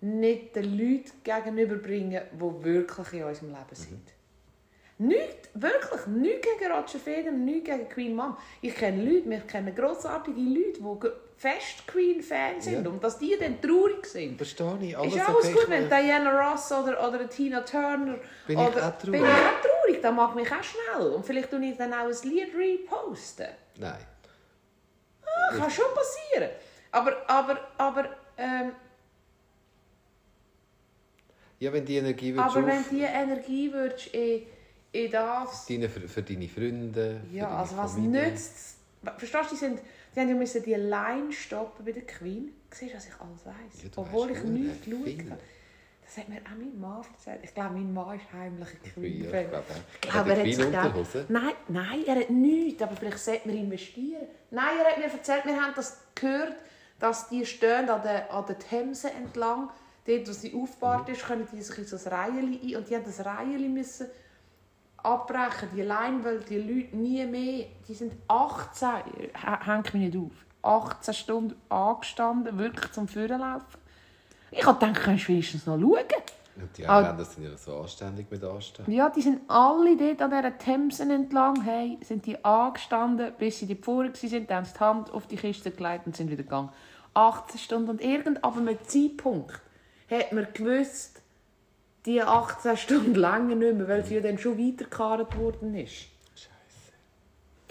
nicht 0.04 0.56
den 0.56 0.78
Leuten 0.78 1.12
gegenüberbringen, 1.24 2.22
die 2.34 2.63
wirklich 2.63 3.13
in 3.13 3.24
unserem 3.24 3.50
Leben 3.50 3.76
sind? 3.76 4.13
Nicht, 5.00 5.50
wirklich, 5.54 6.08
nicht 6.08 6.42
gegen 6.44 6.72
Roger 6.72 7.00
Federer, 7.00 7.32
nicht 7.32 7.66
gegen 7.66 7.89
Queen 7.89 8.16
Mom. 8.16 8.38
Ich 8.62 8.76
kenne 8.76 9.04
Leute, 9.04 9.30
wir 9.30 9.39
kennen 9.39 9.74
grossartige 9.74 10.39
Leute, 10.39 10.80
die 10.80 11.10
fest 11.38 11.88
Queen-Fans 11.88 12.66
sind. 12.66 12.86
Ja. 12.86 12.92
Und 12.92 13.04
dass 13.04 13.18
die 13.18 13.36
dann 13.39 13.60
traurig 13.60 14.06
sind. 14.06 14.38
Verstehe 14.38 14.78
ich. 14.82 14.98
Alles 14.98 15.16
Ist 15.16 15.28
alles 15.28 15.54
gut, 15.54 15.70
wenn 15.70 15.89
Diana 15.89 16.52
Ross 16.52 16.72
oder, 16.72 17.08
oder 17.08 17.28
Tina 17.30 17.62
Turner... 17.62 18.18
Bin 18.46 18.60
ich 18.60 18.68
oder, 18.68 18.88
auch 18.88 18.98
traurig? 18.98 19.12
Bin 19.12 19.24
ich 19.24 19.30
auch 19.30 19.62
traurig, 19.62 20.02
das 20.02 20.13
macht 20.13 20.36
mich 20.36 20.52
auch 20.52 20.63
schnell. 20.63 21.08
Und 21.13 21.26
vielleicht 21.26 21.50
tue 21.50 21.66
ich 21.66 21.78
dann 21.78 21.94
auch 21.94 22.06
ein 22.06 22.30
Lied 22.30 22.54
reposten. 22.56 23.48
Nein. 23.80 23.98
Ah, 25.26 25.56
kann 25.58 25.72
schon 25.72 25.86
passieren. 25.96 26.50
Aber, 26.92 27.13
aber, 27.28 27.60
aber, 27.78 28.10
ähm, 28.38 28.74
Ja, 31.63 31.71
wenn 31.71 31.86
die 31.86 31.95
Energie 31.95 32.36
würdest 32.36 32.58
aber 32.58 32.67
wenn 32.67 32.84
diese 32.91 33.06
Energie 33.06 33.71
würdest 33.71 34.08
in, 34.08 34.41
in 34.91 35.10
das... 35.10 35.65
Deine, 35.65 35.88
für, 35.88 36.02
für 36.10 36.21
deine 36.21 36.49
Freunde, 36.49 37.21
für 37.30 37.38
Ja, 37.38 37.45
deine 37.45 37.58
also 37.58 37.78
was 37.78 37.93
Familie. 37.93 38.28
nützt 38.28 38.56
es? 38.56 38.76
Verstehst 39.17 39.52
du, 39.52 39.56
die, 39.56 39.60
sind, 39.60 39.80
die 40.13 40.19
haben 40.19 40.30
ja 40.30 40.36
müssen 40.36 40.62
die 40.62 40.73
Line 40.73 41.32
stoppen 41.32 41.86
bei 41.86 41.93
der 41.93 42.06
Queen. 42.06 42.52
Siehst 42.69 42.91
du, 42.91 42.97
was 42.97 43.06
ich 43.06 43.13
alles 43.13 43.45
weiss? 43.45 43.84
Ja, 43.84 43.89
Obwohl 43.95 44.32
ich 44.32 44.43
nichts 44.43 44.86
geschaut 44.86 45.32
habe. 45.32 45.41
Das 46.06 46.17
hat 46.17 46.30
mir 46.30 46.41
auch 46.41 46.58
mein 46.58 46.80
Mann 46.80 47.02
erzählt. 47.13 47.39
Ich 47.43 47.54
glaube, 47.54 47.73
mein 47.76 47.93
Mann 47.93 48.17
ist 48.17 48.34
heimlich 48.34 48.67
ein 48.67 49.04
Ja, 49.04 49.41
ich 49.41 49.49
glaube 49.49 49.63
Ich 50.04 50.13
er 50.13 50.38
hat 50.38 50.45
sich 50.45 50.58
gedacht, 50.58 51.30
nein, 51.30 51.54
nein, 51.69 52.04
er 52.06 52.15
hat 52.15 52.30
nichts, 52.30 52.82
aber 52.84 52.95
vielleicht 52.97 53.19
sollte 53.19 53.47
man 53.47 53.58
investieren. 53.58 54.28
Nein, 54.52 54.78
er 54.84 54.91
hat 54.91 54.97
mir 54.97 55.06
erzählt, 55.06 55.45
wir 55.45 55.56
haben 55.56 55.73
das 55.78 55.97
gehört, 56.13 56.58
dass 56.99 57.30
die 57.30 57.45
stehen 57.45 57.89
an 57.89 58.02
der, 58.04 58.32
an 58.34 58.45
der 58.45 58.60
Themse 58.60 59.12
entlang, 59.12 59.69
dort, 60.06 60.28
wo 60.28 60.32
sie 60.32 60.54
aufgebaut 60.54 61.10
ist, 61.10 61.24
können 61.26 61.48
die 61.52 61.62
sich 61.62 61.78
in 61.78 61.86
so 61.86 61.96
ein 61.98 62.13
Reihen 62.13 62.60
ein 62.62 62.76
und 62.76 62.89
die 62.89 62.96
haben 62.96 63.04
das 63.06 63.26
Reihen 63.26 63.74
müssen 63.74 64.08
abbrechen, 64.98 65.70
die 65.76 65.82
Leine, 65.82 66.24
weil 66.24 66.39
die 66.39 66.58
Leute 66.58 66.96
nie 66.96 67.26
mehr, 67.26 67.66
die 67.88 67.94
sind 67.94 68.13
18, 68.28 68.88
h- 68.89 69.66
häng 69.66 69.84
mich 69.84 69.94
nicht 69.94 70.18
auf, 70.18 70.32
18 70.62 71.13
Stunden 71.13 71.56
angestanden, 71.70 72.58
wirklich 72.58 72.92
zum 72.94 73.08
Führerlaufen. 73.08 73.82
Ich 74.52 74.66
habe 74.66 74.80
gedacht, 74.80 75.04
kannst 75.04 75.26
du 75.26 75.30
wenigstens 75.30 75.66
noch 75.66 75.78
schauen. 75.78 75.98
Und 76.56 76.78
die 76.78 76.86
Ah. 76.86 77.00
Engländer 77.00 77.26
sind 77.26 77.44
ja 77.44 77.58
so 77.58 77.76
anständig 77.82 78.30
mit 78.30 78.44
Anstehen. 78.44 78.89
Ja, 78.92 79.10
die 79.10 79.24
sind 79.24 79.42
alle 79.50 79.98
dort 79.98 80.22
an 80.22 80.30
dieser 80.30 80.58
Themsen 80.58 81.10
entlang, 81.10 81.62
hey, 81.63 81.98
sind 82.04 82.26
die 82.28 82.46
angestanden, 82.46 83.34
bis 83.38 83.60
sie 83.60 83.66
die 83.66 83.76
Pforte 83.76 84.32
waren, 84.32 84.48
dann 84.48 84.58
haben 84.58 84.66
sie 84.66 84.74
die 84.74 84.80
Hand 84.80 85.12
auf 85.12 85.28
die 85.28 85.36
Kiste 85.36 85.72
gelegt 85.72 86.06
und 86.06 86.16
sind 86.16 86.30
wieder 86.30 86.44
gegangen. 86.44 86.70
18 87.16 87.60
Stunden 87.60 87.89
und 87.89 88.02
irgend 88.02 88.44
ab 88.44 88.56
einem 88.56 88.78
Zeitpunkt 88.88 89.60
hat 90.19 90.32
man 90.32 90.47
gewusst, 90.54 91.21
die 92.06 92.21
18 92.21 92.78
Stunden 92.78 93.15
länger 93.15 93.56
nicht 93.56 93.76
mehr, 93.78 93.88
weil 93.88 94.06
sie 94.06 94.15
ja 94.15 94.21
dann 94.21 94.38
schon 94.38 94.58
weitergekarrt 94.58 95.38
worden 95.38 95.76
ist. 95.76 95.93
Scheiße. 96.36 96.91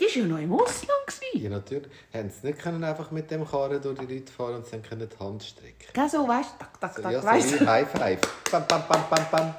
Die 0.00 0.04
war 0.04 0.10
ja 0.22 0.24
noch 0.26 0.38
im 0.38 0.52
Ausland. 0.54 0.88
Ja, 1.34 1.50
natürlich. 1.50 1.88
Haben 2.14 2.30
sie 2.30 2.46
nicht 2.46 2.58
können 2.60 2.82
einfach 2.84 3.10
mit 3.10 3.30
dem 3.30 3.46
Karren 3.46 3.80
durch 3.82 3.98
die 3.98 4.14
Leute 4.14 4.32
fahren 4.32 4.56
und 4.56 4.66
sie 4.66 4.78
können 4.78 5.08
die 5.08 5.18
Hand 5.24 5.42
strecken 5.42 5.88
Gell, 5.92 6.08
so, 6.08 6.26
weißt 6.26 6.50
du, 6.52 6.58
tak, 6.58 6.80
tak, 6.80 6.94
so, 6.96 7.02
tak, 7.02 7.12
Ja, 7.12 7.20
so 7.20 7.26
weißt 7.26 7.54
wie 7.54 7.58
du. 7.58 7.66
High 7.66 7.88
Five. 7.90 8.20
Bam, 8.50 8.64
bam, 8.68 8.82
bam, 8.88 9.04
bam, 9.10 9.26
bam. 9.30 9.54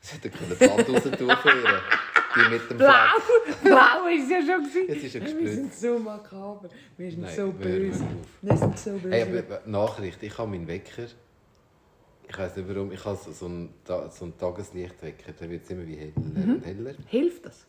Sie 0.00 0.14
hätten 0.16 0.32
können 0.32 0.56
die 0.58 0.68
Hand 0.70 0.88
raus 0.88 1.04
ihr. 1.04 1.80
Die 2.36 2.48
mit 2.48 2.70
dem 2.70 2.76
Blau, 2.78 2.92
Fleck. 3.44 3.60
blau 3.64 4.06
ist 4.06 4.24
es 4.24 4.30
ja 4.30 4.40
schon. 4.40 4.64
gewesen. 4.64 4.86
Es 4.88 5.02
ist 5.02 5.14
ja 5.14 5.20
Wir 5.20 5.26
gespritzt. 5.34 5.54
sind 5.54 5.74
so 5.74 5.98
makaber, 5.98 6.68
wir 6.96 7.10
sind 7.10 7.22
Nein, 7.22 7.36
so 7.36 7.50
böse. 7.50 8.04
auf. 8.04 8.08
Wir 8.42 8.56
sind 8.56 8.78
so 8.78 8.90
böse. 8.92 9.10
Hey, 9.10 9.22
aber 9.22 9.56
aber 9.56 9.68
Nachricht. 9.68 10.22
Ich 10.22 10.38
habe 10.38 10.48
meinen 10.50 10.68
Wecker. 10.68 11.06
Ich 12.30 12.38
weiß 12.38 12.56
nicht 12.56 12.68
warum. 12.68 12.92
Ich 12.92 13.04
habe 13.04 13.18
so 13.32 13.46
einen, 13.46 13.74
so 13.84 14.24
einen 14.24 14.38
Tageslichtwecker. 14.38 15.32
Der 15.32 15.50
wird 15.50 15.68
immer 15.70 15.86
wie 15.86 15.96
heller 15.96 16.12
Mhm. 16.16 16.54
und 16.54 16.64
heller. 16.66 16.94
Hilft 17.06 17.44
das? 17.46 17.66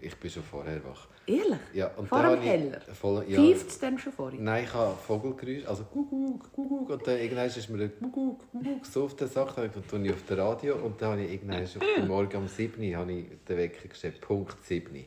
Ich 0.00 0.14
bin 0.16 0.30
schon 0.30 0.42
vorher 0.42 0.84
wach. 0.84 1.08
Ehrlich? 1.26 1.58
Ja, 1.72 1.86
und 1.96 2.06
Vor 2.06 2.20
dann 2.22 2.38
ich 2.42 2.48
heller? 2.48 2.80
Voll, 2.92 3.24
ja, 3.28 3.40
Pfeift 3.40 3.68
es 3.68 3.78
denn 3.78 3.98
schon 3.98 4.12
vorhin? 4.12 4.44
Nein, 4.44 4.64
ich 4.64 4.74
habe 4.74 4.94
Vogelgeräusche, 4.96 5.66
also 5.66 5.84
Kuckuck, 5.84 6.52
Kuckuck, 6.52 6.90
und 6.90 7.06
dann 7.06 7.18
irgendwann 7.18 7.46
ist 7.46 7.70
mir 7.70 7.88
Kuckuck, 7.88 8.40
Kuckuck, 8.52 8.84
so 8.84 9.04
auf 9.04 9.16
der 9.16 9.28
Sache, 9.28 9.70
dann 9.72 9.86
tue 9.88 10.04
ich 10.06 10.12
auf 10.12 10.22
der 10.28 10.36
Radio 10.38 10.74
und 10.76 11.00
dann 11.00 11.12
habe 11.12 11.22
ich 11.22 11.32
irgendwann 11.32 11.62
auf 11.64 11.78
den 11.96 12.06
Morgen 12.08 12.36
um 12.36 12.48
7 12.48 12.82
Uhr 12.90 12.96
habe 12.98 13.12
ich 13.12 13.24
den 13.48 13.56
Wecker 13.56 13.88
gestellt, 13.88 14.20
Punkt 14.20 14.56
7 14.66 14.94
Uhr. 14.94 15.02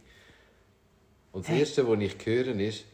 Und 1.33 1.43
das 1.45 1.49
Hey. 1.51 1.59
Erste, 1.59 1.87
was 1.87 1.99
ich 1.99 2.15
höre, 2.25 2.47
ist, 2.59 2.85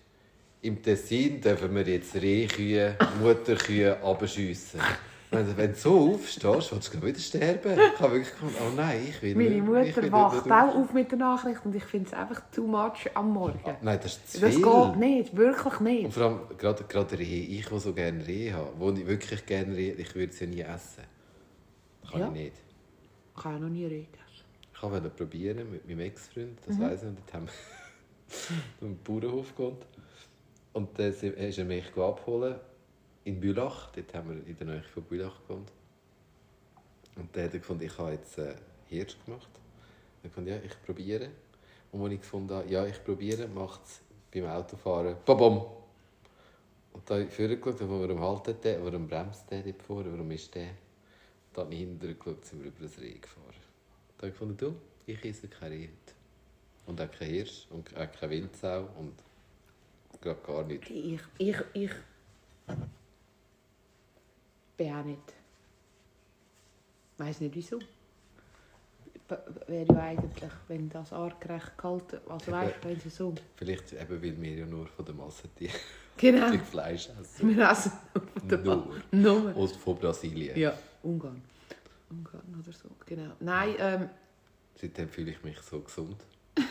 im 0.63 0.81
Tessin 0.83 1.39
dürfen 1.39 1.73
wir 1.75 1.83
jetzt 1.87 2.15
Rehkühe, 2.15 2.97
Mutterkühe 3.21 4.01
abschiessen. 4.03 4.81
Wenn, 5.33 5.57
wenn 5.57 5.71
du 5.71 5.77
so 5.77 6.13
aufstehst, 6.13 6.71
willst 6.71 6.93
du 6.93 7.01
wieder 7.01 7.19
sterben. 7.19 7.73
Ich 7.93 7.99
habe 7.99 8.13
wirklich 8.13 8.31
gefunden, 8.31 8.55
oh 8.61 8.73
nein, 8.75 9.05
ich 9.09 9.21
will 9.21 9.35
Meine 9.35 9.49
nicht- 9.49 9.89
ich 9.89 9.95
Mutter 9.95 10.11
wacht 10.11 10.51
auch 10.51 10.75
auf 10.75 10.93
mit 10.93 11.11
der 11.11 11.17
Nachricht 11.17 11.65
und 11.65 11.75
ich 11.75 11.83
finde 11.83 12.07
es 12.07 12.13
einfach 12.13 12.41
too 12.51 12.67
much 12.67 13.09
am 13.13 13.31
Morgen. 13.33 13.59
Nein, 13.81 13.99
das 14.01 14.13
ist 14.17 14.31
zu 14.33 14.39
Das 14.41 14.53
viel. 14.55 14.63
geht 14.63 14.95
nicht, 14.97 15.35
wirklich 15.35 15.75
Und 15.79 15.81
nicht. 15.85 16.13
vor 16.13 16.23
allem 16.23 16.39
gerade, 16.57 16.83
gerade 16.83 17.17
Rehe. 17.19 17.45
Ich, 17.59 17.65
der 17.67 17.79
so 17.79 17.93
gerne 17.93 18.25
Rehe 18.25 18.53
habe, 18.53 18.69
wo 18.77 18.91
ich 18.91 19.05
wirklich 19.07 19.45
gerne 19.45 19.75
Rehe, 19.75 19.93
ich 19.93 20.13
würde 20.15 20.33
sie 20.33 20.47
nie 20.47 20.61
essen. 20.61 21.03
Kann 22.09 22.19
Ja. 22.19 22.27
ich 22.27 22.33
nicht. 22.33 22.55
Ich 23.35 23.41
kann 23.43 23.53
ja 23.53 23.59
noch 23.59 23.69
nie 23.69 23.85
reden. 23.85 24.07
Ich 24.75 24.81
wollte 24.91 25.09
probieren 25.09 25.71
mit 25.71 25.87
meinem 25.87 26.01
Ex-Freund, 26.01 26.59
das 26.67 26.75
Mhm. 26.77 26.81
weiss 26.81 27.01
ich, 27.03 27.07
und 27.07 27.17
dort 27.19 27.33
haben 27.33 27.45
wir 27.47 27.53
zum 28.79 28.97
Bauernhof 29.03 29.55
gegangen. 29.55 29.77
Und 30.73 30.99
dann 30.99 31.07
ist 31.13 31.57
er 31.57 31.65
mich 31.65 31.85
abholen 31.97 32.55
in 33.25 33.39
Bülach, 33.39 33.91
dort 33.91 34.13
haben 34.13 34.29
wir 34.29 34.47
in 34.47 34.57
der 34.57 34.67
Nähe 34.67 34.83
von 34.83 35.03
Bülach 35.03 35.41
gewohnt. 35.47 35.71
Und 37.15 37.35
dann 37.35 37.45
hat 37.45 37.53
er 37.53 37.59
gefunden, 37.59 37.83
ich 37.83 37.97
habe 37.97 38.11
jetzt 38.11 38.37
äh, 38.37 38.55
Hirsch 38.87 39.15
gemacht. 39.25 39.49
Er 40.23 40.29
gefunden, 40.29 40.49
ja, 40.49 40.57
ich 40.57 40.81
probiere. 40.85 41.29
Und 41.91 42.03
als 42.03 42.13
ich 42.13 42.21
gefunden 42.21 42.53
habe, 42.53 42.69
ja, 42.69 42.85
ich 42.85 43.03
probiere, 43.03 43.47
macht 43.47 43.81
es 43.85 44.01
beim 44.33 44.45
Autofahren 44.45 45.15
Babam! 45.25 45.65
Und 46.93 47.09
da 47.09 47.15
habe 47.15 47.25
ich 47.25 47.33
vorher 47.33 47.55
geschaut, 47.55 47.79
warum 47.81 48.19
haltet 48.19 48.63
der, 48.63 48.83
warum 48.83 49.07
bremst 49.07 49.49
der 49.49 49.63
dort 49.63 49.81
vorne, 49.81 50.11
warum 50.11 50.29
ist 50.31 50.53
der? 50.53 50.69
Dann 51.53 51.65
habe 51.65 51.73
ich 51.73 51.81
hinterher 51.81 52.15
geschaut, 52.15 52.45
sind 52.45 52.63
wir 52.63 52.69
über 52.69 52.83
das 52.83 52.99
Reh 52.99 53.17
gefahren. 53.17 53.55
Da 54.17 54.17
habe 54.17 54.27
ich 54.27 54.33
gefunden, 54.33 54.57
du, 54.57 54.75
ich 55.05 55.23
esse 55.25 55.47
kein 55.47 55.71
Reh. 55.71 55.89
Und 56.85 56.99
auch 56.99 57.11
kein 57.11 57.29
Hirsch 57.29 57.67
und 57.69 57.95
auch 57.95 58.11
keine 58.11 58.31
Wildsau 58.31 58.89
und 58.99 59.13
gerade 60.21 60.41
gar 60.41 60.63
nichts. 60.63 60.89
Ich, 60.89 61.21
ich, 61.37 61.57
ich 61.73 61.91
bin 64.77 64.93
auch 64.93 65.03
nicht. 65.03 65.33
weiß 67.17 67.41
nicht 67.41 67.55
wieso. 67.55 67.79
Wäre 69.67 69.85
ja 69.87 69.99
eigentlich, 70.03 70.51
wenn 70.67 70.89
das 70.89 71.13
artgerecht 71.13 71.77
gehalten 71.77 72.19
also 72.27 72.51
weißt 72.51 72.75
wenn 72.83 72.99
sie 72.99 73.09
so. 73.09 73.33
Vielleicht 73.55 73.93
eben, 73.93 74.21
weil 74.21 74.41
wir 74.41 74.55
ja 74.55 74.65
nur 74.65 74.87
von 74.87 75.05
der 75.05 75.15
Masse 75.15 75.49
die, 75.59 75.69
Genau. 76.17 76.57
Fleisch 76.71 77.09
essen. 77.19 77.55
Wir 77.55 77.69
essen 77.69 77.91
nur 78.13 78.27
von 78.27 78.49
der 78.49 78.57
Nur. 78.59 79.01
Nummer. 79.11 79.57
Und 79.57 79.75
von 79.75 79.97
Brasilien. 79.97 80.57
Ja, 80.57 80.77
Ungarn. 81.01 81.41
Ungarn 82.09 82.61
oder 82.61 82.71
so, 82.71 82.89
genau. 83.05 83.31
Nein, 83.39 83.75
ähm, 83.79 84.09
Seitdem 84.75 85.09
fühle 85.09 85.31
ich 85.31 85.43
mich 85.43 85.59
so 85.59 85.79
gesund. 85.79 86.17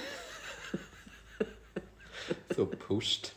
so 2.54 2.66
gepusht. 2.66 3.32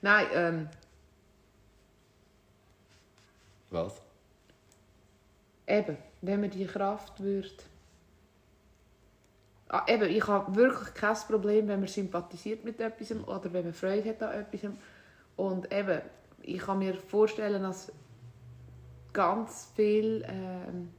nein, 0.00 0.26
ähm, 0.32 0.68
Was? 3.72 4.00
eben, 5.66 5.96
wenn 6.20 6.40
man 6.40 6.50
die 6.50 6.66
Kraft 6.66 7.20
würde. 7.20 7.48
Ah, 9.68 9.84
eben, 9.88 10.10
ich 10.10 10.26
habe 10.26 10.54
wirklich 10.54 10.92
kein 10.94 11.16
Problem, 11.16 11.68
wenn 11.68 11.80
man 11.80 11.88
sympathisiert 11.88 12.64
mit 12.64 12.78
etwas 12.80 13.12
oder 13.12 13.52
wenn 13.52 13.64
man 13.64 13.72
Freude 13.72 14.08
hat 14.10 14.22
an 14.22 14.40
etwas. 14.40 14.70
Und 15.36 15.72
eben, 15.72 16.02
ich 16.42 16.60
kann 16.60 16.78
mir 16.78 16.94
vorstellen, 16.94 17.62
dass 17.62 17.90
ganz 19.14 19.70
viel 19.74 20.24
ähm, 20.28 20.90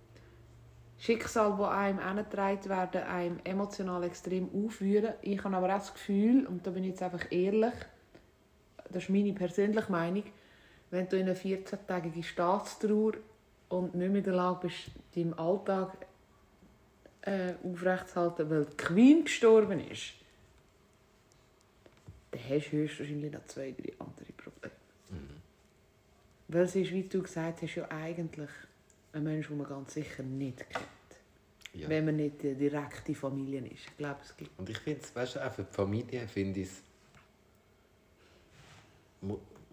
Schicksal, 0.98 1.56
die 1.58 1.64
einem 1.64 2.00
herangetragen 2.00 2.70
werden, 2.70 3.04
einem 3.04 3.40
emotional 3.44 4.04
extrem 4.04 4.50
aufwühlen. 4.66 5.14
Ich 5.22 5.44
habe 5.44 5.56
aber 5.56 5.68
auch 5.68 5.80
das 5.80 5.94
Gefühl, 5.94 6.48
und 6.48 6.66
da 6.66 6.72
bin 6.72 6.84
ich 6.84 6.92
jetzt 6.92 7.04
einfach 7.04 7.32
ehrlich, 7.32 7.74
das 8.90 9.04
ist 9.04 9.10
meine 9.10 9.34
persönliche 9.34 9.92
Meinung, 9.92 10.24
wenn 10.94 11.10
du 11.10 11.18
in 11.18 11.28
einer 11.28 11.36
14-tägigen 11.36 12.22
Staatstrauer 12.24 13.14
und 13.70 13.96
nicht 13.96 14.10
mehr 14.10 14.20
in 14.20 14.24
der 14.24 14.34
Lage 14.34 14.68
bist, 14.68 14.92
deinen 15.16 15.34
Alltag 15.34 16.06
äh, 17.22 17.56
aufrechtzuerhalten, 17.64 18.48
weil 18.48 18.66
die 18.66 18.78
Queen 18.78 19.24
gestorben 19.24 19.80
ist, 19.90 20.14
dann 22.30 22.42
hast 22.48 22.72
du 22.72 22.78
höchstwahrscheinlich 22.78 23.34
noch 23.34 23.44
zwei, 23.46 23.72
drei 23.72 23.92
andere 23.98 24.34
Probleme. 24.38 24.76
Weil 26.50 26.68
sie 26.68 26.84
ist, 26.84 26.92
wie 26.92 27.04
du 27.04 27.24
gesagt 27.24 27.64
hast, 27.64 27.74
ja 27.74 27.90
eigentlich 27.90 28.52
ein 29.14 29.24
Mensch, 29.24 29.48
den 29.48 29.58
man 29.58 29.68
ganz 29.68 29.96
sicher 29.96 30.22
nicht 30.22 30.70
kennt. 30.70 30.86
Ja. 31.74 31.90
Wenn 31.90 32.06
man 32.06 32.18
nicht 32.18 32.44
die 32.44 32.54
direkte 32.54 33.16
Familie 33.16 33.62
ist. 33.62 33.88
Ich 33.88 33.98
glaube, 33.98 34.20
es 34.22 34.38
gibt... 34.38 34.60
Und 34.60 34.70
ich 34.70 34.78
finde 34.78 35.02
es, 35.02 35.16
weißt 35.16 35.38
du, 35.38 35.48
auch 35.48 35.52
für 35.52 35.64
die 35.64 35.74
Familie 35.74 36.28
finde 36.28 36.60
ich 36.60 36.68
es. 36.68 36.84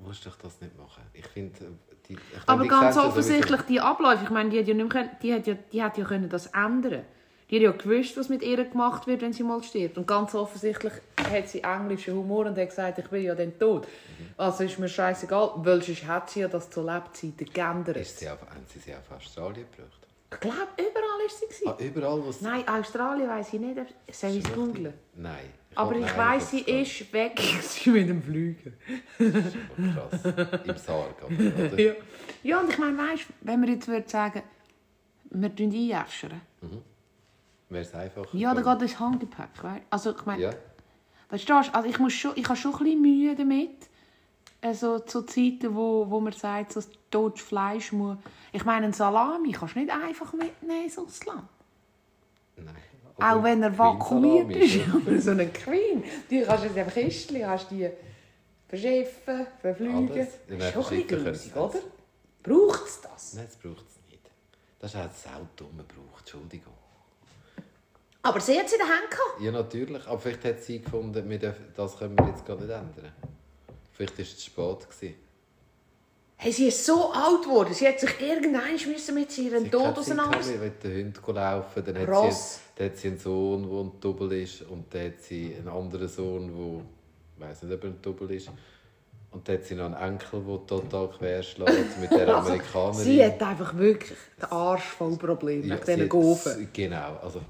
Mu- 0.01 0.09
Musst 0.09 0.27
doch 0.27 0.37
das 0.37 0.61
nicht 0.61 0.77
machen. 0.79 1.03
Ich 1.13 1.27
finde, 1.27 1.59
äh, 1.59 1.69
die. 2.09 2.15
Ich 2.15 2.21
Aber 2.47 2.63
die 2.63 2.69
ganz 2.69 2.97
offensichtlich, 2.97 3.61
die 3.63 3.81
Abläufe, 3.81 4.25
ich 4.25 4.31
meine, 4.31 4.51
die 4.51 4.59
hat 4.59 4.67
ja, 4.67 4.75
nicht 4.75 4.93
mehr, 4.93 5.03
können- 5.05 5.17
die 5.23 5.35
hat 5.35 5.47
ja, 5.47 5.55
die 5.73 5.83
hat 5.83 5.99
ja 5.99 6.05
können 6.05 6.29
das 6.29 6.47
ändern 6.47 7.05
Die 7.51 7.57
hat 7.57 7.63
ja 7.63 7.73
gewusst, 7.73 8.17
was 8.17 8.29
mit 8.29 8.43
ihr 8.43 8.65
gemacht 8.65 9.07
wird, 9.07 9.23
wenn 9.23 9.33
sie 9.33 9.43
mal 9.43 9.63
stirbt. 9.63 9.99
Und 9.99 10.07
ganz 10.07 10.35
offensichtlich 10.35 10.93
hat 11.31 11.49
sie 11.49 11.63
englischen 11.63 12.15
Humor 12.15 12.47
und 12.47 12.57
hat 12.59 12.69
gesagt, 12.69 12.99
ich 12.99 13.09
bin 13.09 13.25
ja 13.25 13.35
dann 13.35 13.59
tot. 13.59 13.87
Also 14.37 14.65
ist 14.65 14.79
mir 14.79 14.89
scheißegal, 14.89 15.53
weil 15.57 15.83
sonst 15.83 16.07
hat 16.07 16.31
sie 16.31 16.41
ja 16.41 16.49
das 16.49 16.71
zu 16.71 16.81
Lebzeiten 16.85 17.47
geändert. 17.53 17.97
Ist 17.97 18.19
sie 18.21 18.29
auf, 18.29 18.41
haben 18.43 18.65
sie 18.73 18.79
sie 18.79 18.95
auf 18.95 19.11
Australien 19.17 19.67
gebracht? 19.77 19.97
Ich 20.33 20.39
glaube, 20.39 20.69
überall 20.77 21.27
ist 21.27 21.41
sie. 21.41 21.47
gewesen. 21.47 21.69
Ah, 21.69 21.77
überall, 21.83 22.33
sie. 22.33 22.45
Nein, 22.45 22.69
Australien 22.69 23.29
weiß 23.29 23.53
ich 23.53 23.61
nicht. 23.61 23.81
Soll 24.13 24.31
ich 24.31 24.45
es 24.45 24.53
googeln? 24.53 24.95
Nein. 25.17 25.51
Aber 25.75 25.95
ich 25.97 26.17
weiss, 26.17 26.51
sie 26.51 26.61
ist 26.61 27.13
weg 27.13 27.37
gewesen 27.37 27.93
mit 27.93 28.09
dem 28.09 28.23
gar 28.23 28.33
nicht. 28.33 29.55
Krass. 29.95 30.65
Im 30.67 30.77
Sarg, 30.77 31.23
aber, 31.23 31.33
oder? 31.73 31.81
Ja. 31.81 31.93
ja, 32.43 32.61
und 32.61 32.71
ich 32.71 32.79
meine, 32.79 32.99
weißt, 32.99 33.27
wenn 33.43 33.63
wir 33.63 33.69
jetzt 33.71 33.87
würden 33.89 34.09
sagen, 34.09 34.43
wir 35.31 35.55
tun 35.55 35.67
einjäschern. 35.67 36.41
Wäre 37.69 37.85
es 37.85 37.95
einfach. 37.95 38.27
Ja, 38.35 38.53
dann 38.53 38.65
geht 38.65 38.91
das 38.91 38.99
Handgepäck, 38.99 39.63
weißt? 39.63 39.85
Also 39.91 40.11
ich 40.11 40.27
meine, 40.27 40.43
Ja. 40.43 40.51
verstehst 41.29 41.69
du? 41.69 41.75
Also 41.75 41.89
ich 41.89 41.99
muss 42.01 42.13
schon, 42.15 42.33
ich 42.35 42.45
habe 42.49 42.57
schon 42.57 42.73
ein 42.75 42.79
bisschen 42.79 43.01
Mühe 43.03 43.37
damit, 43.37 43.89
also 44.61 44.99
zu 44.99 45.23
Zeiten, 45.23 45.75
wo, 45.75 46.11
wo 46.11 46.21
man 46.21 46.33
sagt, 46.33 46.73
so 46.73 46.83
totes 47.11 47.43
Fleisch 47.43 47.93
muss... 47.93 48.19
Ich 48.53 48.65
meine, 48.65 48.87
ein 48.87 48.93
Salami 48.93 49.53
kannst 49.53 49.77
du 49.77 49.79
nicht 49.79 49.93
einfach 49.93 50.33
mitnehmen 50.33 50.85
ins 50.85 50.99
Ausland. 50.99 51.45
Nein. 52.57 52.75
Auch 53.21 53.43
wenn 53.43 53.63
er 53.63 53.77
vakuumiert 53.77 54.51
ist. 54.57 54.81
Aber 54.95 55.21
so 55.21 55.31
einen 55.31 55.53
Queen, 55.53 56.05
die 56.31 56.43
kannst 56.43 56.65
du 56.65 56.69
in 56.69 56.75
dem 56.75 56.89
Kistchen, 56.89 57.41
kannst 57.41 57.71
die 57.71 57.89
verschiffen, 58.69 59.47
verfliegen. 59.61 60.09
Das 60.09 60.29
ist 60.29 60.73
schon 60.73 60.85
ein 60.85 61.07
bisschen 61.07 61.25
grusig, 61.25 61.53
sie 61.53 61.59
oder? 61.59 61.79
Braucht 62.43 62.87
es 62.87 63.01
das? 63.01 63.35
Nein, 63.35 63.47
das 63.47 63.57
braucht 63.57 63.87
es 63.87 64.11
nicht. 64.11 64.31
Das 64.79 64.95
ist 64.95 65.01
auch 65.01 65.07
das 65.07 65.27
Auto, 65.27 65.65
das 65.65 65.73
man 65.77 65.87
braucht. 65.87 66.21
Entschuldigung. 66.21 66.73
Aber 68.23 68.41
sie 68.41 68.59
hat 68.59 68.67
es 68.67 68.73
in 68.73 68.79
den 68.79 68.87
Händen 68.87 69.11
gehabt. 69.11 69.41
Ja, 69.41 69.53
natürlich. 69.53 70.07
Aber 70.07 70.19
vielleicht 70.19 70.45
hat 70.45 70.63
sie 70.63 70.81
gefunden, 70.81 71.41
das 71.75 71.99
können 71.99 72.19
wir 72.19 72.29
jetzt 72.29 72.45
gar 72.45 72.57
nicht 72.57 72.71
ändern. 72.71 73.13
Vielleicht 73.93 74.19
war 74.19 74.23
es 74.23 74.37
zu 74.39 74.47
spät. 74.47 74.91
Gewesen. 74.91 75.30
Hey, 76.43 76.53
sie 76.53 76.69
ist 76.69 76.87
so 76.87 77.13
alt 77.13 77.43
geworden. 77.43 77.75
Sie 77.75 77.87
hat 77.87 78.01
sich 78.01 78.19
irgendwann 78.19 78.73
müssen 78.73 79.15
mit 79.15 79.31
Sie 79.31 79.49
ihrem 79.49 79.65
hat 79.67 79.73
Tod 79.73 79.99
auseinandersetzen. 79.99 80.59
gehabt, 80.61 80.83
Wenn 80.85 80.91
der 80.93 81.05
Hund 81.05 81.37
laufen 81.37 81.85
dann 81.85 81.99
hat, 81.99 82.09
Ross. 82.09 82.55
sie, 82.55 82.61
dann 82.77 82.87
hat 82.89 82.97
sie 82.97 83.09
einen 83.09 83.19
Sohn, 83.19 83.63
der 83.71 83.79
ein 83.81 83.93
Double 84.01 84.33
ist. 84.43 84.63
Und 84.63 84.95
dann 84.95 85.05
hat 85.07 85.21
sie 85.21 85.55
einen 85.59 85.69
anderen 85.69 86.09
Sohn, 86.09 86.47
der... 86.49 86.83
Ich 87.37 87.49
weiß 87.51 87.63
nicht, 87.65 87.75
ob 87.75 87.85
er 87.85 87.91
ein 87.91 87.99
Double 88.01 88.31
ist. 88.35 88.51
Und 89.33 89.47
dann 89.49 89.57
hat 89.59 89.65
sie 89.65 89.75
noch 89.75 89.85
einen 89.85 89.95
Enkel, 90.15 90.41
der 90.43 90.67
total 90.67 91.09
querschlägt 91.11 92.01
mit 92.01 92.11
der 92.11 92.29
Amerikanerin. 92.35 92.61
Also, 92.75 93.03
sie 93.03 93.23
hat 93.25 93.43
einfach 93.43 93.77
wirklich 93.77 94.13
den 94.41 94.45
Arsch 94.51 94.83
voll 94.85 95.17
Probleme 95.19 95.67
Ja, 95.67 95.75
mit 95.75 95.85
sie 95.85 95.93
diesen 95.93 96.03
hat- 96.05 96.09
Gofen. 96.09 96.69
Genau. 96.73 97.19
Also, 97.23 97.41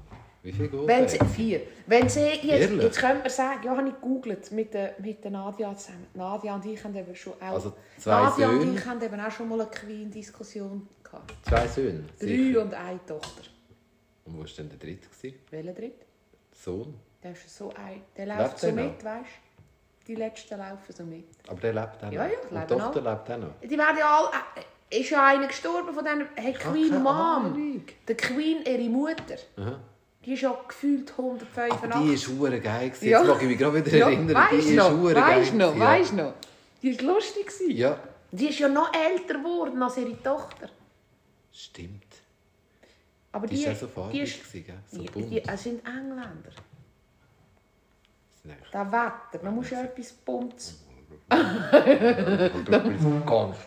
wie? 0.43 0.71
Wenn 0.87 1.07
sie, 1.07 1.19
vier. 1.35 1.61
Wenn 1.85 2.09
sie 2.09 2.21
jetzt, 2.21 2.45
Ehrlich? 2.45 2.83
jetzt 2.83 2.99
könnte 2.99 3.19
man 3.19 3.29
sagen, 3.29 3.59
ja, 3.63 3.77
habe 3.77 3.87
ich 3.87 3.93
gegoogelt 3.93 4.51
mit 4.51 4.73
der, 4.73 4.95
mit 4.97 5.23
der 5.23 5.31
Nadia 5.31 5.75
zusammen. 5.75 6.07
Nadia 6.15 6.55
und 6.55 6.65
ich 6.65 6.83
haben 6.83 6.95
eben 6.95 7.15
schon 7.15 7.33
auch... 7.33 7.53
Also 7.53 7.73
zwei 7.97 8.23
Nadia 8.23 8.49
und 8.49 8.61
Söhne? 8.61 8.77
ich 8.79 8.85
haben 8.85 9.01
eben 9.01 9.19
auch 9.19 9.31
schon 9.31 9.49
mal 9.49 9.61
eine 9.61 9.69
Queen-Diskussion 9.69 10.87
gehabt. 11.03 11.33
Zwei 11.47 11.67
Söhne. 11.67 12.03
Drei 12.19 12.27
sicher. 12.27 12.61
und 12.61 12.73
eine 12.73 13.05
Tochter. 13.05 13.43
Und 14.25 14.35
wo 14.35 14.39
war 14.39 14.47
denn 14.57 14.69
der 14.69 14.79
dritte? 14.79 15.07
gewesen? 15.09 15.39
Welcher 15.51 15.73
dritt? 15.73 16.05
Sohn. 16.51 16.95
Der 17.21 17.31
ist 17.33 17.55
so 17.55 17.69
ein... 17.75 18.01
Der 18.17 18.25
Lebt 18.25 18.39
läuft 18.39 18.59
so 18.59 18.67
noch? 18.67 18.75
mit, 18.75 19.03
weißt 19.03 19.25
du? 19.25 20.07
Die 20.07 20.15
letzten 20.15 20.57
laufen 20.57 20.93
so 20.93 21.03
mit. 21.03 21.25
Aber 21.47 21.61
der 21.61 21.73
lebt 21.73 21.97
auch 21.97 22.01
noch. 22.01 22.11
Ja, 22.13 22.25
ja, 22.25 22.39
Und 22.49 22.69
die 22.69 22.73
Tochter 22.73 23.01
lebt 23.01 23.31
auch 23.31 23.37
noch. 23.37 23.59
Die 23.61 23.77
werden 23.77 23.97
ja 23.99 24.17
alle... 24.17 24.29
Äh, 24.55 24.99
ist 24.99 25.09
ja 25.11 25.25
einer 25.27 25.47
gestorben 25.47 25.93
von 25.93 26.03
denen... 26.03 26.27
Hey, 26.35 26.51
Queen 26.53 26.89
keine 26.89 27.03
Mom. 27.03 27.15
Ahnung. 27.15 27.83
Der 28.07 28.17
Queen, 28.17 28.63
ihre 28.65 28.89
Mutter. 28.89 29.35
Aha. 29.57 29.79
Die 30.25 30.33
ist 30.33 30.41
ja 30.41 30.55
gefühlt 30.67 31.11
Aber 31.17 31.29
185. 31.29 32.25
die 32.25 32.31
war 32.31 32.39
hure 32.39 32.59
geil. 32.59 32.89
gewesen. 32.89 33.09
Ja. 33.09 33.19
Jetzt 33.19 33.27
mag 33.27 33.41
ich 33.41 33.47
mich 33.47 33.57
gerade 33.57 33.85
wieder 33.85 33.97
Ja, 33.97 34.07
erinnern. 34.09 34.35
Weisst 34.35 34.69
die 34.69 34.75
noch, 34.75 34.91
ist 34.91 34.97
hure 34.97 35.15
weisst 35.15 35.49
geil. 35.49 35.57
noch, 35.57 35.79
weisst 35.79 36.13
noch. 36.13 36.33
Die 36.81 36.99
war 36.99 37.15
lustig. 37.15 37.47
gewesen. 37.47 37.71
Ja. 37.77 37.89
ja, 37.89 37.99
Die 38.31 38.47
ist 38.49 38.59
ja 38.59 38.69
noch 38.69 38.91
älter 38.93 39.33
geworden 39.39 39.81
als 39.81 39.97
ihre 39.97 40.21
Tochter. 40.21 40.69
stimmt. 41.51 42.03
Aber 43.33 43.47
Die 43.47 43.55
die, 43.55 43.65
war 43.65 43.71
auch 43.73 43.77
so 43.77 43.87
farbig, 43.87 44.11
die, 44.11 44.19
ist, 44.21 44.43
gewesen, 44.53 44.73
so 44.91 45.01
die, 45.03 45.25
die, 45.25 45.41
es 45.47 45.63
sind 45.63 45.79
Engländer. 45.87 46.51
Das 48.43 48.53
Das 48.71 48.87
Wetter, 48.91 49.51
musst 49.51 49.71
du 49.71 49.75
ja 49.75 49.83
etwas 49.83 50.11
Buntes. 50.11 50.77
Ganz 51.29 51.61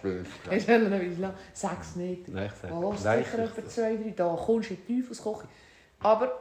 schön. 0.03 0.27
Hast 0.51 0.69
du 0.69 0.79
noch 0.79 0.97
etwas 0.99 1.19
lang? 1.19 1.35
Sag's 1.53 1.97
nicht. 1.97 2.29
Nein, 2.29 2.51
ich 2.53 2.61
sage. 2.61 2.75
Oh, 2.75 2.93
sicher 2.95 3.21
ich- 3.21 3.33
etwa 3.35 3.69
zwei, 3.69 3.97
drei 3.97 4.11
Tage. 4.11 4.37
Kommst 4.43 4.71
du 4.71 4.75
in 4.75 4.81
die 4.87 5.01
Teufelsküche. 5.01 5.49
Aber... 6.01 6.41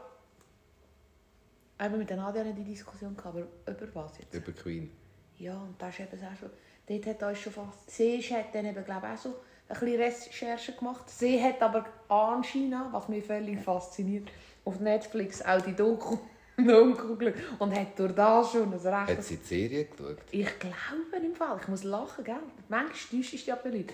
Eben 1.83 1.97
mit 1.97 2.09
den 2.09 2.17
Nadia 2.17 2.43
nicht 2.43 2.57
die 2.57 2.63
Diskussion 2.63 3.15
gehabt, 3.15 3.35
aber 3.35 3.71
über 3.71 3.95
was 3.95 4.17
jetzt? 4.17 4.33
Über 4.33 4.51
Queen. 4.51 4.89
Ja, 5.37 5.57
und 5.57 5.75
das 5.81 5.99
ist 5.99 5.99
eben 6.01 6.23
auch 6.23 6.37
schon... 6.39 6.49
Dort 6.87 7.05
hat 7.05 7.23
uns 7.23 7.39
schon 7.39 7.53
fast... 7.53 7.91
Sie 7.91 8.19
hat 8.19 8.53
dann 8.53 8.65
eben, 8.65 8.85
glaube 8.85 9.07
ich, 9.07 9.13
auch 9.13 9.17
so 9.17 9.35
ein 9.67 9.79
bisschen 9.79 10.01
Recherche 10.01 10.71
gemacht. 10.73 11.09
Sie 11.09 11.41
hat 11.41 11.61
aber 11.61 11.85
anscheinend, 12.07 12.91
was 12.91 13.09
mich 13.09 13.25
völlig 13.25 13.59
fasziniert, 13.59 14.29
auf 14.63 14.79
Netflix 14.79 15.41
auch 15.41 15.61
die 15.61 15.75
Doku 15.75 16.17
Doku 16.57 17.15
geschaut 17.15 17.35
und 17.59 17.75
hat 17.75 17.97
durch 17.97 18.13
das 18.13 18.51
schon 18.51 18.71
ein 18.71 18.83
Hat 18.83 19.09
rechtes... 19.09 19.27
sie 19.27 19.37
die 19.37 19.43
Serie 19.43 19.85
geschaut? 19.85 20.17
Ich 20.31 20.59
glaube 20.59 21.25
im 21.25 21.35
Fall, 21.35 21.57
ich 21.61 21.67
muss 21.67 21.83
lachen, 21.83 22.23
gell? 22.23 22.35
Manchmal 22.69 23.21
täuscht 23.21 23.33
es 23.33 23.45
ja 23.45 23.55
bei 23.55 23.69
Leuten. 23.69 23.93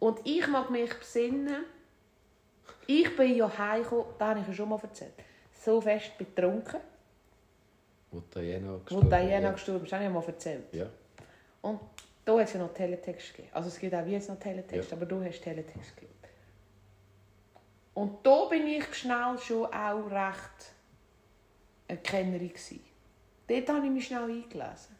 Und 0.00 0.20
ich 0.24 0.46
mag 0.48 0.68
mich 0.70 0.92
besinnen, 0.98 1.64
ich 2.86 3.16
bin 3.16 3.36
ja 3.36 3.56
heimgekommen, 3.56 4.06
das 4.18 4.28
habe 4.28 4.40
ich 4.40 4.46
ja 4.48 4.52
schon 4.52 4.68
mal 4.68 4.80
erzählt, 4.82 5.12
so 5.64 5.80
fest 5.80 6.18
betrunken, 6.18 6.80
Wo 8.12 8.20
Diana 8.20 8.74
wo 8.74 8.78
gestorben 8.78 9.08
Diana 9.10 9.40
ja. 9.40 9.52
gestorben 9.52 9.84
ist, 9.86 9.92
habe 9.92 10.04
ich 10.04 10.10
mal 10.10 10.24
erzählt. 10.24 10.72
Ja. 10.72 10.86
Und 11.62 11.80
da 12.24 12.38
hat 12.38 12.46
es 12.46 12.52
ja 12.52 12.60
noch 12.60 12.72
Teletext 12.74 13.34
gegeben. 13.34 13.48
Also 13.54 13.68
es 13.68 13.78
gibt 13.78 13.94
auch 13.94 14.04
wie 14.04 14.12
jetzt 14.12 14.28
noch 14.28 14.38
Teletext, 14.38 14.90
Ja. 14.90 14.96
aber 14.96 15.06
du 15.06 15.24
hast 15.24 15.40
Teletext 15.40 15.96
gegeben. 15.96 16.12
Und 17.94 18.24
da 18.26 18.44
bin 18.46 18.66
ich 18.66 18.94
schnell 18.94 19.36
schon 19.38 19.66
auch 19.66 20.10
recht 20.10 20.72
eine 21.88 21.98
Kennerin 21.98 22.48
gewesen. 22.48 22.80
Dort 23.46 23.68
habe 23.68 23.86
ich 23.86 23.92
mich 23.92 24.06
schnell 24.06 24.22
eingelesen. 24.24 24.96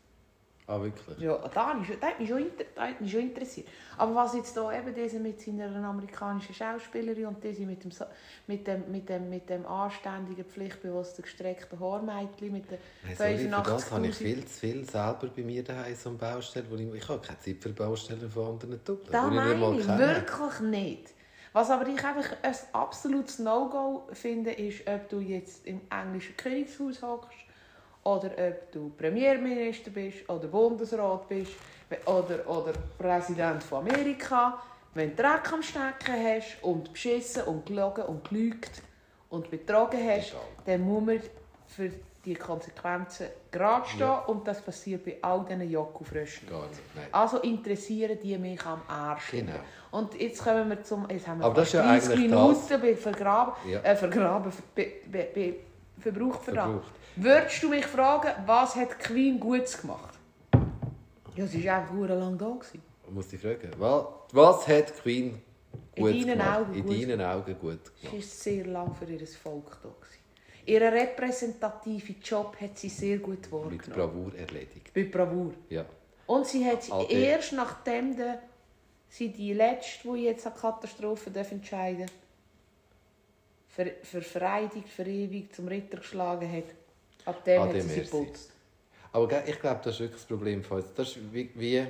Ah, 0.67 0.81
wirklich? 0.81 1.19
Ja, 1.19 1.37
da 1.53 1.69
hat 1.69 1.79
mich 1.79 1.89
schon, 1.89 2.01
hat 2.01 2.21
mich 2.21 2.29
schon, 2.29 2.39
inter, 2.39 2.65
das 2.75 2.85
hat 2.85 3.01
mich 3.01 3.11
schon 3.11 3.21
interessiert. 3.21 3.67
Aber 3.99 4.15
was 4.15 4.35
jetzt 4.35 4.57
da 4.57 4.73
eben 4.73 4.95
diese 4.95 5.19
mit 5.19 5.41
seiner 5.41 5.75
amerikanischen 5.85 6.55
Schauspielerin 6.55 7.27
und 7.27 7.43
diese 7.43 7.63
mit 7.67 7.83
dem, 7.83 7.91
mit 8.47 8.67
dem, 8.67 8.91
mit 8.91 9.09
dem, 9.09 9.29
mit 9.29 9.51
dem 9.51 9.67
anständigen, 9.67 10.45
pflichtbewussten, 10.45 11.23
gestreckten 11.23 11.81
Haarmädchen 11.81 12.53
mit 12.53 12.71
den 12.71 12.79
Nein, 13.05 13.17
sorry, 13.17 13.39
für 13.39 13.49
das 13.49 13.91
habe 13.91 14.07
ich 14.07 14.15
85'000 14.15 14.19
viel 14.19 14.45
zu 14.45 14.61
viel 14.61 14.85
selber 14.89 15.31
bei 15.35 15.43
mir 15.43 15.65
daheim 15.65 15.97
so 15.97 16.13
Baustelle, 16.13 16.67
wo 16.71 16.77
ich, 16.77 16.95
ich 16.95 17.09
habe 17.09 17.21
keine 17.21 17.41
Zeit 17.41 17.57
für 17.61 17.71
Baustellen 17.71 18.31
von 18.31 18.53
anderen 18.53 18.81
Doppeln. 18.85 19.11
Das 19.11 19.27
ich 19.27 19.35
meine 19.35 19.79
ich 19.79 19.87
kenne. 19.87 19.99
wirklich 19.99 20.61
nicht. 20.61 21.15
Was 21.53 21.71
aber 21.71 21.89
ich 21.89 22.03
einfach 22.03 22.37
ein 22.41 22.57
absolutes 22.73 23.41
No-Go 23.41 24.09
finde, 24.13 24.53
ist, 24.53 24.87
ob 24.87 25.09
du 25.09 25.19
jetzt 25.19 25.67
im 25.67 25.81
englischen 25.91 26.37
Königshaus 26.37 27.03
hockst 27.03 27.52
oder 28.05 28.31
ob 28.31 28.73
du 28.73 28.91
Premierminister 28.97 29.91
bist 29.91 30.29
oder 30.29 30.49
Bundesrat 30.49 31.29
bist 31.29 31.53
oder, 32.07 32.49
oder 32.49 32.73
Präsident 32.99 33.63
von 33.63 33.87
Amerika. 33.87 34.59
Wenn 34.95 35.17
du 35.17 35.23
Dreck 35.23 35.53
am 35.53 35.63
Stecken 35.63 36.15
hast 36.25 36.63
und 36.63 36.93
beschissen 36.93 37.45
und 37.45 37.65
gelogen 37.67 38.05
und 38.05 38.29
gelügt 38.29 38.83
und 39.31 39.51
betrogen 39.51 40.01
hast, 40.07 40.35
dann 40.67 40.83
muss 40.83 41.03
man 41.05 41.21
für 41.67 41.91
die 42.25 42.35
Konsequenzen 42.35 43.27
gerade 43.51 43.89
stehen. 43.89 44.01
Ja. 44.01 44.19
Und 44.19 44.47
das 44.47 44.61
passiert 44.61 45.05
bei 45.05 45.17
all 45.23 45.45
diesen 45.45 45.69
Jockelfröschen. 45.71 46.49
Also 47.11 47.39
interessieren 47.39 48.19
die 48.23 48.37
mich 48.39 48.65
am 48.65 48.83
Arsch. 48.87 49.31
Genau. 49.31 49.53
Und 49.91 50.15
jetzt 50.21 50.43
kommen 50.45 50.69
wir 50.69 50.83
zum. 50.85 51.09
Jetzt 51.11 51.27
haben 51.27 51.41
wir 51.41 51.47
Aber 51.47 51.55
das 51.55 51.69
ist 51.69 51.75
ja 51.75 51.83
fast 51.83 52.09
30 52.09 52.11
eigentlich 52.19 52.31
Minuten 52.31 52.81
bei 52.81 52.97
Vergraben, 52.97 53.71
Ja. 53.71 53.81
äh, 53.81 53.97
Vergraben, 53.97 54.53
be, 54.75 54.87
be, 55.11 55.29
be, 55.35 55.55
Verbrauch 55.99 56.41
verraten. 56.41 56.73
Verbraucht. 56.73 56.93
Würdest 57.17 57.63
du 57.63 57.69
mich 57.69 57.87
fragen, 57.87 58.31
was 58.47 58.75
hat 58.77 58.99
Queen 58.99 59.39
Gutes 59.39 59.81
gemacht? 59.81 60.15
Ja, 61.37 61.47
sie 61.47 61.65
war 61.67 61.79
einfach 61.81 61.95
lang 62.19 62.39
da. 62.39 62.49
Gewesen. 62.51 62.83
Ich 63.07 63.13
muss 63.13 63.29
dich 63.29 63.41
fragen, 63.41 63.71
was, 63.79 64.05
was 64.33 64.69
hat 64.69 64.95
Queen 65.03 65.41
In 65.95 66.03
gut 66.05 66.13
deinen 66.13 66.27
gemacht? 66.39 66.59
Augen 66.59 66.75
In 66.75 66.87
gut 66.87 67.03
deinen 67.03 67.21
Augen 67.23 67.59
gut 67.59 67.79
Sie 68.01 68.07
gemacht. 68.07 68.15
war 68.15 68.23
sehr 68.23 68.67
lang 68.67 68.95
für 68.95 69.05
ihr 69.05 69.27
Volk 69.27 69.79
da. 69.83 69.89
Gewesen. 69.89 70.23
Ihren 70.65 70.93
repräsentativen 70.93 72.17
Job 72.23 72.57
hat 72.61 72.79
sie 72.79 72.89
sehr 72.89 73.19
gut 73.19 73.41
Mit 73.43 73.53
wahrgenommen. 73.53 73.93
Bravour 73.93 74.35
erledigt. 74.37 74.95
Mit 74.95 75.11
Bravour. 75.13 75.53
Ja. 75.69 75.85
Und 76.27 76.47
sie 76.47 76.65
hat 76.65 76.87
die- 77.11 77.15
erst 77.15 77.53
nachdem 77.53 78.17
de, 78.17 78.35
sie 79.09 79.29
die 79.31 79.53
letzte, 79.53 80.13
die 80.13 80.23
jetzt 80.25 80.47
eine 80.47 80.55
Katastrophe 80.55 81.31
darf 81.31 81.51
entscheiden 81.51 82.07
ver, 83.69 83.87
verfreidigt, 84.03 84.89
verewigt, 84.89 85.57
zum 85.57 85.67
Ritter 85.69 85.99
geschlagen 85.99 86.51
hat, 86.51 86.65
ab 87.25 87.45
dem 87.45 87.63
hat 87.63 87.73
sie 87.73 87.81
sie 87.81 88.01
geputzt. 88.03 88.51
Aber 89.13 89.47
ich 89.47 89.61
glaube, 89.61 89.81
das 89.85 89.95
ist 89.95 90.01
wirklich 90.01 90.21
das 90.21 90.27
Problem. 90.27 90.63
Das 90.97 91.09
ist 91.09 91.19
wie, 91.33 91.51
wie... 91.55 91.87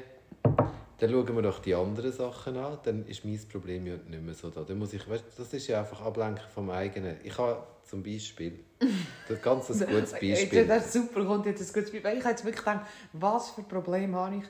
Dann 0.98 1.10
schauen 1.10 1.34
wir 1.34 1.42
doch 1.42 1.58
die 1.58 1.74
anderen 1.74 2.12
Sachen 2.12 2.56
an, 2.56 2.78
dann 2.84 3.04
ist 3.06 3.24
mein 3.24 3.40
Problem 3.50 3.86
ja 3.88 3.94
nicht 4.08 4.22
mehr 4.22 4.34
so 4.34 4.50
da. 4.50 4.62
Dann 4.62 4.78
muss 4.78 4.92
ich, 4.92 5.08
weißt, 5.08 5.24
das 5.36 5.52
ist 5.52 5.66
ja 5.66 5.80
einfach 5.80 6.00
Ablenken 6.00 6.44
vom 6.54 6.70
eigenen. 6.70 7.16
Ich 7.24 7.36
habe 7.36 7.60
zum 7.84 8.04
Beispiel, 8.04 8.60
das 9.28 9.42
ganz 9.42 9.68
ein 9.70 9.78
gutes 9.80 10.12
Beispiel. 10.12 10.64
das 10.64 10.86
ist 10.86 10.92
super, 10.92 11.24
kommt 11.24 11.46
jetzt 11.46 11.60
ein 11.60 11.72
gutes 11.72 11.90
Beispiel. 11.90 12.12
Ich 12.18 12.20
habe 12.20 12.30
jetzt 12.30 12.44
wirklich 12.44 12.64
gedacht, 12.64 12.86
was 13.14 13.50
für 13.50 13.62
Probleme 13.62 14.16
habe 14.16 14.36
ich, 14.36 14.44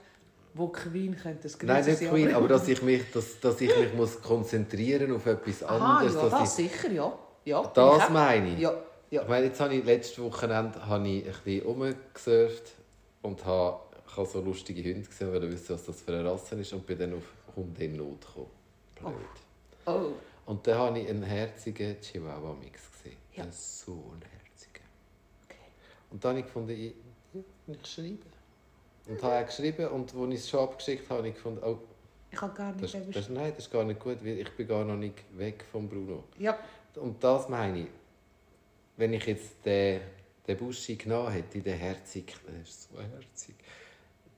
wo 0.53 0.69
Queen 0.69 1.17
könnte 1.17 1.45
das 1.45 1.57
Nein, 1.63 1.87
nicht 1.87 2.01
Queen, 2.01 2.35
aber 2.35 2.49
dass 2.49 2.69
ich 2.69 2.83
mich, 2.83 3.11
dass, 3.13 3.41
dass 3.41 3.59
ich 3.61 3.75
mich 3.75 3.95
muss 3.95 4.21
konzentrieren 4.21 5.11
auf 5.13 5.25
etwas 5.25 5.65
Aha, 5.65 6.01
anderes. 6.01 6.15
ja, 6.15 6.23
dass 6.23 6.31
das 6.31 6.59
ich, 6.59 6.71
sicher, 6.71 6.93
ja. 6.93 7.19
ja 7.47 7.63
das 7.75 8.11
meine 8.11 8.53
ich. 8.53 8.59
Ja, 8.59 8.75
ja. 9.13 9.23
Ich 9.23 9.29
meine, 9.29 9.47
jetzt 9.47 9.61
habe 9.61 9.75
ich 9.75 9.85
letztes 9.85 10.19
Wochenende 10.19 10.87
habe 10.87 11.07
ich 11.07 11.27
ein 11.27 11.33
bisschen 11.45 11.67
rumgesurft 11.67 12.73
und 13.21 13.45
habe, 13.45 13.81
ich 14.09 14.17
habe 14.17 14.27
so 14.27 14.41
lustige 14.41 14.83
Hunde 14.83 15.07
gesehen, 15.07 15.33
weil 15.33 15.45
ich 15.45 15.53
wissen, 15.53 15.75
was 15.75 15.85
das 15.85 16.01
für 16.01 16.13
eine 16.13 16.29
Rasse 16.29 16.55
ist 16.57 16.73
und 16.73 16.87
bin 16.87 16.99
dann 16.99 17.15
auf 17.15 17.23
Hunde 17.55 17.85
in 17.85 17.97
Not 17.97 18.21
gekommen. 18.27 18.51
Blöd. 18.97 19.15
Oh. 19.87 20.13
Und 20.47 20.67
dann 20.67 20.79
habe 20.79 20.99
ich 20.99 21.09
einen 21.09 21.23
herzigen 21.23 22.01
Chihuahua-Mix 22.01 22.91
gesehen. 22.91 23.19
Ja. 23.35 23.45
Ein 23.45 23.53
so 23.53 23.93
ein 23.93 24.23
herziger. 24.23 24.85
Okay. 25.45 25.57
Und 26.11 26.25
dann 26.25 26.31
habe 26.31 26.41
ich 26.41 26.47
gefunden, 26.47 26.71
ich, 26.71 26.95
ich 27.69 27.87
schreibe. 27.87 28.19
Und 29.09 29.23
habe 29.23 29.43
auch 29.43 29.47
geschrieben 29.47 29.89
und 29.89 30.15
als 30.15 30.29
ich 30.31 30.41
es 30.41 30.49
schon 30.49 30.61
abgeschickt 30.61 31.11
habe, 31.11 31.19
habe 31.19 31.29
ich 31.29 31.35
gefunden, 31.35 31.61
oh, 31.63 31.79
Ich 32.31 32.41
habe 32.41 32.55
gar 32.55 32.73
nicht 32.73 32.83
das, 32.83 32.95
mehr 32.95 33.03
das, 33.13 33.29
nein, 33.29 33.53
das 33.55 33.67
ist 33.67 33.71
gar 33.71 33.85
nicht 33.85 34.01
gut, 34.01 34.25
weil 34.25 34.39
ich 34.39 34.51
bin 34.57 34.67
gar 34.67 34.85
noch 34.85 34.97
nicht 34.97 35.17
weg 35.37 35.65
von 35.71 35.87
Bruno. 35.87 36.25
Ja, 36.39 36.59
Und 36.95 37.23
das 37.23 37.49
meine 37.49 37.81
ich, 37.81 37.89
wenn 38.97 39.13
ich 39.15 39.27
jetzt 39.27 39.65
den, 39.65 40.01
den 40.47 40.57
Buschi 40.57 40.97
genommen 40.97 41.31
hätte, 41.33 41.61
den 41.61 41.79
Herzig, 41.79 42.35
der 42.47 42.63
ist 42.63 42.91
so 42.91 42.99
herzig, 43.01 43.55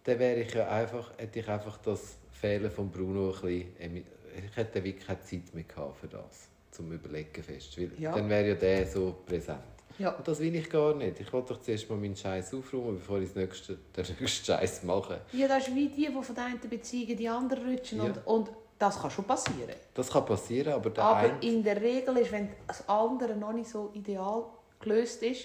dann 0.05 0.19
wäre 0.19 0.41
ich 0.41 0.53
ja 0.55 0.69
einfach, 0.69 1.13
hätte 1.19 1.39
ich 1.41 1.49
einfach 1.49 1.79
das 1.79 2.17
Fehlen 2.31 2.71
von 2.71 2.91
Bruno 2.91 3.31
ein 3.31 3.41
bisschen, 3.41 4.05
ich 4.37 4.57
hätte 4.57 4.83
wirklich 4.85 5.07
keine 5.07 5.21
Zeit 5.23 5.55
mehr 5.55 5.65
gehabt 5.65 5.97
für 5.99 6.09
das, 6.09 6.49
zum 6.71 6.93
Überlegen 6.93 7.43
fest, 7.43 7.79
weil 7.79 7.91
Ja. 7.99 8.13
dann 8.15 8.29
wäre 8.29 8.49
ja 8.49 8.55
der 8.55 8.87
so 8.87 9.15
präsent. 9.25 9.61
ja. 9.99 10.11
Und 10.11 10.27
das 10.27 10.41
will 10.41 10.55
ich 10.57 10.69
gar 10.69 10.95
nicht. 10.95 11.21
Ich 11.21 11.33
wollte 11.33 11.55
doch 11.55 11.61
zuerst 11.63 11.89
mal 11.89 11.97
meinen 11.97 12.17
Scheiß 12.17 12.53
aufräumen, 12.53 12.97
bevor 12.99 13.21
ich 13.21 13.29
das 13.29 13.37
nächste, 13.37 13.79
den 13.97 14.05
nächsten 14.21 14.45
Scheiß 14.47 14.83
mache. 14.83 15.21
Ja, 15.33 15.47
das 15.49 15.69
ist 15.69 15.75
wie 15.75 15.89
die, 15.89 16.07
die 16.09 16.23
von 16.23 16.35
der 16.35 16.45
einen 16.47 16.61
Beziehung 16.69 17.17
die 17.17 17.29
andere 17.29 17.65
rutschen. 17.65 17.99
Ja. 17.99 18.05
Und, 18.05 18.27
und 18.27 18.51
das 18.79 19.01
kann 19.01 19.11
schon 19.11 19.25
passieren. 19.25 19.75
Das 19.95 20.11
kann 20.11 20.25
passieren, 20.27 20.72
aber 20.75 20.91
der 20.91 21.05
Aber 21.05 21.16
eine... 21.18 21.39
in 21.41 21.62
der 21.62 21.81
Regel 21.81 22.16
ist, 22.18 22.33
wenn 22.33 22.49
das 22.66 22.89
andere 22.89 23.35
noch 23.37 23.53
nicht 23.53 23.68
so 23.70 23.91
ideal 23.95 24.45
gelöst 24.81 25.22
ist, 25.22 25.43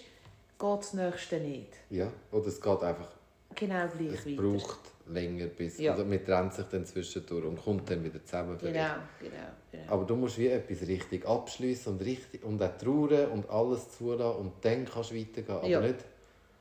geht 0.59 0.80
das 0.80 0.93
nächste 0.93 1.39
nicht. 1.39 1.73
Ja, 1.89 2.07
oder 2.32 2.47
es 2.47 2.59
geht 2.61 2.82
einfach 2.84 3.07
Genau 3.55 3.88
gleich 3.88 4.13
Es 4.13 4.25
weiter. 4.25 4.41
braucht 4.41 4.80
länger, 5.07 5.47
bis 5.47 5.80
Ja. 5.80 5.95
oder 5.95 6.05
man 6.05 6.23
trennt 6.23 6.53
sich 6.53 6.65
dann 6.67 6.86
zwischendurch 6.86 7.45
und 7.45 7.61
kommt 7.63 7.89
dann 7.89 8.03
wieder 8.03 8.23
zusammen. 8.23 8.57
Genau, 8.59 8.71
genau, 9.19 9.36
genau. 9.71 9.91
Aber 9.93 10.05
du 10.05 10.15
musst 10.15 10.38
wie 10.38 10.47
etwas 10.49 10.88
richtig 10.88 11.25
abschließen 11.25 11.93
und 11.93 12.01
richtig 12.01 12.43
und 12.43 12.61
auch 12.61 12.77
trauern 12.77 13.30
und 13.32 13.49
alles 13.49 13.89
zulassen 13.97 14.39
und 14.39 14.53
dann 14.63 14.86
kannst 14.86 15.11
du 15.11 15.15
weitergehen. 15.15 15.55
Aber 15.57 15.67
Ja. 15.67 15.80
nicht. 15.82 16.05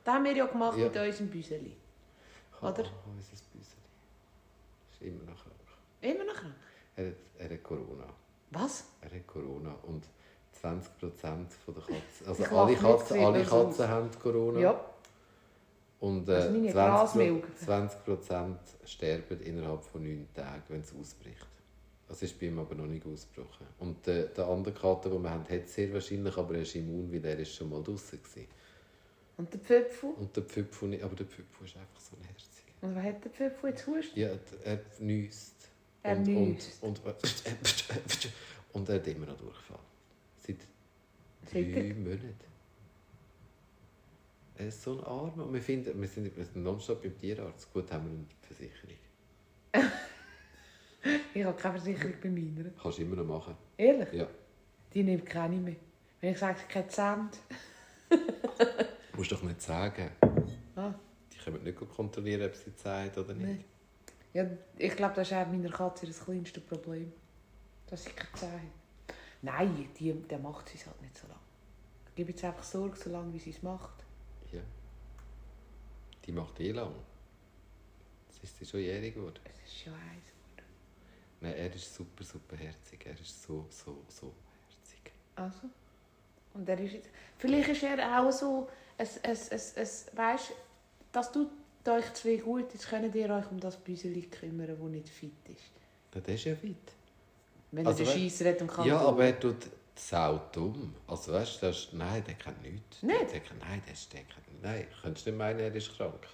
Das 0.05 0.15
haben 0.15 0.25
wir 0.25 0.33
ja 0.37 0.47
gemacht 0.47 0.79
Ja. 0.79 0.85
mit 0.87 0.97
unserem 0.97 1.29
Büseli. 1.29 1.77
Oder? 2.63 2.85
Oh, 2.85 3.11
unser 3.11 3.31
Büseli. 3.53 3.85
Ist 4.93 5.03
immer 5.03 5.25
noch. 5.31 5.45
Immer 6.01 6.25
noch 6.25 6.35
krank. 6.35 6.55
Er 6.97 7.07
hat, 7.09 7.15
er 7.39 7.51
hat 7.51 7.63
Corona. 7.63 8.07
Was? 8.51 8.85
Er 9.01 9.11
hat 9.11 9.27
Corona 9.27 9.75
und 9.83 10.05
20% 10.63 10.83
von 11.65 11.75
der 11.75 11.83
Katzen. 11.83 12.27
Also 12.27 12.43
Ich 12.43 12.51
alle 12.51 12.77
Katzen, 12.77 13.21
alle. 13.21 13.45
Katzen 13.45 13.89
haben 13.89 14.11
Corona. 14.21 14.61
Ja. 14.61 14.85
Und 16.01 16.29
Also 16.29 16.49
äh, 16.49 16.53
meine 16.53 16.69
20%, 16.71 16.73
Grasmilch. 16.73 17.45
20% 17.67 18.57
sterben 18.85 19.41
innerhalb 19.41 19.83
von 19.85 20.03
9 20.03 20.29
Tagen, 20.35 20.63
wenn 20.69 20.81
es 20.81 20.93
ausbricht. 20.99 21.47
Das 22.07 22.23
ist 22.23 22.39
bei 22.41 22.47
ihm 22.47 22.59
aber 22.59 22.75
noch 22.75 22.87
nicht 22.87 23.05
ausgebrochen. 23.05 23.67
Und 23.79 24.07
der, 24.07 24.25
der 24.27 24.47
andere 24.47 24.73
Kater, 24.73 25.11
den 25.11 25.23
wir 25.23 25.31
haben, 25.31 25.47
hat 25.49 25.69
sehr 25.69 25.93
wahrscheinlich, 25.93 26.37
aber 26.37 26.55
er 26.55 26.63
ist 26.63 26.75
immun, 26.75 27.13
weil 27.13 27.25
er 27.25 27.39
ist 27.39 27.55
schon 27.55 27.69
mal 27.69 27.83
draußen 27.83 28.19
war. 28.19 28.45
Und 29.37 29.53
der 29.53 29.61
Pföpfel? 29.61 30.11
Und 30.11 30.35
der 30.35 30.43
Pfüpfu 30.43 30.87
nicht, 30.87 31.03
aber 31.03 31.15
der 31.15 31.27
Pfüpfu 31.27 31.65
ist 31.65 31.77
einfach 31.77 32.01
so 32.01 32.17
ein 32.17 32.25
Herzig. 32.25 32.65
Und 32.81 32.97
was 32.97 33.05
hat 33.05 33.25
der 33.25 33.31
Pföpfel 33.31 33.71
jetzt 33.71 33.87
Hust? 33.87 34.17
Ja, 34.17 34.31
er 34.65 34.81
niest. 35.01 35.68
Und 38.73 38.89
er 38.89 38.95
hat 38.97 39.07
immer 39.07 39.27
noch 39.27 39.37
Durchfall. 39.37 39.79
Seit 40.37 40.59
drei 41.51 41.95
Monaten. 41.95 42.49
Er 44.57 44.67
ist 44.69 44.83
so 44.83 44.99
ein 44.99 45.05
Armer. 45.05 45.47
Und 45.47 45.55
wir, 45.55 45.63
finden, 45.63 46.01
wir 46.01 46.09
sind 46.09 46.37
wir 46.37 46.45
sind 46.45 46.63
nonstop 46.63 47.03
beim 47.03 47.19
Tierarzt. 47.19 47.73
Gut, 47.73 47.91
haben 47.93 48.07
wir 48.07 48.13
eine 48.13 48.27
Versicherung. 48.43 48.97
Ich 51.35 51.45
habe 51.45 51.57
keine 51.57 51.79
Versicherung 51.81 52.15
bei 52.21 52.29
meiner. 52.29 52.71
Kannst 52.83 52.99
du 52.99 53.03
immer 53.03 53.17
noch 53.17 53.25
machen. 53.25 53.57
Ehrlich? 53.77 54.13
Ja. 54.13 54.27
Die 54.93 55.03
nimmt 55.03 55.27
keine 55.27 55.57
mehr. 55.57 55.77
Wenn 56.21 56.33
ich 56.33 56.39
sage, 56.39 56.59
kein. 56.69 57.31
Du 58.09 58.19
musst 59.17 59.31
doch 59.31 59.43
nicht 59.43 59.63
sagen. 59.63 60.11
Ah. 60.75 60.95
Die 61.33 61.39
können 61.39 61.63
nicht 61.63 61.79
kontrollieren, 61.79 62.49
ob 62.49 62.55
sie 62.57 62.73
sagt 62.75 63.17
oder 63.19 63.35
nicht. 63.35 63.47
Nein. 63.47 63.65
Ja, 64.39 64.47
ich 64.77 64.95
glaube, 64.95 65.17
das 65.17 65.27
ist 65.29 65.37
auch 65.37 65.49
meiner 65.49 65.69
Katze 65.69 66.07
das 66.07 66.25
kleinste 66.25 66.61
Problem. 66.61 67.13
Dass 67.89 68.05
sie 68.05 68.11
keine 68.11 68.33
Zähne 68.35 68.53
hat. 68.53 69.17
Nein, 69.43 69.89
die, 69.99 70.13
der 70.13 70.39
macht 70.39 70.69
sie 70.69 70.79
halt 70.79 71.03
nicht 71.03 71.19
so 71.19 71.27
lange. 71.27 71.41
Ich 72.07 72.15
gebe 72.15 72.31
jetzt 72.31 72.45
einfach 72.45 72.63
Sorge, 72.63 72.97
so 72.97 73.11
lange 73.11 73.33
wie 73.33 73.41
sie 73.41 73.51
es 73.51 73.61
macht. 73.65 74.05
Ja. 74.53 74.61
Die 76.25 76.31
macht 76.31 76.61
eh 76.61 76.71
lang. 76.71 76.95
Jetzt 78.29 78.45
ist 78.45 78.59
sie 78.59 78.65
schon 78.65 78.79
jährig 78.79 79.15
geworden. 79.17 79.41
Es 79.45 79.59
ist 79.73 79.81
schon 79.81 79.95
eins. 79.95 80.33
Nein, 81.41 81.55
er 81.55 81.75
ist 81.75 81.93
super, 81.93 82.23
super 82.23 82.57
herzig. 82.57 83.07
Er 83.07 83.19
ist 83.19 83.43
so, 83.43 83.67
so, 83.71 84.05
so 84.07 84.33
herzig. 84.69 85.13
Also. 85.35 85.69
Und 86.55 86.69
er 86.69 86.79
ist 86.79 86.93
jetzt, 86.93 87.09
vielleicht 87.39 87.71
ist 87.71 87.83
er 87.83 88.21
auch 88.21 88.31
so, 88.31 88.69
es, 88.97 89.17
es, 89.17 89.49
es, 89.49 89.73
es, 89.73 90.17
weißt, 90.17 90.53
das 91.11 91.33
tut 91.85 91.95
euch 91.95 92.13
zwei 92.15 92.37
gut, 92.37 92.73
jetzt 92.73 92.89
könnt 92.89 93.15
ihr 93.15 93.31
euch 93.31 93.51
um 93.51 93.61
das 93.61 93.77
Büseli 93.77 94.23
kümmern, 94.23 94.69
das 94.69 94.79
nicht 94.79 95.09
fit 95.09 95.33
ist. 95.47 96.25
Der 96.27 96.35
ist 96.35 96.45
ja 96.45 96.55
fit. 96.55 96.77
Wenn 97.71 97.87
Also, 97.87 98.03
er 98.05 98.13
den 98.13 98.21
Scheisser 98.31 98.51
hat 98.51 98.61
und 98.63 98.69
kann 98.69 98.87
Ja, 98.87 98.99
aber 98.99 99.25
er 99.25 99.39
tut 99.39 99.57
sau 99.95 100.41
dumm. 100.53 100.95
Also 101.07 101.33
weißt 101.33 101.63
du, 101.63 101.67
das 101.67 101.89
nein, 101.93 102.23
der 102.27 102.35
kann 102.35 102.55
nichts. 102.63 103.03
Nicht? 103.03 103.33
Der 103.33 103.41
kann, 103.41 103.59
nein, 103.59 103.83
der 103.87 103.93
ist, 103.93 104.13
der 104.13 104.21
kann, 104.23 104.43
nein, 104.63 104.87
könntest 105.03 105.27
du 105.27 105.31
nicht 105.31 105.39
meinen, 105.39 105.61
er 105.61 105.75
ist 105.75 105.97
krank. 105.97 106.27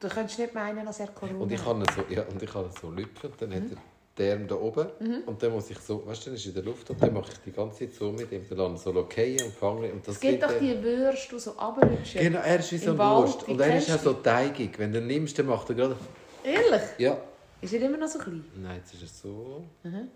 Du 0.00 0.08
könntest 0.08 0.38
nicht 0.38 0.54
meinen, 0.54 0.84
dass 0.86 1.00
er 1.00 1.08
Corona 1.08 1.38
Und 1.40 1.52
ich 1.52 1.64
hat. 1.64 1.76
ihn 1.76 1.84
so, 1.94 2.04
ja, 2.14 2.22
und 2.22 2.42
ich 2.42 2.50
so 2.50 2.88
und 2.88 3.42
dann 3.42 3.54
hat 3.54 3.62
er 3.70 3.78
den 4.18 4.32
Arm 4.40 4.48
da 4.48 4.54
oben 4.56 4.86
und 5.26 5.42
dann 5.42 5.52
muss 5.52 5.70
ich 5.70 5.78
so, 5.78 6.04
weißt 6.06 6.22
du, 6.26 6.30
dann 6.30 6.34
ist 6.36 6.46
in 6.46 6.54
der 6.54 6.62
Luft 6.64 6.90
und 6.90 7.02
dann 7.02 7.12
mache 7.14 7.32
ich 7.32 7.38
die 7.46 7.52
ganze 7.52 7.78
Zeit 7.80 7.94
so 7.94 8.10
mit 8.12 8.30
ihm, 8.32 8.44
dann 8.48 8.74
ich 8.74 8.80
so 8.80 8.92
fallen 8.92 9.42
und 9.42 9.54
fange 9.54 9.92
und 9.92 10.06
das 10.06 10.16
Es 10.16 10.20
gibt 10.20 10.42
doch 10.42 10.58
die 10.58 10.82
Würste, 10.82 11.34
die 11.36 11.40
so 11.40 11.50
runterrutschen. 11.52 12.20
Genau, 12.20 12.40
er 12.40 12.58
ist 12.58 12.72
wie 12.72 12.78
so 12.78 12.90
ein 12.92 12.98
Wurst 12.98 13.48
und 13.48 13.60
er 13.60 13.76
ist 13.78 13.90
auch 13.90 13.98
so 13.98 14.12
teigig. 14.14 14.78
Wenn 14.78 14.92
du 14.92 14.98
ihn 14.98 15.06
nimmst, 15.06 15.38
dann 15.38 15.46
macht 15.46 15.68
er 15.70 15.74
gerade, 15.74 15.96
Ehrlich? 16.44 16.82
ja, 16.98 17.18
Ist 17.60 17.72
er 17.74 17.82
immer 17.82 17.96
noch 17.98 18.08
so 18.08 18.18
klein? 18.18 18.44
nein, 18.56 18.76
jetzt 18.78 18.94
ist 18.94 19.02
er 19.02 19.08
so. 19.08 19.64
Mhm. 19.82 20.08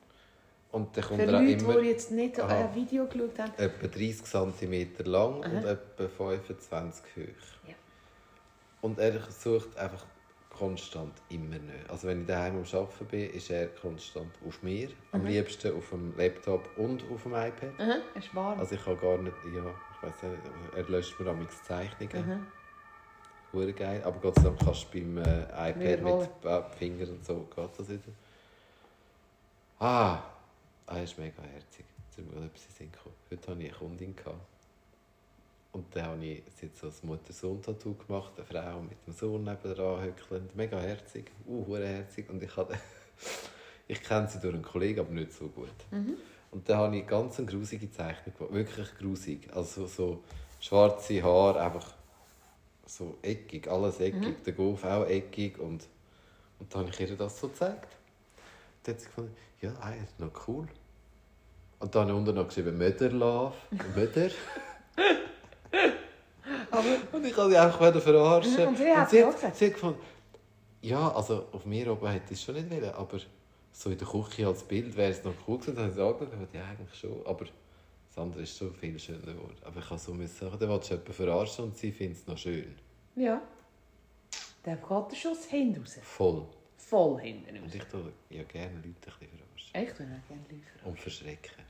Und 0.72 0.96
dann 0.96 1.04
kommt 1.04 1.20
Für 1.20 1.26
er 1.26 1.32
Leute, 1.32 1.64
immer 1.64 1.80
die 1.82 1.88
jetzt 1.88 2.10
nicht 2.10 2.40
Aha. 2.40 2.48
ein 2.68 2.74
Video 2.74 3.04
geschaut 3.06 3.38
haben. 3.38 3.52
etwa 3.58 3.86
30 3.86 4.24
cm 4.24 4.88
lang 5.04 5.34
und 5.36 5.44
Aha. 5.44 5.72
etwa 5.72 6.08
25 6.08 7.04
hoch. 7.16 7.68
Ja. 7.68 7.74
Und 8.80 8.98
er 8.98 9.20
sucht 9.30 9.76
einfach 9.76 10.04
konstant 10.52 11.14
immer 11.28 11.58
nicht. 11.58 11.90
Also 11.90 12.08
wenn 12.08 12.22
ich 12.22 12.26
daheim 12.26 12.56
am 12.56 12.64
Arbeiten 12.64 13.06
bin, 13.06 13.30
ist 13.30 13.50
er 13.50 13.68
konstant 13.68 14.32
auf 14.46 14.62
mir. 14.62 14.88
Am 15.12 15.24
liebsten 15.24 15.76
auf 15.76 15.90
dem 15.90 16.16
Laptop 16.16 16.68
und 16.76 17.04
auf 17.10 17.22
dem 17.22 17.32
iPad. 17.32 17.72
Es 18.14 18.26
ist 18.26 18.34
warm. 18.34 18.58
Also 18.60 18.74
ich 18.74 18.84
kann 18.84 18.98
gar 19.00 19.18
nicht, 19.18 19.36
ja, 19.54 19.64
ich 19.96 20.02
weiß 20.02 20.22
nicht, 20.22 20.42
er 20.76 20.82
löscht 20.88 21.18
mir 21.18 21.30
amigs 21.30 21.62
Zeichnungen. 21.64 22.46
Hure 23.52 23.72
geil. 23.72 24.02
Aber 24.04 24.18
Gott 24.20 24.36
sei 24.36 24.44
Dank 24.44 24.58
kannst 24.60 24.86
du 24.92 24.98
beim 24.98 25.18
äh, 25.18 25.42
iPad 25.42 25.80
Wiederholen. 25.80 26.28
mit 26.42 26.50
äh, 26.50 26.62
Fingern 26.78 27.08
und 27.10 27.24
so, 27.24 27.48
geht 27.54 27.70
das 27.78 27.88
wieder. 27.88 28.12
Ah, 29.78 30.22
ah, 30.86 30.96
er 30.96 31.04
ist 31.04 31.18
mega 31.18 31.42
herzig. 31.42 31.84
Jetzt 32.06 32.18
ist 32.18 32.32
mir 32.32 32.44
etwas 32.44 32.62
in 32.62 32.68
den 32.68 32.76
Sinn 32.76 32.92
gekommen. 32.92 33.14
Heute 33.30 33.50
hatte 33.50 33.60
ich 33.60 33.68
eine 33.68 33.78
Kundin. 33.78 34.16
Gehabt. 34.16 34.51
Und 35.72 35.86
dann 35.96 36.04
habe 36.04 36.24
ich 36.24 36.42
hat 36.62 36.76
so 36.76 36.86
ein 36.86 36.92
Mutter-Sohn-Tattoo 37.02 37.94
gemacht. 37.94 38.32
Eine 38.36 38.46
Frau 38.46 38.80
mit 38.82 39.06
dem 39.06 39.14
Sohn 39.14 39.42
nebenan 39.44 40.02
hückelnd. 40.02 40.54
Mega 40.54 40.78
herzig. 40.78 41.30
Uh, 41.46 41.76
herzig. 41.76 42.28
Und 42.28 42.42
ich 42.42 42.54
hatte... 42.56 42.78
ich 43.88 44.02
kenne 44.02 44.28
sie 44.28 44.38
durch 44.38 44.54
einen 44.54 44.62
Kollegen, 44.62 45.00
aber 45.00 45.12
nicht 45.12 45.32
so 45.32 45.48
gut. 45.48 45.72
Und 46.50 46.68
dann 46.68 46.76
habe 46.76 46.96
ich 46.98 47.06
ganz 47.06 47.38
eine 47.38 47.48
grusige 47.48 47.90
Zeichnung 47.90 48.34
gemacht. 48.36 48.52
Wirklich 48.52 48.88
grusig. 48.98 49.48
Also 49.54 49.86
so 49.86 50.22
schwarze 50.60 51.22
Haare, 51.22 51.62
einfach 51.62 51.94
so 52.84 53.16
eckig, 53.22 53.66
alles 53.68 53.98
eckig. 54.00 54.44
Der 54.44 54.52
Golf 54.52 54.84
auch 54.84 55.06
eckig. 55.06 55.58
Und, 55.58 55.88
und 56.58 56.74
dann 56.74 56.82
habe 56.82 56.90
ich 56.90 57.00
ihr 57.00 57.16
das 57.16 57.40
so 57.40 57.48
gezeigt. 57.48 57.96
Dann 58.82 58.94
hat 58.94 59.00
sie 59.00 59.06
gefunden, 59.06 59.34
ja, 59.62 59.72
ah, 59.80 59.92
ist 59.94 60.20
noch 60.20 60.48
cool. 60.48 60.66
Und 61.78 61.94
dann 61.94 62.02
habe 62.02 62.12
ich 62.12 62.16
unten 62.18 62.34
noch 62.34 62.46
geschrieben, 62.46 62.76
Möder 62.76 63.10
Love, 63.10 63.54
Möder. 63.96 64.30
Und 67.12 67.24
ich 67.26 67.36
habe 67.36 67.50
sie 67.50 67.56
einfach 67.56 67.80
wieder 67.80 68.00
verarschen. 68.00 68.66
Und 68.68 68.76
sie 68.76 68.92
hat 68.92 69.10
sie, 69.10 69.18
ja 69.18 69.28
auch 69.28 69.42
hat, 69.42 69.56
sie 69.56 69.66
hat 69.66 69.74
gefunden, 69.74 70.00
ja, 70.82 71.12
also 71.12 71.46
auf 71.52 71.64
mir 71.64 71.90
oben 71.92 72.08
hätte 72.08 72.32
ich 72.32 72.38
es 72.38 72.42
schon 72.44 72.54
nicht 72.56 72.70
wollen, 72.70 72.90
aber 72.90 73.18
so 73.72 73.90
in 73.90 73.98
der 73.98 74.06
Küche 74.06 74.46
als 74.46 74.62
Bild 74.64 74.96
wäre 74.96 75.10
es 75.12 75.22
noch 75.24 75.32
cool 75.46 75.58
gewesen. 75.58 75.76
Dann 75.76 75.94
habe 75.96 76.24
ich 76.24 76.30
gesagt, 76.30 76.54
ja, 76.54 76.64
eigentlich 76.64 76.94
schon, 76.98 77.24
aber 77.26 77.46
das 78.08 78.18
andere 78.18 78.42
ist 78.42 78.56
schon 78.58 78.74
viel 78.74 78.98
schöner 78.98 79.32
geworden. 79.32 79.56
Aber 79.64 79.78
ich 79.80 79.88
habe 79.88 79.98
so 79.98 80.12
müssen 80.12 80.36
sagen, 80.36 80.58
dann 80.58 80.68
willst 80.68 80.90
du 80.90 80.94
jemanden 80.94 81.12
verarschen 81.14 81.64
und 81.66 81.76
sie 81.78 81.92
findet 81.92 82.18
es 82.18 82.26
noch 82.26 82.36
schön. 82.38 82.74
Ja. 83.16 83.40
Der 84.64 84.76
geht 84.76 85.10
der 85.12 85.16
Schuss 85.16 85.44
hinten 85.46 85.80
raus. 85.80 85.98
Voll. 86.02 86.46
Voll 86.76 87.20
hinten 87.20 87.56
Und 87.56 87.64
raus. 87.64 87.74
ich 87.74 87.84
tue 87.84 88.12
ja 88.30 88.42
gerne 88.44 88.74
Leute 88.76 88.88
ein 88.88 88.94
bisschen 88.94 89.28
verarschen. 89.38 89.74
Echt, 89.74 89.98
wenn 89.98 90.10
er 90.10 90.20
gerne 90.28 90.42
liefern. 90.50 90.80
Und 90.84 91.00
verschrecken. 91.00 91.64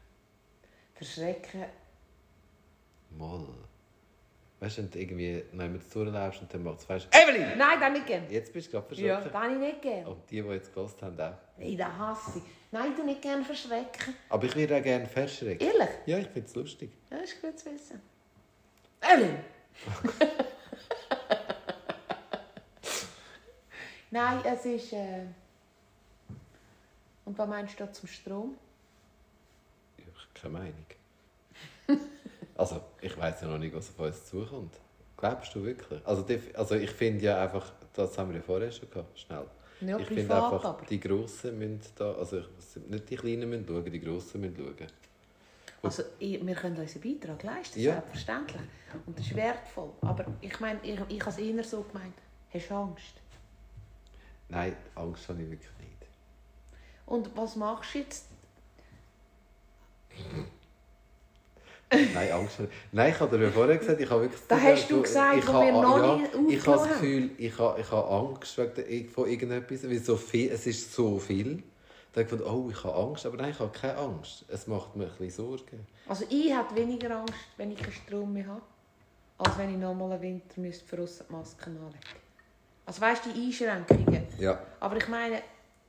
Verschrecken. 0.95 1.65
Mal. 3.19 3.47
Weißt 4.63 4.79
du, 4.79 4.83
wenn 4.83 4.91
du 4.93 4.99
irgendwie 5.01 5.43
noch 5.51 5.65
jemand 5.65 5.93
durchlaufst 5.93 6.43
und 6.43 6.55
dann 6.55 6.63
macht 6.63 6.79
es 6.79 6.89
weißt 6.89 7.09
Evelyn! 7.11 7.59
Nein, 7.59 7.81
das 7.81 7.91
nicht 7.93 8.07
gerne. 8.07 8.29
Jetzt 8.31 8.53
bist 8.53 8.69
du 8.69 8.81
gerade 8.81 8.95
Ja, 8.95 9.21
verschrocken. 9.21 9.33
das 9.33 9.43
habe 9.43 9.53
ich 9.55 9.59
nicht 9.59 9.83
gerne. 9.83 10.09
Und 10.09 10.31
die, 10.31 10.41
die 10.41 10.49
jetzt 10.51 10.73
gelost 10.73 11.03
haben, 11.03 11.19
auch. 11.21 11.33
Nein, 11.59 11.77
das 11.77 11.89
hasse 11.99 12.39
ich. 12.39 12.45
Nein, 12.71 12.95
du 12.95 13.03
nicht 13.05 13.21
gerne 13.21 13.45
verschrecken. 13.45 14.15
Aber 14.29 14.45
ich 14.45 14.55
würde 14.55 14.77
auch 14.77 14.83
gerne 14.85 15.07
verschrecken. 15.07 15.67
Ehrlich? 15.67 15.89
Ja, 16.07 16.19
ich 16.19 16.29
finde 16.29 16.47
es 16.49 16.55
lustig. 16.55 16.93
Ja, 17.11 17.17
ist 17.17 17.43
gut 17.43 17.59
zu 17.59 17.73
wissen. 17.73 18.01
Evelyn! 19.01 19.39
Nein, 24.13 24.39
es 24.45 24.65
ist... 24.65 24.93
Äh... 24.93 25.27
Und 27.25 27.37
was 27.37 27.49
meinst 27.49 27.81
du 27.81 27.91
zum 27.91 28.09
Strom? 28.09 28.57
Ich 29.99 30.05
habe 30.05 30.15
keine 30.41 30.53
Meinung. 30.53 30.87
Also, 32.63 32.81
ich 33.01 33.17
weiß 33.17 33.43
ja 33.43 33.49
noch 33.49 33.59
nicht, 33.59 33.75
was 33.75 33.91
auf 33.91 33.99
uns 33.99 34.25
zukommt. 34.27 34.75
Glaubst 35.17 35.55
du 35.55 35.63
wirklich? 35.65 36.01
Also, 36.07 36.23
die, 36.23 36.41
also 36.55 36.75
ich 36.75 36.91
finde 36.91 37.25
ja 37.25 37.43
einfach, 37.43 37.73
das 37.93 38.17
haben 38.19 38.31
wir 38.31 38.37
ja 38.39 38.43
vorher 38.43 38.71
schon 38.73 38.91
gehabt, 38.91 39.19
schnell. 39.19 39.47
Ja, 39.81 39.99
ich 39.99 40.07
finde 40.07 40.35
einfach, 40.35 40.65
aber. 40.65 40.87
die 40.87 41.01
Grossen 41.01 41.59
müssen 41.59 41.81
da, 41.97 42.13
also 42.13 42.39
ich- 42.39 42.77
nicht 42.89 43.11
die 43.11 43.17
Kleinen 43.17 43.49
müssen 43.51 43.67
schauen, 43.67 43.85
die 43.85 44.01
Grossen 44.01 44.41
müssen 44.41 44.57
schauen. 44.57 44.87
Also, 45.83 46.05
ich, 46.21 46.45
wir 46.47 46.55
können 46.55 46.77
unseren 46.79 47.03
Beitrag 47.03 47.43
leisten, 47.43 47.81
Ja. 47.81 47.95
selbstverständlich. 47.95 48.63
Und 49.07 49.19
das 49.19 49.27
ist 49.27 49.35
wertvoll. 49.35 49.91
Aber 50.03 50.25
ich 50.41 50.61
meine, 50.61 50.79
ich, 50.85 51.01
ich 51.09 51.21
habe 51.21 51.31
es 51.31 51.39
eher 51.39 51.65
so 51.65 51.83
gemeint, 51.83 52.15
hast 52.53 52.69
du 52.71 52.75
Angst? 52.75 53.15
Nein, 54.49 54.77
Angst 54.95 55.29
habe 55.29 55.43
ich 55.43 55.51
wirklich 55.51 55.71
nicht. 55.81 56.07
Und 57.07 57.37
was 57.37 57.57
machst 57.57 57.95
du 57.95 57.99
jetzt? 57.99 58.27
Nein, 62.15 62.33
Angst 62.33 62.59
Nein, 62.93 63.13
ich 63.13 63.21
habe 63.21 63.37
dir 63.37 63.45
ja 63.45 63.51
vorher 63.51 63.77
gesagt, 63.79 64.01
ich 64.01 64.09
habe 64.11 64.23
wirklich... 64.23 64.41
Da 64.49 64.59
hast 64.61 64.91
du 64.91 65.03
gesagt, 65.03 65.39
ich 65.39 65.47
habe- 65.47 65.65
wir 65.67 65.73
noch 65.73 65.99
ja, 65.99 66.39
nie 66.39 66.55
Ich 66.55 66.67
habe 66.67 66.79
das 66.79 66.89
Gefühl, 66.89 67.31
ich 67.39 67.59
habe, 67.59 67.81
ich 67.81 67.91
habe 67.91 68.09
Angst 68.09 68.59
wegen 68.59 69.09
von 69.11 69.29
irgendetwas, 69.29 69.83
weil 69.85 69.99
so 69.99 70.17
viel, 70.17 70.51
es 70.53 70.67
ist 70.67 70.93
so 70.95 71.19
viel. 71.19 71.63
Da 72.13 72.21
habe 72.21 72.23
ich 72.23 72.29
gedacht, 72.31 72.51
oh, 72.51 72.69
ich 72.71 72.85
habe 72.85 72.95
Angst, 72.95 73.27
aber 73.27 73.37
nein, 73.39 73.51
ich 73.53 73.59
habe 73.59 73.71
keine 73.73 73.97
Angst. 73.97 74.45
Es 74.49 74.67
macht 74.67 74.95
mir 74.97 75.05
ein 75.05 75.11
bisschen 75.19 75.31
Sorgen. 75.47 75.87
Also 76.09 76.25
ich 76.29 76.53
habe 76.55 76.75
weniger 76.77 77.17
Angst, 77.19 77.35
wenn 77.57 77.71
ich 77.73 77.79
keinen 77.79 77.93
Strom 77.93 78.33
mehr 78.33 78.47
habe, 78.47 78.63
als 79.39 79.57
wenn 79.59 79.71
ich 79.71 79.79
nochmal 79.79 80.13
einen 80.13 80.23
Winter 80.23 80.61
müsste 80.61 80.85
für 80.85 81.01
uns 81.01 81.19
die 81.27 81.33
Masken 81.33 81.77
anlegen 81.77 81.99
Also 82.87 83.01
weißt 83.01 83.27
du, 83.27 83.31
die 83.33 83.47
Einschränkungen. 83.47 84.27
Ja. 84.39 84.59
Aber 84.81 84.97
ich 84.97 85.09
meine, 85.09 85.41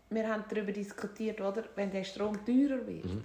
wir 0.09 0.27
haben 0.29 0.43
darüber 0.49 0.71
diskutiert, 0.71 1.41
oder? 1.41 1.63
Wenn 1.75 1.91
der 1.91 2.03
Strom 2.03 2.33
teurer 2.45 2.85
wird, 2.87 3.05
Mhm. 3.05 3.21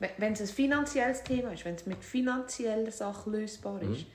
Wenn- 0.00 0.32
es 0.32 0.40
ein 0.40 0.46
finanzielles 0.48 1.22
Thema 1.22 1.52
ist, 1.52 1.64
wenn 1.64 1.74
es 1.76 1.86
mit 1.86 2.02
finanziellen 2.02 2.90
Sachen 2.90 3.32
lösbar 3.32 3.82
Mhm. 3.82 3.92
ist, 3.94 4.06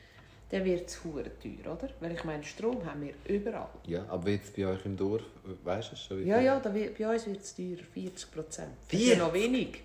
dann 0.50 0.64
wird 0.66 0.88
es 0.90 1.00
teuer, 1.02 1.74
oder? 1.74 1.90
Weil 2.00 2.12
ich 2.14 2.24
meine, 2.24 2.44
Strom 2.44 2.86
haben 2.86 3.02
wir 3.02 3.14
überall. 3.36 3.70
Ja, 3.88 4.06
aber 4.10 4.30
jetzt 4.30 4.56
bei 4.56 4.66
euch 4.68 4.86
im 4.86 4.96
Dorf, 4.98 5.24
weißt 5.64 5.92
du 5.92 5.96
schon? 5.96 6.26
Ja, 6.26 6.40
ja, 6.40 6.60
da 6.60 6.74
wird, 6.74 6.98
bei 6.98 7.10
uns 7.12 7.26
wird 7.26 7.42
es 7.42 7.56
teurer, 7.56 7.84
40 7.94 8.32
Prozent. 8.32 8.72
Das 8.90 9.00
ist 9.00 9.06
40? 9.06 9.08
ja 9.10 9.18
noch 9.26 9.34
wenig. 9.34 9.82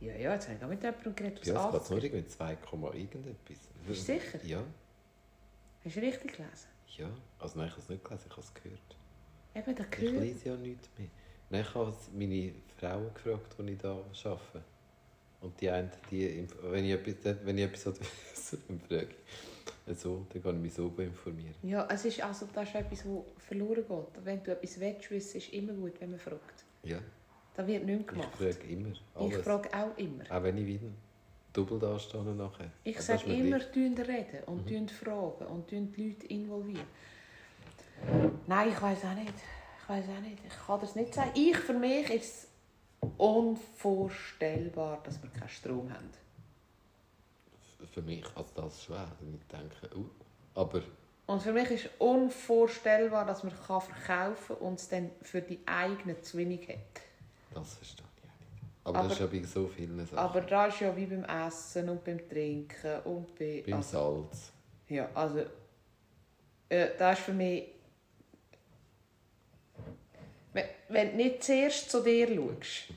Ja, 0.00 0.14
ja, 0.14 0.34
jetzt 0.34 0.46
habe 0.48 0.58
ich 0.58 0.64
auch 0.64 0.68
mit 0.68 0.82
jemandem 0.82 1.16
geredet, 1.16 1.38
was 1.38 1.44
geht 1.44 1.54
es 1.56 1.90
nur 1.90 1.98
80 1.98 2.04
irgendwie 2.04 2.26
2, 2.28 2.50
irgendetwas. 2.94 3.58
Bist 3.86 4.08
du 4.08 4.12
sicher? 4.12 4.44
Ja. 4.44 4.62
Hast 5.84 5.96
du 5.96 6.00
richtig 6.00 6.32
gelesen? 6.36 6.68
Ja. 6.98 7.08
Also 7.38 7.58
nein, 7.58 7.66
ich 7.68 7.72
habe 7.72 7.82
es 7.82 7.88
nicht 7.88 8.04
gelesen, 8.04 8.24
ich 8.26 8.32
habe 8.36 8.42
es 8.42 8.54
gehört. 8.54 8.80
Eben, 9.54 9.74
da 9.74 9.82
Ich 9.84 9.90
gehört. 9.90 10.22
lese 10.22 10.48
ja 10.50 10.56
nichts 10.56 10.88
mehr. 10.98 11.08
Nein, 11.50 11.60
ich 11.62 11.74
habe 11.74 11.96
meine 12.12 12.52
Frauen 12.78 13.14
gefragt, 13.14 13.54
die 13.58 13.72
ich 13.72 13.78
da 13.78 13.90
arbeite. 13.92 14.64
Und 15.40 15.60
die 15.60 15.70
eine, 15.70 15.90
die, 16.10 16.46
wenn 16.62 16.84
ich 16.84 16.92
etwas, 16.92 17.36
wenn 17.44 17.58
ich 17.58 17.64
etwas 17.64 17.86
wissen 18.00 18.62
dann 18.68 18.80
frage 18.80 19.08
ich. 19.86 19.98
So, 19.98 20.26
dann 20.32 20.42
kann 20.42 20.56
ich 20.56 20.62
mich 20.62 20.74
so 20.74 20.92
informieren. 20.96 21.54
Ja, 21.62 21.86
es 21.90 22.04
ist 22.04 22.20
also 22.20 22.48
das 22.52 22.68
ist 22.68 22.74
etwas, 22.74 23.04
das 23.04 23.44
verloren 23.44 23.84
geht. 23.86 24.24
Wenn 24.24 24.42
du 24.42 24.52
etwas 24.52 24.80
willst, 24.80 25.10
wissen, 25.10 25.36
ist 25.36 25.52
immer 25.52 25.72
gut, 25.74 26.00
wenn 26.00 26.10
man 26.10 26.18
fragt. 26.18 26.64
Ja, 26.82 26.98
Das 27.54 27.66
wird 27.66 27.84
nicht 27.84 27.86
mehr 27.86 28.00
ich 28.00 28.06
gemacht. 28.06 28.36
frage 28.36 28.68
immer 28.68 28.92
alles. 29.14 29.36
Ich 29.36 29.44
frage 29.44 29.68
auch 29.72 29.96
immer. 29.96 30.24
Auch 30.28 30.42
wenn 30.42 30.58
ich 30.58 30.66
wieder 30.66 30.88
doppelt 31.52 31.84
anstehe 31.84 32.22
nachher. 32.22 32.70
Ich 32.84 32.96
Aber 32.96 33.02
sage 33.04 33.32
immer, 33.32 33.60
reden 33.74 34.44
und 34.46 34.68
tun 34.68 34.88
fragen 34.88 35.46
und 35.46 35.70
die 35.70 35.76
Leute 35.78 36.26
involvieren. 36.26 36.86
Nein, 38.46 38.68
ich 38.70 38.82
weiß 38.82 39.04
auch 39.04 39.14
nicht. 39.14 39.34
Ich 39.82 39.88
weiß 39.88 40.04
auch 40.08 40.20
nicht. 40.20 40.38
Ich 40.46 40.66
kann 40.66 40.80
das 40.80 40.94
nicht 40.96 41.14
sagen. 41.14 41.30
Ich, 41.34 41.56
für 41.56 41.72
mich 41.72 42.10
ist 42.10 42.24
es 42.24 42.48
unvorstellbar, 43.18 45.00
dass 45.04 45.22
wir 45.22 45.30
keinen 45.30 45.48
Strom 45.48 45.90
haben. 45.92 46.10
Für 47.92 48.02
mich 48.02 48.24
also 48.34 48.50
das 48.54 48.74
ist 48.74 48.84
schwer. 48.84 49.06
Ich 49.20 49.46
denke, 49.48 49.96
uh, 49.96 50.04
aber 50.54 50.82
Und 51.26 51.42
für 51.42 51.52
mich 51.52 51.70
ist 51.70 51.90
unvorstellbar, 51.98 53.24
dass 53.26 53.42
man 53.42 53.52
kann 53.52 53.80
verkaufen 53.80 53.94
kann 54.06 54.34
und 54.60 54.78
es 54.78 54.88
dann 54.88 55.10
für 55.22 55.40
die 55.40 55.60
eigenen 55.66 56.22
zu 56.22 56.38
wenig 56.38 56.68
hat. 56.68 56.76
das 57.54 57.74
verstehe 57.74 58.04
ich 58.16 58.28
auch 58.28 58.40
nicht. 58.40 58.84
Aber, 58.84 58.98
Aber- 58.98 59.08
das 59.08 59.12
ist 59.14 59.20
ja 59.20 59.26
bei 59.26 59.42
so 59.46 59.68
vielen 59.68 60.06
Sachen. 60.06 60.18
Aber 60.18 60.40
das 60.40 60.74
ist 60.74 60.80
ja 60.80 60.96
wie 60.96 61.06
beim 61.06 61.24
Essen 61.24 61.88
und 61.88 62.04
beim 62.04 62.28
Trinken 62.28 63.00
und 63.04 63.38
bei... 63.38 63.62
Beim 63.64 63.74
also, 63.74 64.26
Salz. 64.30 64.52
ja, 64.88 65.08
also... 65.14 65.40
Äh, 66.68 66.88
das 66.98 67.18
ist 67.18 67.24
für 67.24 67.32
mich... 67.32 67.75
Wenn, 70.88 71.10
du 71.10 71.16
nicht 71.16 71.42
zuerst 71.44 71.90
zu 71.90 72.00
dir 72.02 72.26
schaust, 72.28 72.88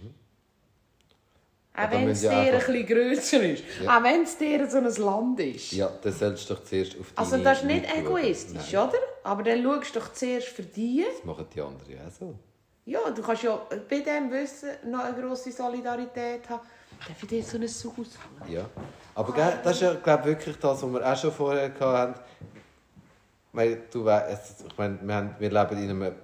Ja, 1.75 1.85
auch 1.85 1.89
dann 1.91 2.01
wenn 2.01 2.09
es 2.09 2.21
dir 2.21 2.31
ein 2.31 2.53
einfach- 2.53 2.67
bisschen 2.67 2.85
grösser 2.87 3.43
ist, 3.43 3.63
Ja. 3.83 3.97
auch 3.97 4.03
wenn 4.03 4.21
es 4.23 4.37
dir 4.37 4.69
so 4.69 4.77
ein 4.77 4.95
Land 4.95 5.39
ist. 5.39 5.71
Ja, 5.71 5.89
dann 6.01 6.13
solltest 6.13 6.49
du 6.49 6.53
doch 6.55 6.63
zuerst 6.63 6.99
auf 6.99 7.05
also 7.15 7.31
deine 7.31 7.43
das 7.43 7.57
ist 7.59 7.65
nicht 7.65 7.85
Leute 7.87 7.97
egoistisch, 7.99 8.71
Nein, 8.73 8.87
oder? 8.89 8.97
Aber 9.23 9.43
dann 9.43 9.63
schaust 9.63 9.95
du 9.95 9.99
doch 9.99 10.13
zuerst 10.13 10.47
für 10.49 10.63
die. 10.63 11.05
Das 11.15 11.23
machen 11.25 11.45
die 11.53 11.61
anderen 11.61 11.91
ja 11.91 12.07
auch 12.07 12.11
so. 12.11 12.35
Ja, 12.85 13.09
du 13.11 13.21
kannst 13.21 13.43
ja 13.43 13.55
bei 13.89 13.99
dem 13.99 14.31
Wissen 14.31 14.69
noch 14.89 15.03
eine 15.03 15.21
grosse 15.21 15.51
Solidarität 15.51 16.49
haben. 16.49 16.61
Darf 17.07 17.21
ich 17.23 17.29
dir 17.29 17.43
so 17.43 17.57
ein 17.57 17.63
Haus 17.63 17.85
haben? 17.85 18.51
Ja. 18.51 18.65
Aber 19.15 19.31
das 19.63 19.75
ist 19.75 19.81
ja 19.81 19.93
glaub, 19.93 20.25
wirklich 20.25 20.57
das, 20.57 20.81
was 20.83 20.91
wir 20.91 21.11
auch 21.13 21.15
schon 21.17 21.31
vorher 21.31 21.71
hatten. 21.79 22.19
Ich 23.47 23.53
meine, 23.53 23.77
du 23.91 24.03
weißt, 24.03 24.65
ich 24.67 24.77
meine, 24.77 24.99
wir, 25.01 25.15
haben, 25.15 25.35
wir 25.39 25.49
leben 25.49 25.77
in 25.83 25.89
einem 25.89 26.15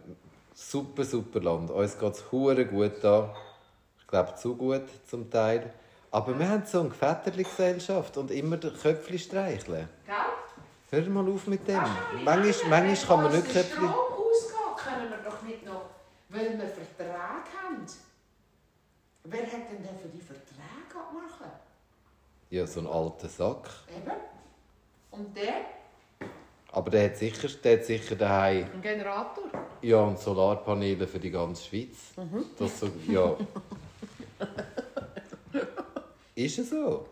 super, 0.56 1.04
super 1.04 1.42
Land. 1.42 1.70
Uns 1.70 2.00
geht 2.00 2.14
es 2.14 2.24
gut 2.30 3.04
da. 3.04 3.36
Ich 4.00 4.08
glaube, 4.08 4.36
zu 4.36 4.56
gut 4.56 4.84
zum 5.08 5.30
Teil. 5.30 5.72
Aber 6.12 6.38
wir 6.40 6.48
haben 6.48 6.66
so 6.66 6.80
eine 6.80 6.92
Väterli-Gesellschaft 6.92 8.18
und 8.18 8.32
immer 8.32 8.58
den 8.58 8.74
Köpfchen 8.74 9.20
streicheln. 9.20 9.90
Gell? 10.06 10.16
Hör 10.92 11.10
mal 11.10 11.30
auf 11.30 11.48
mit 11.48 11.68
dem. 11.68 11.84
Manchmal, 12.24 12.70
manchmal 12.70 12.96
kann 12.96 13.24
man 13.24 13.32
nicht 13.34 13.52
Köpfchen... 13.52 13.90
Ausgeht, 13.90 14.78
können 14.78 15.10
wir 15.10 15.30
doch 15.30 15.42
nicht 15.42 15.66
noch, 15.66 15.90
weil 16.30 16.58
wir 16.58 16.68
Vertrag 16.68 17.44
haben. 17.62 17.86
Wer 19.26 19.42
hat 19.42 19.52
denn 19.72 19.84
denn 19.84 20.00
für 20.00 20.08
die 20.08 20.22
Verträge 20.22 20.94
abmachen? 20.94 21.52
Ja, 22.50 22.66
so 22.66 22.80
einen 22.80 22.88
alten 22.88 23.28
Sack. 23.28 23.70
Eben. 23.90 24.12
Und 25.12 25.36
der? 25.36 25.66
Aber 26.76 26.92
der 26.92 27.06
hat 27.06 27.16
sicher, 27.16 27.48
der 27.64 27.78
hat 27.78 27.86
sicher 27.86 28.16
daheim 28.16 28.66
Ein 28.74 28.82
Generator. 28.82 29.46
Ja, 29.82 30.02
und 30.02 30.20
Solarpaneele 30.20 31.08
für 31.08 31.20
die 31.20 31.32
ganze 31.32 31.64
Schweiz. 31.64 32.12
Mhm. 32.18 32.44
Das 32.60 32.82
so, 32.82 32.90
ja. 33.08 33.38
ist 36.36 36.60
es 36.60 36.70
so? 36.70 37.06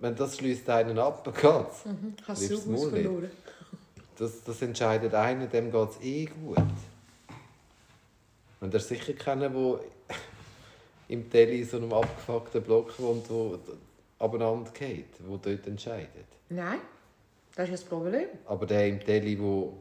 Wenn 0.00 0.16
das 0.16 0.36
schließt 0.36 0.68
einen 0.70 0.98
ab, 0.98 1.24
geht's. 1.24 1.84
Hast 2.26 2.50
Liebst 2.50 2.66
du 2.66 2.90
verloren? 2.90 3.30
Das, 4.16 4.42
das 4.42 4.60
entscheidet 4.60 5.14
einer, 5.14 5.46
dem 5.46 5.70
geht 5.70 5.90
es 5.90 6.02
eh 6.02 6.24
gut. 6.24 6.58
Und 8.60 8.74
ist 8.74 8.88
sicher 8.88 9.12
keiner, 9.12 9.50
der 9.50 9.80
im 11.06 11.30
Tele 11.30 11.52
in 11.52 11.64
so 11.64 11.76
einem 11.76 11.92
abgefuckten 11.92 12.62
Block 12.64 12.98
wohnt, 12.98 13.30
der 13.30 13.60
abeinander 14.18 14.72
geht, 14.72 15.14
der 15.20 15.38
dort 15.38 15.66
entscheidet. 15.68 16.26
Nein, 16.48 16.80
das 17.58 17.70
ist 17.70 17.82
das 17.82 17.88
Problem. 17.88 18.28
Aber 18.46 18.66
der 18.66 18.86
im 18.86 19.00
Tele, 19.00 19.34
der 19.34 19.34
in 19.34 19.72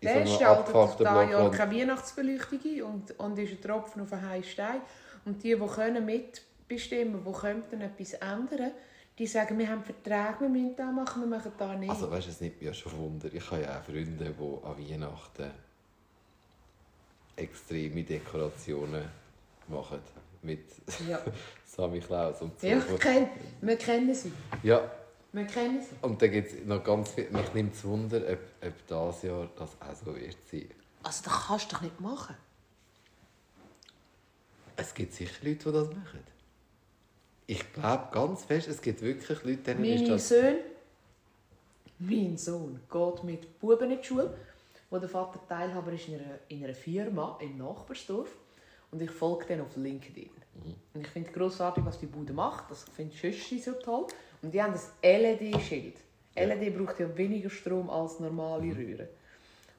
Der 0.00 0.26
so 0.26 0.38
einem 0.38 0.48
abgefuckten 0.48 1.04
da 1.04 1.24
Block 1.24 1.30
ja 1.30 1.48
keine 1.50 1.76
Weihnachtsbeleuchtung 1.76 2.60
ein 2.64 2.82
und, 2.84 3.20
und 3.20 3.38
ist 3.38 3.52
ein 3.52 3.60
Tropfen 3.60 4.00
auf 4.00 4.12
einen 4.14 4.30
heißen 4.30 4.50
Stein. 4.50 4.80
Und 5.26 5.42
die, 5.42 5.54
die 5.54 5.66
können 5.66 6.06
mitbestimmen, 6.06 7.22
die 7.22 7.32
könnten 7.32 7.82
etwas 7.82 8.14
ändern, 8.14 8.70
die 9.18 9.26
sagen, 9.26 9.58
wir 9.58 9.68
haben 9.68 9.84
Verträge, 9.84 10.40
wir 10.40 10.48
müssen 10.48 10.74
das 10.74 10.90
machen, 10.90 11.20
wir 11.20 11.36
machen 11.38 11.52
das 11.58 11.78
nicht. 11.78 11.90
Also 11.90 12.10
weißt 12.10 12.28
du, 12.28 12.30
es 12.30 12.40
nimmt 12.40 12.56
mich 12.56 12.66
ja 12.66 12.72
schon 12.72 12.96
Wunder. 12.96 13.28
Ich 13.30 13.50
habe 13.50 13.60
ja 13.60 13.78
auch 13.78 13.84
Freunde, 13.84 14.34
die 14.34 14.66
an 14.66 14.90
Weihnachten 14.90 15.50
extreme 17.36 18.04
Dekorationen 18.04 19.04
machen. 19.68 20.00
Mit 20.40 20.64
ja. 21.06 21.20
Sammy 21.66 22.00
Klaus 22.00 22.40
und 22.40 22.58
so. 22.58 22.66
ja, 22.66 22.78
ich 22.78 23.00
kenn, 23.00 23.28
wir 23.60 23.76
kennen 23.76 24.14
sie. 24.14 24.32
Ja, 24.62 24.90
Wir 25.36 25.46
kennen 25.46 25.82
sie. 25.82 25.94
und 26.00 26.22
dann 26.22 26.30
gibt 26.30 26.50
es 26.50 26.64
noch 26.64 26.82
ganz 26.82 27.10
viel. 27.10 27.28
Mich 27.30 27.52
nimmt 27.52 27.74
es 27.74 27.84
Wunder, 27.84 28.22
ob, 28.26 28.38
ob 28.66 28.86
dieses 28.88 29.22
Jahr 29.22 29.46
das 29.54 29.70
auch 29.78 29.94
so 29.94 30.16
wird 30.16 30.36
sein. 30.50 30.70
Also 31.02 31.24
das 31.24 31.46
kannst 31.46 31.70
du 31.70 31.76
doch 31.76 31.82
nicht 31.82 32.00
machen. 32.00 32.34
Es 34.76 34.94
gibt 34.94 35.12
sicher 35.12 35.44
Leute, 35.44 35.64
die 35.66 35.72
das 35.72 35.88
machen. 35.88 36.20
Ich 37.46 37.70
glaube 37.74 38.08
ganz 38.12 38.44
fest, 38.44 38.68
es 38.68 38.80
gibt 38.80 39.02
wirklich 39.02 39.44
Leute, 39.44 39.74
denen 39.74 39.84
ist 39.84 40.00
Meine 40.00 40.08
das... 40.08 40.28
Sohn, 40.30 40.54
mein 41.98 42.38
Sohn 42.38 42.80
geht 42.90 43.24
mit 43.24 43.60
Buben 43.60 43.90
in 43.90 43.98
die 44.00 44.04
Schule, 44.04 44.34
wo 44.88 44.98
der 44.98 45.08
Vater 45.10 45.38
Teilhaber 45.46 45.92
ist 45.92 46.08
in 46.08 46.14
einer, 46.14 46.38
in 46.48 46.64
einer 46.64 46.74
Firma 46.74 47.38
im 47.42 47.58
Nachbarsdorf. 47.58 48.30
Und 48.90 49.02
ich 49.02 49.10
folge 49.10 49.44
denen 49.44 49.66
auf 49.66 49.76
LinkedIn. 49.76 50.30
Und 50.94 51.00
ich 51.02 51.08
finde 51.08 51.28
es 51.28 51.34
grossartig, 51.34 51.84
was 51.84 51.98
die 51.98 52.06
Bude 52.06 52.32
macht. 52.32 52.70
Das 52.70 52.84
finde 52.84 53.14
ich 53.14 53.62
so 53.62 53.72
toll. 53.72 54.06
Und 54.46 54.52
die 54.52 54.62
haben 54.62 54.74
das 54.74 54.92
LED-Schild. 55.02 55.96
LED 56.36 56.78
braucht 56.78 57.00
ja 57.00 57.16
weniger 57.16 57.50
Strom 57.50 57.90
als 57.90 58.20
normale 58.20 58.76
Röhren. 58.76 59.08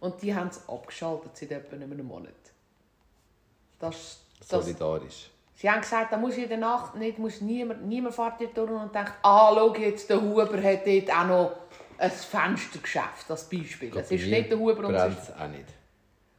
Und 0.01 0.22
die 0.22 0.36
haben 0.36 0.49
es 0.49 0.68
abgeschaltet 0.68 1.38
seit 1.38 1.51
etwa 1.51 1.78
einem 1.78 2.05
Monat. 2.05 2.34
Das, 3.80 4.20
das, 4.39 4.49
Solidarisch. 4.49 5.30
sie 5.55 5.70
haben 5.72 5.80
gesagt, 5.80 6.11
da 6.11 6.18
muss 6.18 6.36
in 6.36 6.49
der 6.49 6.57
Nacht 6.57 6.95
nicht, 6.95 7.18
muss 7.18 7.39
niemand, 7.39 7.88
niemand 7.88 8.13
fährt 8.13 8.41
dort 8.41 8.57
durch 8.57 8.70
und 8.72 8.93
denkt, 8.93 9.13
ah, 9.24 9.53
schau 9.55 9.74
jetzt, 9.76 10.09
der 10.09 10.22
Huber 10.22 10.61
hat 10.61 10.86
dort 10.86 11.11
auch 11.11 11.28
noch 11.28 11.51
ein 11.97 12.11
Fenstergeschäft, 12.11 13.32
als 13.32 13.47
Beispiel. 13.47 13.97
Es 13.97 14.11
ist 14.11 14.28
nicht 14.28 14.51
der 14.51 14.59
Huber 14.59 14.86
und 14.86 14.95
es 14.95 15.32
auch 15.32 15.47
nicht. 15.47 15.70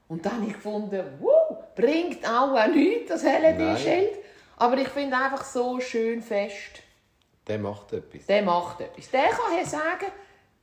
Und 0.09 0.27
dann 0.27 0.35
habe 0.35 0.47
ich 0.49 0.53
gefunden, 0.53 1.03
wow, 1.21 1.57
bringt 1.75 2.29
auch, 2.29 2.53
auch 2.53 2.69
nichts, 2.69 3.09
das 3.09 3.23
LED-Schild. 3.23 4.19
Aber 4.59 4.77
ich 4.77 4.89
finde 4.89 5.17
einfach 5.17 5.45
so 5.45 5.81
schön 5.81 6.21
fest, 6.21 6.83
Der 7.49 7.59
macht 7.59 7.93
etwas. 7.93 8.27
der 8.27 8.43
macht 8.43 8.81
etwas. 8.81 9.11
Der 9.11 9.29
kann 9.29 9.55
hier 9.55 9.67
sagen, 9.67 10.07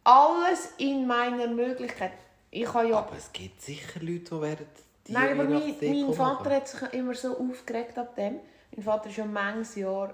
alles 0.04 0.74
in 0.78 1.08
meiner 1.08 1.48
Möglichkeit. 1.48 2.12
Ich 2.52 2.72
habe 2.74 2.90
ja... 2.90 2.98
Aber 3.00 3.18
es 3.18 3.32
gibt 3.34 3.62
sicher 3.62 4.00
Leute, 4.00 4.36
die 4.36 4.42
werden 4.42 4.66
die 5.08 5.12
Nein, 5.12 5.40
aber 5.40 5.50
mein, 5.50 5.76
mein 5.82 6.14
Vater 6.14 6.44
machen. 6.44 6.54
hat 6.54 6.68
sich 6.68 6.94
immer 6.94 7.14
so 7.14 7.38
aufgeregt 7.38 7.98
ab 7.98 8.16
dem. 8.16 8.40
Mein 8.76 8.84
Vater 8.84 9.10
ist 9.10 9.16
schon 9.16 9.34
manches 9.34 9.76
Jahr... 9.76 10.14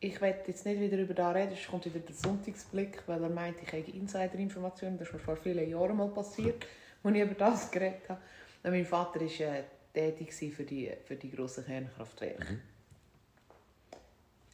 Ich 0.00 0.20
werde 0.20 0.42
jetzt 0.48 0.66
nicht 0.66 0.80
wieder 0.80 0.98
über 0.98 1.14
das 1.14 1.34
reden, 1.34 1.52
es 1.54 1.66
kommt 1.66 1.86
wieder 1.86 1.98
der 1.98 2.14
Sonntagsblick, 2.14 3.04
weil 3.06 3.22
er 3.22 3.30
meint, 3.30 3.56
ich 3.62 3.68
habe 3.68 3.90
Insiderinformationen. 3.90 4.98
Das 4.98 5.08
ist 5.08 5.14
mir 5.14 5.20
vor 5.20 5.36
vielen 5.36 5.70
Jahren 5.70 5.96
mal 5.96 6.08
passiert, 6.08 6.66
als 7.02 7.14
ich 7.14 7.22
über 7.22 7.34
das 7.34 7.70
geredet 7.70 8.10
habe. 8.10 8.20
Und 8.64 8.70
mein 8.72 8.84
Vater 8.84 9.20
war 9.20 9.56
äh, 9.56 9.62
tätig 9.94 10.34
für 10.54 10.64
die, 10.64 10.92
für 11.04 11.16
die 11.16 11.30
grossen 11.30 11.64
Kernkraftwerke. 11.64 12.58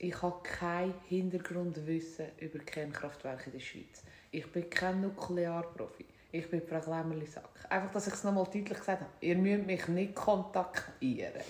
Ich 0.03 0.23
habe 0.23 0.41
kein 0.43 0.95
Hintergrundwissen 1.09 2.29
über 2.39 2.59
Kernkraftwerke 2.61 3.51
in 3.51 3.53
der 3.53 3.61
Schweiz. 3.61 4.03
Ich 4.31 4.51
bin 4.51 4.71
kein 4.71 5.03
Nuklearprofi. 5.03 6.07
Ich 6.33 6.49
bin 6.49 6.63
Frau 6.63 6.81
Klemmerli-Sack. 6.81 7.67
Einfach, 7.69 7.93
dass 7.93 8.07
ich 8.07 8.15
es 8.15 8.25
nochmal 8.25 8.45
deutlich 8.45 8.79
gesagt 8.79 9.03
habe. 9.03 9.11
Ihr 9.21 9.37
müsst 9.37 9.67
mich 9.67 9.89
nicht 9.89 10.15
kontaktieren. 10.15 11.43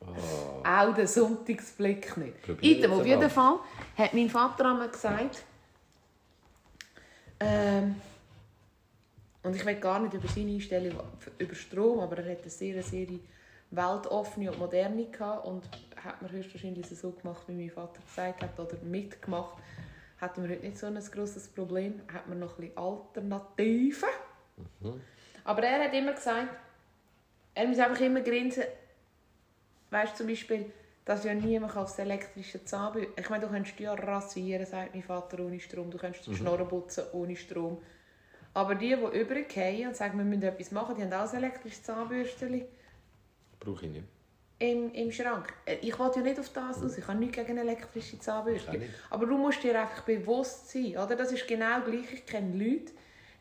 Oh. 0.00 0.66
Auch 0.66 0.92
den 0.94 1.06
Sonntagsblick 1.06 2.16
nicht. 2.16 2.42
Probier 2.42 2.92
auf 2.92 3.06
jeden. 3.06 3.30
Fall 3.30 3.60
hat 3.96 4.14
mein 4.14 4.28
Vater 4.28 4.70
einmal 4.70 4.88
gesagt, 4.88 5.44
ähm, 7.38 7.94
und 9.44 9.54
ich 9.54 9.64
will 9.64 9.76
gar 9.76 10.00
nicht 10.00 10.14
über 10.14 10.26
seine 10.26 10.52
Einstellung 10.52 10.98
über 11.38 11.54
Strom, 11.54 12.00
aber 12.00 12.18
er 12.18 12.32
hat 12.32 12.42
eine 12.42 12.50
sehr, 12.50 12.82
sehr 12.82 13.06
weltoffene 13.70 14.50
und 14.50 14.58
moderne 14.58 15.06
gehabt 15.06 15.46
und 15.46 15.68
hat 16.04 16.22
mir 16.22 16.30
höchstwahrscheinlich 16.30 16.86
so 16.88 17.10
gemacht, 17.12 17.42
wie 17.48 17.52
mein 17.52 17.70
Vater 17.70 18.00
gesagt 18.02 18.42
hat, 18.42 18.58
oder 18.58 18.76
mitgemacht, 18.82 19.56
hätten 20.20 20.42
wir 20.42 20.50
heute 20.50 20.66
nicht 20.66 20.78
so 20.78 20.86
ein 20.86 20.94
grosses 20.94 21.48
Problem, 21.48 22.00
hat 22.12 22.28
man 22.28 22.38
noch 22.38 22.58
ein 22.58 22.68
bisschen 22.68 22.78
Alternativen. 22.78 24.08
Aber 25.44 25.62
er 25.62 25.84
hat 25.84 25.94
immer 25.94 26.12
gesagt, 26.12 26.48
er 27.54 27.66
muss 27.66 27.78
einfach 27.78 28.00
immer 28.00 28.20
grinsen, 28.20 28.64
weißt 29.90 30.12
du 30.12 30.16
zum 30.18 30.26
Beispiel, 30.28 30.72
dass 31.04 31.24
ja 31.24 31.34
niemand 31.34 31.76
auf 31.76 31.88
das 31.88 31.98
elektrische 31.98 32.64
Zahnbürste... 32.64 33.20
Ich 33.20 33.28
meine, 33.28 33.44
du 33.44 33.52
kannst 33.52 33.78
ja 33.80 33.92
rasieren, 33.94 34.64
sagt 34.64 34.94
mein 34.94 35.02
Vater, 35.02 35.40
ohne 35.40 35.58
Strom. 35.58 35.90
Du 35.90 35.98
kannst 35.98 36.24
die 36.26 36.34
Schnorren 36.34 36.68
putzen 36.68 37.04
ohne 37.12 37.34
Strom. 37.34 37.78
Aber 38.54 38.74
die, 38.74 38.94
die 38.94 39.18
übergehen 39.18 39.88
und 39.88 39.96
sagen, 39.96 40.18
wir 40.18 40.24
müssen 40.24 40.42
etwas 40.42 40.70
machen, 40.70 40.94
die 40.94 41.02
haben 41.02 41.12
auch 41.12 41.28
ein 41.32 41.36
elektrisches 41.36 41.82
Zahnbürstchen 41.82 42.64
Brauche 43.58 43.86
ich 43.86 43.92
nicht. 43.92 44.11
Im, 44.70 44.92
im 44.92 45.10
Schrank. 45.12 45.52
Äh, 45.66 45.76
Ich 45.82 45.98
will 45.98 46.10
ja 46.14 46.22
nicht 46.22 46.38
auf 46.38 46.48
das 46.50 46.82
aus. 46.82 46.96
Ich 46.98 47.06
habe 47.06 47.18
nichts 47.18 47.36
gegen 47.36 47.58
elektrische 47.58 48.18
Zahnbürste. 48.18 48.80
Aber 49.10 49.26
du 49.26 49.36
musst 49.36 49.62
dir 49.62 49.80
einfach 49.80 50.02
bewusst 50.02 50.70
sein. 50.70 50.96
Oder? 50.96 51.16
Das 51.16 51.32
ist 51.32 51.46
genau 51.48 51.80
gleich. 51.82 52.12
Ich 52.12 52.26
kenne 52.26 52.56
Leute, 52.56 52.92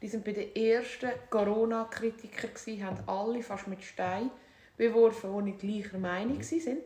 die 0.01 0.07
sind 0.07 0.23
bei 0.25 0.31
den 0.33 0.55
ersten 0.55 1.11
Corona-Kritiker 1.29 2.47
gsi, 2.47 2.79
haben 2.79 2.97
alle 3.07 3.43
fast 3.43 3.67
mit 3.67 3.83
Stein 3.83 4.31
beworfen, 4.77 5.29
die 5.37 5.51
nicht 5.51 5.59
gleicher 5.59 5.99
Meinung 5.99 6.37
Mhm. 6.37 6.65
waren. 6.65 6.77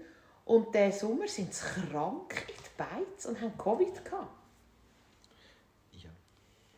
Und 0.46 0.76
diesen 0.76 0.92
Sommer 0.92 1.28
sind 1.28 1.54
sie 1.54 1.64
krank 1.90 2.46
in 2.50 2.56
die 2.56 2.78
Beiz 2.78 3.26
und 3.26 3.40
haben 3.42 3.58
Covid 3.58 4.04
gehabt. 4.06 4.28
Ja. 5.94 6.10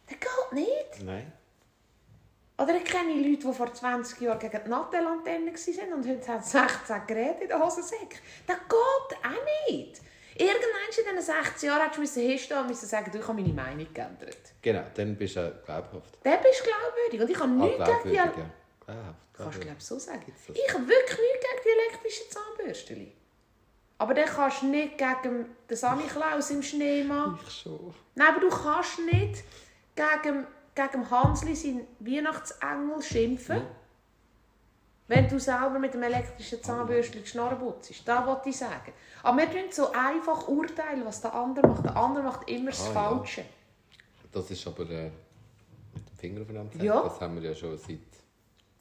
Das 0.06 0.20
geht 0.20 0.54
nicht. 0.54 1.04
Nein. 1.04 1.34
Oder 2.60 2.76
ich 2.76 2.86
kenne 2.86 3.14
Leute, 3.14 3.48
die 3.48 3.54
vor 3.54 3.72
20 3.72 4.20
Jahren 4.22 4.40
gegen 4.40 4.64
die 4.64 4.70
Nattellantenne 4.70 5.52
waren 5.52 5.94
und 5.94 6.08
heute 6.08 6.28
haben 6.28 6.44
sie 6.44 6.58
16 6.58 7.08
Geräte 7.08 7.44
in 7.44 7.50
den 7.50 7.64
Hosensäcken. 7.64 8.20
Das 8.48 8.58
geht 8.58 9.18
auch 9.24 9.70
nicht. 9.70 10.02
Irgendwann 10.36 10.88
in 10.90 11.18
diesen 11.18 11.36
16 11.44 11.70
Jahren 11.70 11.90
hättest 11.90 12.16
du 12.16 12.22
hinstehen 12.22 12.66
und 12.66 12.76
sagen, 12.76 13.12
du, 13.12 13.20
ich 13.20 13.28
habe 13.28 13.42
meine 13.42 13.54
Meinung 13.54 13.88
geändert. 13.94 14.38
Genau, 14.62 14.84
dann 14.94 15.16
bist 15.16 15.36
du 15.36 15.52
glaubhaft. 15.66 16.18
Dann 16.24 16.40
bist 16.42 16.62
du 16.62 16.66
glaubwürdig. 16.66 17.22
Und 17.22 17.30
ich 17.30 17.40
habe 17.40 17.52
nichts 17.52 18.02
gegen 18.04 18.10
die... 18.10 18.16
ja. 18.16 18.26
Glaubhaft. 18.26 19.16
Kannst 19.34 19.58
du 19.58 19.62
glaube 19.62 19.82
so 19.82 20.00
sagen. 20.00 20.34
Ich 20.54 20.74
habe 20.74 20.88
wirklich 20.88 21.20
nichts 21.20 21.46
gegen 21.46 21.64
die 21.64 21.70
elektrischen 21.70 22.32
Zahnbürsten. 22.32 23.12
Aber 24.00 24.14
dann 24.14 24.26
kannst 24.26 24.62
du 24.62 24.68
nicht 24.68 24.98
gegen 24.98 25.46
den 25.70 25.78
Sammy 25.78 26.04
Klaus 26.04 26.50
im 26.52 26.62
Schnee 26.62 27.04
machen. 27.04 27.40
Ich 27.46 27.54
schon. 27.54 27.94
Nein, 28.16 28.28
aber 28.28 28.40
du 28.40 28.50
kannst 28.50 29.00
nicht 29.00 29.44
gegen, 29.96 30.48
gegen 30.78 31.10
Hansli, 31.10 31.56
seinen 31.56 31.88
Weihnachtsengel, 32.00 33.02
schimpfen, 33.02 33.62
wenn 35.08 35.28
du 35.28 35.40
selber 35.40 35.80
mit 35.80 35.94
dem 35.94 36.04
elektrischen 36.04 36.62
Zahnbürstchen 36.62 37.26
Schnorren 37.26 37.58
putzt. 37.60 38.08
Das 38.08 38.26
wollte 38.26 38.50
ich 38.50 38.58
sagen. 38.58 38.94
Aber 39.24 39.38
wir 39.38 39.50
tun 39.50 39.72
so 39.72 39.92
einfach 39.92 40.48
urteilen, 40.48 41.06
was 41.06 41.22
der 41.22 41.34
andere 41.34 41.68
macht. 41.68 41.86
Der 41.86 41.96
andere 41.96 42.24
macht 42.24 42.50
immer 42.50 42.72
das 42.72 42.82
Ah, 42.90 42.94
ja. 42.94 42.94
Falsche. 42.94 43.46
Das 44.32 44.52
ist 44.52 44.68
aber 44.68 44.90
äh, 44.90 45.10
mit 45.94 46.10
dem 46.10 46.16
Finger 46.18 46.42
aufeinander 46.42 46.72
zeigen. 46.74 46.86
Ja. 46.86 47.02
Das 47.02 47.22
haben 47.22 47.42
wir 47.42 47.50
ja 47.50 47.56
schon 47.56 47.78
seit 47.78 48.00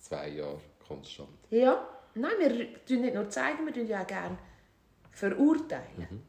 zwei 0.00 0.28
Jahren 0.30 0.60
konstant. 0.86 1.28
Ja. 1.50 1.86
Nein, 2.14 2.32
wir 2.38 2.84
tun 2.86 3.00
nicht 3.02 3.14
nur 3.14 3.28
zeigen, 3.30 3.64
wir 3.66 3.72
tun 3.74 3.86
ja 3.86 4.02
auch 4.02 4.06
gerne 4.06 4.36
verurteilen. 5.12 6.22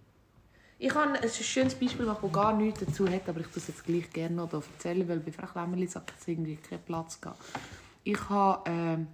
Ich 0.79 0.93
habe 0.93 1.19
ein 1.19 1.29
schönes 1.29 1.73
Beispiel 1.73 2.05
das 2.05 2.31
gar 2.31 2.53
nichts 2.53 2.81
dazu 2.81 3.09
hat, 3.09 3.27
aber 3.27 3.39
ich 3.39 3.47
tue 3.47 3.57
es 3.57 3.67
jetzt 3.67 3.83
gleich 3.83 4.11
gerne 4.11 4.35
noch 4.35 4.53
erzählen, 4.53 5.07
weil 5.07 5.19
bei 5.19 5.31
Frau 5.31 5.47
Klemmerli 5.47 5.87
sagt 5.87 6.13
es 6.19 6.27
irgendwie 6.27 6.57
keinen 6.57 6.83
Platz 6.83 7.19
gehabt. 7.19 7.41
Ich 8.03 8.29
habe 8.29 8.69
ähm, 8.69 9.07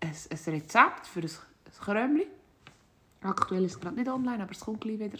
ein, 0.00 0.10
ein 0.30 0.52
Rezept 0.54 1.06
für 1.06 1.20
ein, 1.20 1.30
Krömli. 1.80 2.26
Aktuell 3.22 3.64
ist 3.64 3.72
es 3.72 3.80
gerade 3.80 3.96
nicht 3.96 4.08
online, 4.08 4.42
aber 4.42 4.52
es 4.52 4.60
kommt 4.60 4.80
gleich 4.80 5.00
wieder. 5.00 5.18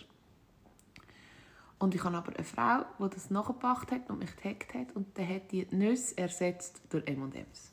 Und 1.78 1.94
ich 1.94 2.03
habe 2.03 2.16
aber 2.16 2.34
eine 2.34 2.44
Frau, 2.44 2.84
die 2.99 3.14
das 3.14 3.30
nachgebracht 3.30 3.90
hat 3.90 4.09
und 4.11 4.18
mich 4.18 4.34
getaggt 4.36 4.74
hat 4.74 4.94
und 4.94 5.16
die 5.16 5.26
hat 5.26 5.51
die 5.53 5.66
Nüsse 5.70 6.16
ersetzt 6.18 6.80
durch 6.88 7.07
M&M's. 7.07 7.72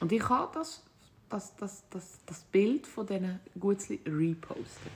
Und 0.00 0.12
ich 0.12 0.28
habe 0.28 0.52
das, 0.54 0.84
das, 1.28 1.54
das, 1.56 1.84
das, 1.90 2.18
das 2.26 2.40
Bild 2.44 2.86
von 2.86 3.06
diesen 3.06 3.40
Gutzli 3.58 4.00
repostet. 4.06 4.92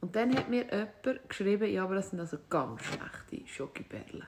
Und 0.00 0.16
dann 0.16 0.34
hat 0.36 0.48
mir 0.48 0.64
jemand 0.64 1.28
geschrieben, 1.28 1.72
ja, 1.72 1.84
aber 1.84 1.96
das 1.96 2.10
sind 2.10 2.20
also 2.20 2.36
ganz 2.50 2.82
schlechte 2.82 3.48
Schokiperlen. 3.48 4.26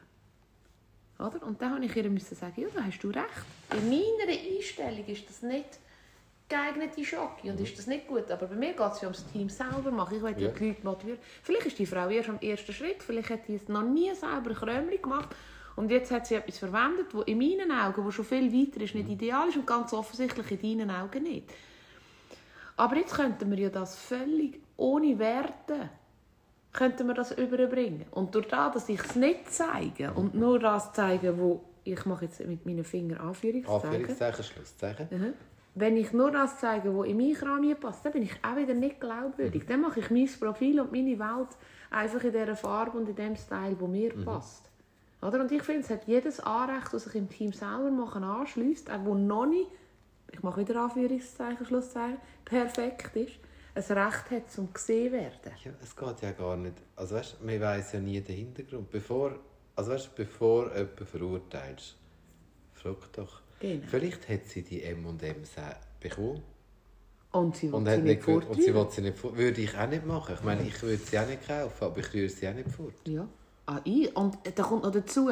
Oder? 1.18 1.42
Und 1.42 1.60
dann 1.60 1.80
musste 1.80 1.98
ich 1.98 2.04
ihr 2.04 2.10
müssen 2.10 2.36
sagen, 2.36 2.60
ja, 2.60 2.68
da 2.74 2.84
hast 2.84 3.00
du 3.00 3.08
recht. 3.08 3.26
In 3.72 3.88
meiner 3.88 4.32
Einstellung 4.32 5.06
ist 5.06 5.28
das 5.28 5.42
nicht 5.42 5.78
geeignete 6.48 7.04
Schoki 7.04 7.50
und 7.50 7.58
ist 7.60 7.78
das 7.78 7.86
nicht 7.86 8.06
gut. 8.06 8.30
Aber 8.30 8.46
bei 8.46 8.54
mir 8.54 8.72
geht 8.72 8.92
es 8.92 9.00
ja 9.00 9.08
ums 9.08 9.24
Team 9.32 9.48
selber 9.48 9.90
machen. 9.90 10.16
Ich 10.16 10.22
will 10.22 10.38
ja. 10.38 10.50
Die 10.50 10.64
Leute 10.66 10.84
motivieren. 10.84 11.20
Vielleicht 11.42 11.66
ist 11.66 11.78
die 11.78 11.86
Frau 11.86 12.08
erst 12.08 12.28
am 12.28 12.38
ersten 12.40 12.72
Schritt, 12.72 13.02
vielleicht 13.02 13.30
hat 13.30 13.46
sie 13.46 13.54
es 13.54 13.68
noch 13.68 13.82
nie 13.82 14.14
selber 14.14 14.54
Krömli 14.54 14.98
gemacht 14.98 15.30
und 15.76 15.90
jetzt 15.90 16.10
hat 16.10 16.26
sie 16.26 16.36
etwas 16.36 16.58
verwendet, 16.58 17.06
das 17.12 17.22
in 17.26 17.38
meinen 17.38 17.72
Augen, 17.72 18.04
wo 18.04 18.10
schon 18.10 18.24
viel 18.24 18.52
weiter 18.52 18.80
ist, 18.80 18.94
nicht 18.94 19.08
ideal 19.08 19.48
ist 19.48 19.56
und 19.56 19.66
ganz 19.66 19.92
offensichtlich 19.92 20.62
in 20.62 20.78
deinen 20.78 20.90
Augen 20.90 21.22
nicht. 21.22 21.50
Aber 22.76 22.96
jetzt 22.96 23.14
könnten 23.14 23.50
wir 23.50 23.58
ja 23.58 23.68
das 23.68 23.96
völlig 23.96 24.60
ohne 24.76 25.18
Werte 25.18 25.90
könnten 26.74 27.06
wir 27.06 27.14
das 27.14 27.30
überbringen. 27.32 28.04
Und 28.10 28.34
durch 28.34 28.48
das, 28.48 28.74
dass 28.74 28.88
ich 28.88 29.00
es 29.00 29.14
nicht 29.14 29.50
zeige 29.50 30.12
und 30.12 30.34
nur 30.34 30.58
das 30.58 30.92
zeige, 30.92 31.38
wo 31.38 31.62
ich 31.84 32.04
mache 32.04 32.26
jetzt 32.26 32.44
mit 32.44 32.66
meinen 32.66 32.84
Fingern 32.84 33.18
Anführungszeichen, 33.20 33.88
Anführungszeichen, 33.88 34.44
Schlusszeichen. 34.44 35.08
Mhm. 35.10 35.34
wenn 35.74 35.96
ich 35.96 36.12
nur 36.12 36.30
das 36.30 36.58
zeige, 36.58 36.92
wo 36.92 37.04
in 37.04 37.16
meinen 37.16 37.34
Kram 37.34 37.62
hier 37.62 37.74
passt, 37.74 38.04
dann 38.04 38.12
bin 38.12 38.22
ich 38.22 38.32
auch 38.42 38.56
wieder 38.56 38.74
nicht 38.74 39.00
glaubwürdig. 39.00 39.64
Dann 39.66 39.82
mache 39.82 40.00
ich 40.00 40.10
mein 40.10 40.28
Profil 40.40 40.80
und 40.80 40.92
meine 40.92 41.18
Welt 41.18 41.48
einfach 41.90 42.24
in 42.24 42.32
dieser 42.32 42.56
Farbe 42.56 42.98
und 42.98 43.08
in 43.08 43.14
dem 43.14 43.36
Style, 43.36 43.76
wo 43.78 43.86
mir 43.86 44.12
passt. 44.24 44.70
Oder? 45.24 45.40
Und 45.40 45.50
ich 45.52 45.62
finde, 45.62 45.80
es 45.80 45.90
hat 45.90 46.06
jedes 46.06 46.40
Anrecht, 46.40 46.92
das 46.92 47.04
sich 47.04 47.14
im 47.14 47.28
Team 47.28 47.52
selber 47.52 47.90
machen 47.90 48.22
anschließt, 48.24 48.90
auch 48.90 49.04
wo 49.04 49.14
noch 49.14 49.46
nicht, 49.46 49.70
ich 50.32 50.42
mache 50.42 50.60
wieder 50.60 50.82
Anführungszeichen, 50.82 51.64
Schlusszeichen, 51.64 52.18
perfekt 52.44 53.16
ist, 53.16 53.32
ein 53.74 53.98
Recht 53.98 54.30
hat, 54.30 54.50
zum 54.50 54.72
gesehen 54.72 55.12
werden. 55.12 55.52
Ja, 55.64 55.72
es 55.82 55.96
geht 55.96 56.20
ja 56.22 56.32
gar 56.32 56.56
nicht. 56.56 56.74
Also 56.96 57.14
weißt, 57.16 57.42
man 57.42 57.60
weiß 57.60 57.92
ja 57.92 58.00
nie 58.00 58.20
den 58.20 58.36
Hintergrund. 58.36 58.90
Bevor, 58.90 59.32
also 59.74 59.90
weißt, 59.92 60.14
bevor 60.14 60.66
du 60.68 60.76
jemanden 60.76 61.06
verurteilst, 61.06 61.96
frag 62.74 63.12
doch. 63.14 63.40
Genau. 63.60 63.84
Vielleicht 63.88 64.28
hat 64.28 64.46
sie 64.46 64.62
die 64.62 64.82
M&M's 64.82 65.50
bekommen 66.00 66.42
Und 67.32 67.56
sie 67.56 67.68
will 67.68 67.74
und, 67.74 67.86
sie 67.88 67.98
nicht 68.02 68.26
gewusst- 68.26 68.48
und 68.48 68.62
sie 68.62 68.74
will 68.74 68.86
sie 68.90 69.00
nicht 69.00 69.18
fort- 69.18 69.36
Würde 69.36 69.60
ich 69.60 69.76
auch 69.76 69.88
nicht 69.88 70.04
machen. 70.06 70.34
Ich 70.34 70.42
meine, 70.44 70.62
ich 70.62 70.82
würde 70.82 70.98
sie 70.98 71.18
auch 71.18 71.26
nicht 71.26 71.46
kaufen, 71.46 71.84
aber 71.84 71.98
ich 71.98 72.12
rühre 72.12 72.28
sie 72.28 72.46
auch 72.48 72.54
nicht 72.54 72.70
fort. 72.70 72.92
Ja. 73.06 73.26
Ah, 73.66 73.80
ich. 73.84 74.14
Und 74.16 74.38
da 74.54 74.62
kommt 74.62 74.84
noch 74.84 74.92
dazu, 74.92 75.30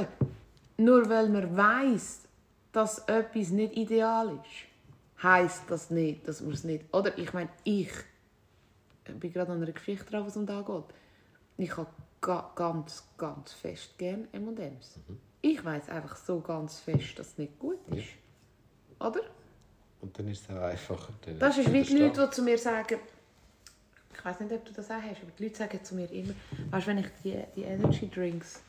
nur 0.76 1.08
weil 1.08 1.28
man 1.28 1.56
weiß, 1.56 2.20
dass 2.72 3.00
etwas 3.00 3.50
nicht 3.50 3.76
ideal 3.76 4.28
ist, 4.28 5.22
heißt 5.22 5.62
das 5.68 5.90
nicht, 5.90 6.26
dass 6.26 6.40
man 6.40 6.52
es 6.52 6.64
nicht. 6.64 6.84
Oder 6.92 7.16
ich 7.18 7.32
meine, 7.32 7.50
ich 7.64 7.90
bin 9.04 9.32
gerade 9.32 9.52
an 9.52 9.62
einer 9.62 9.72
Geschichte 9.72 10.06
drauf, 10.06 10.26
was 10.26 10.36
um 10.36 10.46
da 10.46 10.62
geht. 10.62 10.84
Ich 11.58 11.76
habe 11.76 11.90
ga 12.20 12.50
ganz, 12.54 13.04
ganz 13.18 13.52
fest 13.52 13.98
gern 13.98 14.28
M&M's. 14.32 14.98
Ich 15.42 15.62
weiß 15.62 15.88
einfach 15.90 16.16
so 16.16 16.40
ganz 16.40 16.80
fest, 16.80 17.18
dass 17.18 17.28
es 17.28 17.38
nicht 17.38 17.58
gut 17.58 17.78
ist. 17.88 18.08
Oder? 18.98 19.20
Und 20.00 20.18
dann 20.18 20.28
ist 20.28 20.48
es 20.48 20.56
auch 20.56 20.62
einfacher. 20.62 21.12
Das 21.38 21.58
ist 21.58 21.72
wie 21.72 21.82
die. 21.82 21.98
Leute, 21.98 22.26
die 22.26 22.30
zu 22.30 22.42
mir 22.42 22.58
sagen, 22.58 22.98
ich 24.14 24.24
weiß 24.24 24.40
nicht, 24.40 24.52
ob 24.52 24.64
du 24.64 24.72
das 24.72 24.90
auch 24.90 25.02
hast, 25.02 25.22
aber 25.22 25.30
die 25.38 25.44
Leute 25.44 25.56
sagen 25.56 25.82
zu 25.82 25.94
mir 25.94 26.10
immer, 26.10 26.34
weißt 26.70 26.86
du, 26.86 26.90
wenn 26.90 26.98
ich 26.98 27.06
die, 27.24 27.38
die 27.56 27.62
Energy 27.62 28.08
Drinks 28.08 28.62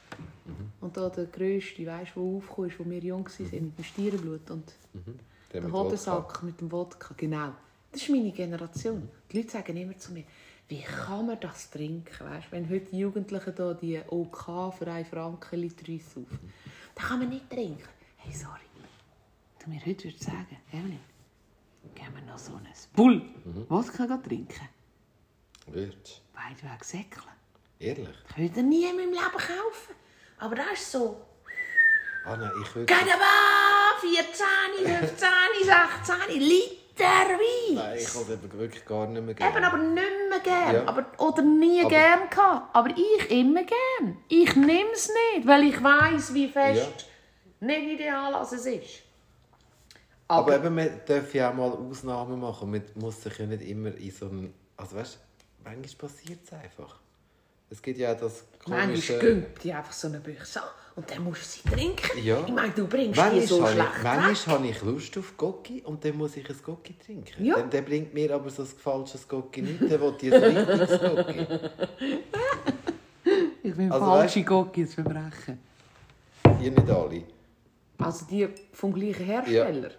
und 0.81 0.95
da 0.97 1.09
der 1.09 1.25
grösste, 1.25 1.85
weißt 1.85 2.15
du, 2.15 2.21
der 2.21 2.37
aufgekommen 2.37 2.69
ist, 2.69 2.79
wo 2.79 2.89
wir 2.89 2.99
jung 2.99 3.25
waren, 3.27 3.65
mit 3.65 3.77
dem 3.77 3.83
Stierenblut 3.83 4.51
und 4.51 4.73
Der 5.53 5.61
der 5.61 5.71
Hodensack 5.71 6.43
mit 6.43 6.59
dem 6.59 6.71
Wodka, 6.71 7.13
genau. 7.15 7.53
Das 7.91 8.01
ist 8.01 8.09
meine 8.09 8.31
Generation. 8.31 9.07
Die 9.31 9.37
Leute 9.37 9.51
sagen 9.51 9.77
immer 9.77 9.97
zu 9.97 10.13
mir, 10.13 10.23
wie 10.67 10.81
kann 10.81 11.27
man 11.27 11.39
das 11.39 11.69
trinken? 11.69 12.25
Weißt, 12.27 12.51
wenn 12.51 12.67
heute 12.69 12.87
die 12.91 12.99
Jugendlichen 12.99 13.53
da 13.55 13.73
die 13.73 13.99
OK 14.07 14.73
für 14.75 14.87
1 14.87 15.07
Franken 15.07 15.59
Liter 15.59 15.87
Wein 15.87 15.99
saufen, 15.99 16.39
dann 16.95 17.05
kann 17.05 17.19
man 17.19 17.29
nicht 17.29 17.49
trinken. 17.49 17.83
Hey, 18.17 18.33
sorry. 18.33 18.61
Du 19.63 19.69
mir 19.69 19.79
heute 19.85 20.05
würdest 20.05 20.23
sagen, 20.23 20.57
Evelyn, 20.71 20.99
gehen 21.93 22.13
wir 22.15 22.21
noch 22.23 22.39
so 22.39 22.53
ein 22.55 22.67
Bull 22.95 23.21
Wodka 23.69 24.05
gehen 24.05 24.23
trinken? 24.23 24.69
Würdest 25.67 26.21
Beide 26.33 26.61
wegen 26.61 26.83
Säckeln. 26.83 27.25
Ehrlich? 27.79 28.09
Ich 28.31 28.37
würde 28.37 28.59
ihn 28.59 28.69
nie 28.69 28.89
in 28.89 28.95
meinem 28.95 29.11
Leben 29.11 29.21
kaufen. 29.31 29.95
Aber 30.39 30.55
das 30.55 30.73
ist 30.73 30.91
so. 30.91 31.21
Ah 32.25 32.37
nein, 32.37 32.51
ich 32.61 32.75
würde... 32.75 32.85
Gadaba, 32.85 33.99
14, 33.99 34.99
15, 34.99 35.29
16 35.63 36.39
Liter 36.41 37.03
Wein. 37.03 37.75
Nein, 37.75 37.97
ich 37.97 38.13
habe 38.15 38.33
eben 38.33 38.53
wirklich 38.53 38.85
gar 38.85 39.07
nicht 39.07 39.23
mehr 39.23 39.33
gerne. 39.33 39.55
Eben, 39.55 39.65
aber 39.65 39.77
nicht 39.77 40.29
mehr 40.29 40.39
gern. 40.39 40.75
Ja. 40.75 40.87
Aber, 40.87 41.05
oder 41.17 41.41
nie 41.41 41.81
Aber- 41.81 41.89
gern 41.89 42.29
gehabt. 42.29 42.75
Aber 42.75 42.89
ich 42.89 43.31
immer 43.31 43.63
gern. 43.63 44.17
Ich 44.29 44.55
nehme 44.55 44.91
es 44.93 45.09
nicht, 45.09 45.47
weil 45.47 45.63
ich 45.63 45.81
weiß, 45.83 46.33
wie 46.33 46.47
fest 46.47 47.07
nicht 47.59 47.99
ideal 47.99 48.35
als 48.35 48.51
es 48.53 48.65
ist. 48.65 49.03
Aber 50.27 50.55
eben, 50.55 50.73
man 50.75 51.01
darf 51.05 51.33
ja 51.33 51.49
auch 51.49 51.53
mal 51.53 51.71
Ausnahmen 51.71 52.39
machen. 52.39 52.71
Man 52.71 52.83
muss 52.95 53.21
sich 53.21 53.37
ja 53.37 53.45
nicht 53.45 53.61
immer 53.63 53.93
in 53.95 54.11
so 54.11 54.25
einen... 54.27 54.53
Also 54.77 54.95
weißt 54.95 55.15
du, 55.15 55.19
manchmal 55.63 56.09
passiert 56.09 56.39
es 56.43 56.53
einfach. 56.53 56.99
Es 57.69 57.81
gibt 57.81 57.97
ja 57.97 58.13
auch 58.13 58.19
das 58.19 58.43
manchmal 58.67 58.87
komische... 58.87 59.19
gönnt 59.19 59.63
die 59.63 59.73
einfach 59.73 59.93
so 59.93 60.07
eine 60.07 60.19
Büchse 60.19 60.61
an 60.61 60.67
und 60.95 61.09
dann 61.09 61.23
musst 61.23 61.41
du 61.41 61.69
sie 61.69 61.75
trinken. 61.75 62.23
Ja. 62.23 62.43
Ich 62.45 62.53
meine, 62.53 62.71
du 62.73 62.87
bringst 62.87 63.15
die 63.15 63.19
Manchmal, 63.19 63.47
so 63.47 63.63
habe 63.63 63.71
schlecht 63.73 63.89
ich, 63.97 64.03
weg. 64.03 64.03
manchmal 64.03 64.55
habe 64.57 64.67
ich 64.67 64.81
Lust 64.83 65.17
auf 65.17 65.37
Gocki 65.37 65.81
und 65.81 66.05
dann 66.05 66.17
muss 66.17 66.37
ich 66.37 66.47
ein 66.47 66.55
Gocki 66.63 66.95
trinken. 67.03 67.43
Ja. 67.43 67.55
Dann, 67.55 67.69
der 67.69 67.81
bringt 67.81 68.13
mir 68.13 68.33
aber 68.33 68.49
so 68.49 68.61
ein 68.61 68.67
falsches 68.67 69.27
Gocki 69.27 69.61
nicht, 69.63 69.81
der 69.81 69.99
will 69.99 70.13
dir 70.13 70.35
ein 70.35 70.43
richtiges 70.43 70.99
Gocki. 70.99 71.47
Ich 73.63 73.77
will 73.77 73.91
Also, 73.91 74.05
falsche 74.05 74.43
Gokis 74.43 74.93
verbrechen. 74.93 75.57
Ihr 76.61 76.71
nicht 76.71 76.89
alle. 76.89 77.23
Also 77.97 78.25
die 78.25 78.49
vom 78.73 78.93
gleichen 78.93 79.25
Hersteller. 79.25 79.91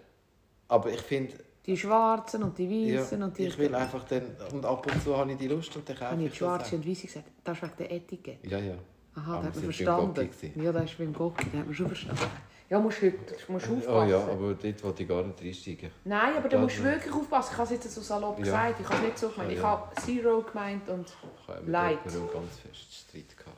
Aber 0.67 0.91
ich 0.91 1.01
finde, 1.01 1.33
Die 1.65 1.75
schwarzen 1.75 2.43
und 2.43 2.57
die 2.57 2.87
ja, 2.87 3.01
weißen 3.01 3.21
und 3.23 3.37
die... 3.37 3.47
ich 3.47 3.57
will 3.57 3.73
einfach 3.73 4.03
dann... 4.03 4.35
Und 4.53 4.65
ab 4.65 4.85
und 4.85 5.03
zu 5.03 5.17
habe 5.17 5.31
ich 5.31 5.37
die 5.37 5.47
Lust 5.47 5.75
und 5.75 5.87
dann 5.89 5.95
kaufe 5.95 6.11
Habe 6.11 6.21
ich 6.21 6.27
ich 6.27 6.31
die 6.33 6.37
schwarze 6.37 6.75
und 6.75 6.87
weiße 6.87 7.07
gesagt? 7.07 7.25
Das 7.43 7.57
ist 7.57 7.63
wegen 7.63 7.73
der 7.77 7.91
Etikette. 7.91 8.47
Ja, 8.47 8.59
ja. 8.59 8.75
Aha, 9.15 9.37
das 9.37 9.45
hat 9.45 9.55
man 9.55 9.63
verstanden. 9.63 10.29
Ja, 10.61 10.71
das 10.71 10.83
ist 10.83 10.97
beim 10.97 11.13
Gocki, 11.13 11.45
das 11.45 11.59
hat 11.59 11.65
man 11.65 11.73
schon 11.73 11.87
verstanden. 11.87 12.21
Ja, 12.69 12.79
musst 12.79 13.01
heute 13.01 13.17
musst 13.47 13.69
aufpassen. 13.69 13.89
Oh 13.89 14.03
ja, 14.03 14.17
aber 14.17 14.53
dort 14.55 14.83
wollte 14.83 15.03
ich 15.03 15.09
gar 15.09 15.23
nicht 15.23 15.41
reinsteigen. 15.41 15.91
Nein, 16.03 16.35
aber 16.35 16.49
da 16.49 16.57
musst 16.59 16.79
du 16.79 16.83
wirklich 16.83 17.13
aufpassen. 17.13 17.49
Ich 17.53 17.57
habe 17.57 17.75
es 17.75 17.83
jetzt 17.83 17.93
so 17.93 18.01
salopp 18.01 18.37
Ja. 18.39 18.43
gesagt. 18.43 18.79
Ich 18.81 18.89
habe 18.89 19.05
nicht 19.05 19.17
so 19.19 19.29
gemeint. 19.29 19.51
Ja, 19.51 19.55
Ich 19.55 19.61
ja. 19.61 19.69
habe 19.69 20.01
Zero 20.01 20.41
gemeint 20.41 20.89
und 20.89 21.07
Ich 21.41 21.47
habe 21.47 21.71
Light. 21.71 21.99
jemandem 22.05 22.33
ganz 22.33 22.57
fest 22.57 22.93
Streit 22.93 23.37
gehabt. 23.37 23.57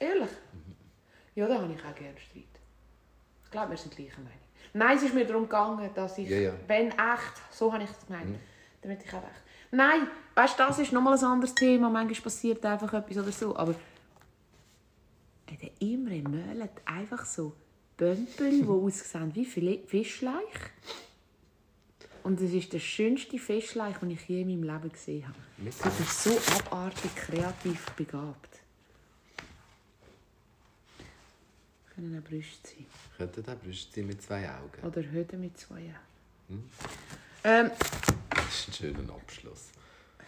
Ehrlich? 0.00 0.30
Ja, 1.36 1.46
da 1.46 1.62
habe 1.62 1.72
ich 1.72 1.78
auch 1.78 1.94
gerne 1.94 2.18
Streit. 2.18 2.44
Ich 3.44 3.50
glaube, 3.50 3.70
wir 3.70 3.76
sind 3.76 3.94
gleicher 3.94 4.18
Meinung. 4.18 4.47
Nein, 4.78 4.96
es 4.96 5.02
ist 5.02 5.14
mir 5.14 5.26
darum 5.26 5.42
gegangen, 5.42 5.90
dass 5.94 6.18
ich, 6.18 6.28
Ja, 6.28 6.38
ja. 6.38 6.52
wenn 6.68 6.88
echt, 6.90 7.34
so 7.50 7.72
habe 7.72 7.82
ich 7.82 7.90
es 7.90 8.06
gemeint, 8.06 8.38
damit 8.80 9.02
ich 9.04 9.12
auch 9.12 9.22
echt. 9.24 9.42
Nein, 9.72 10.06
weißt 10.34 10.58
du, 10.58 10.62
das 10.62 10.78
ist 10.78 10.92
nochmal 10.92 11.18
ein 11.18 11.24
anderes 11.24 11.54
Thema. 11.54 11.90
Manchmal 11.90 12.20
passiert 12.22 12.64
einfach 12.64 12.92
etwas 12.94 13.18
oder 13.18 13.32
so. 13.32 13.56
Aber 13.56 13.74
der 15.50 15.70
Imre 15.80 16.22
möhlt 16.28 16.70
einfach 16.84 17.24
so 17.24 17.52
Bömpel, 17.96 18.50
die 18.50 18.64
aussehen 18.68 19.34
wie 19.34 19.44
Fischleich. 19.44 20.44
Und 22.22 22.40
es 22.40 22.52
ist 22.52 22.72
der 22.72 22.78
schönste 22.78 23.38
Fischleich, 23.38 23.96
den 23.98 24.10
ich 24.10 24.28
je 24.28 24.42
in 24.42 24.48
meinem 24.60 24.74
Leben 24.74 24.92
gesehen 24.92 25.26
habe. 25.26 25.38
Du 25.56 25.64
bist 25.64 26.22
so 26.22 26.30
abartig 26.56 27.14
kreativ 27.16 27.90
begabt. 27.92 28.57
Können 31.98 32.16
auch 32.24 32.28
Brüste 32.30 32.68
sein. 32.68 32.86
Könnte 33.16 33.42
der 33.42 33.54
Brust 33.56 33.92
sein 33.92 34.06
mit 34.06 34.22
zwei 34.22 34.48
Augen? 34.48 34.86
Oder 34.86 35.02
Hüte 35.02 35.36
mit 35.36 35.58
zwei 35.58 35.74
Augen. 35.74 35.96
Hm. 36.48 36.70
Ähm, 37.42 37.70
Das 38.30 38.58
ist 38.60 38.68
ein 38.68 38.72
schöner 38.72 39.12
Abschluss. 39.14 39.70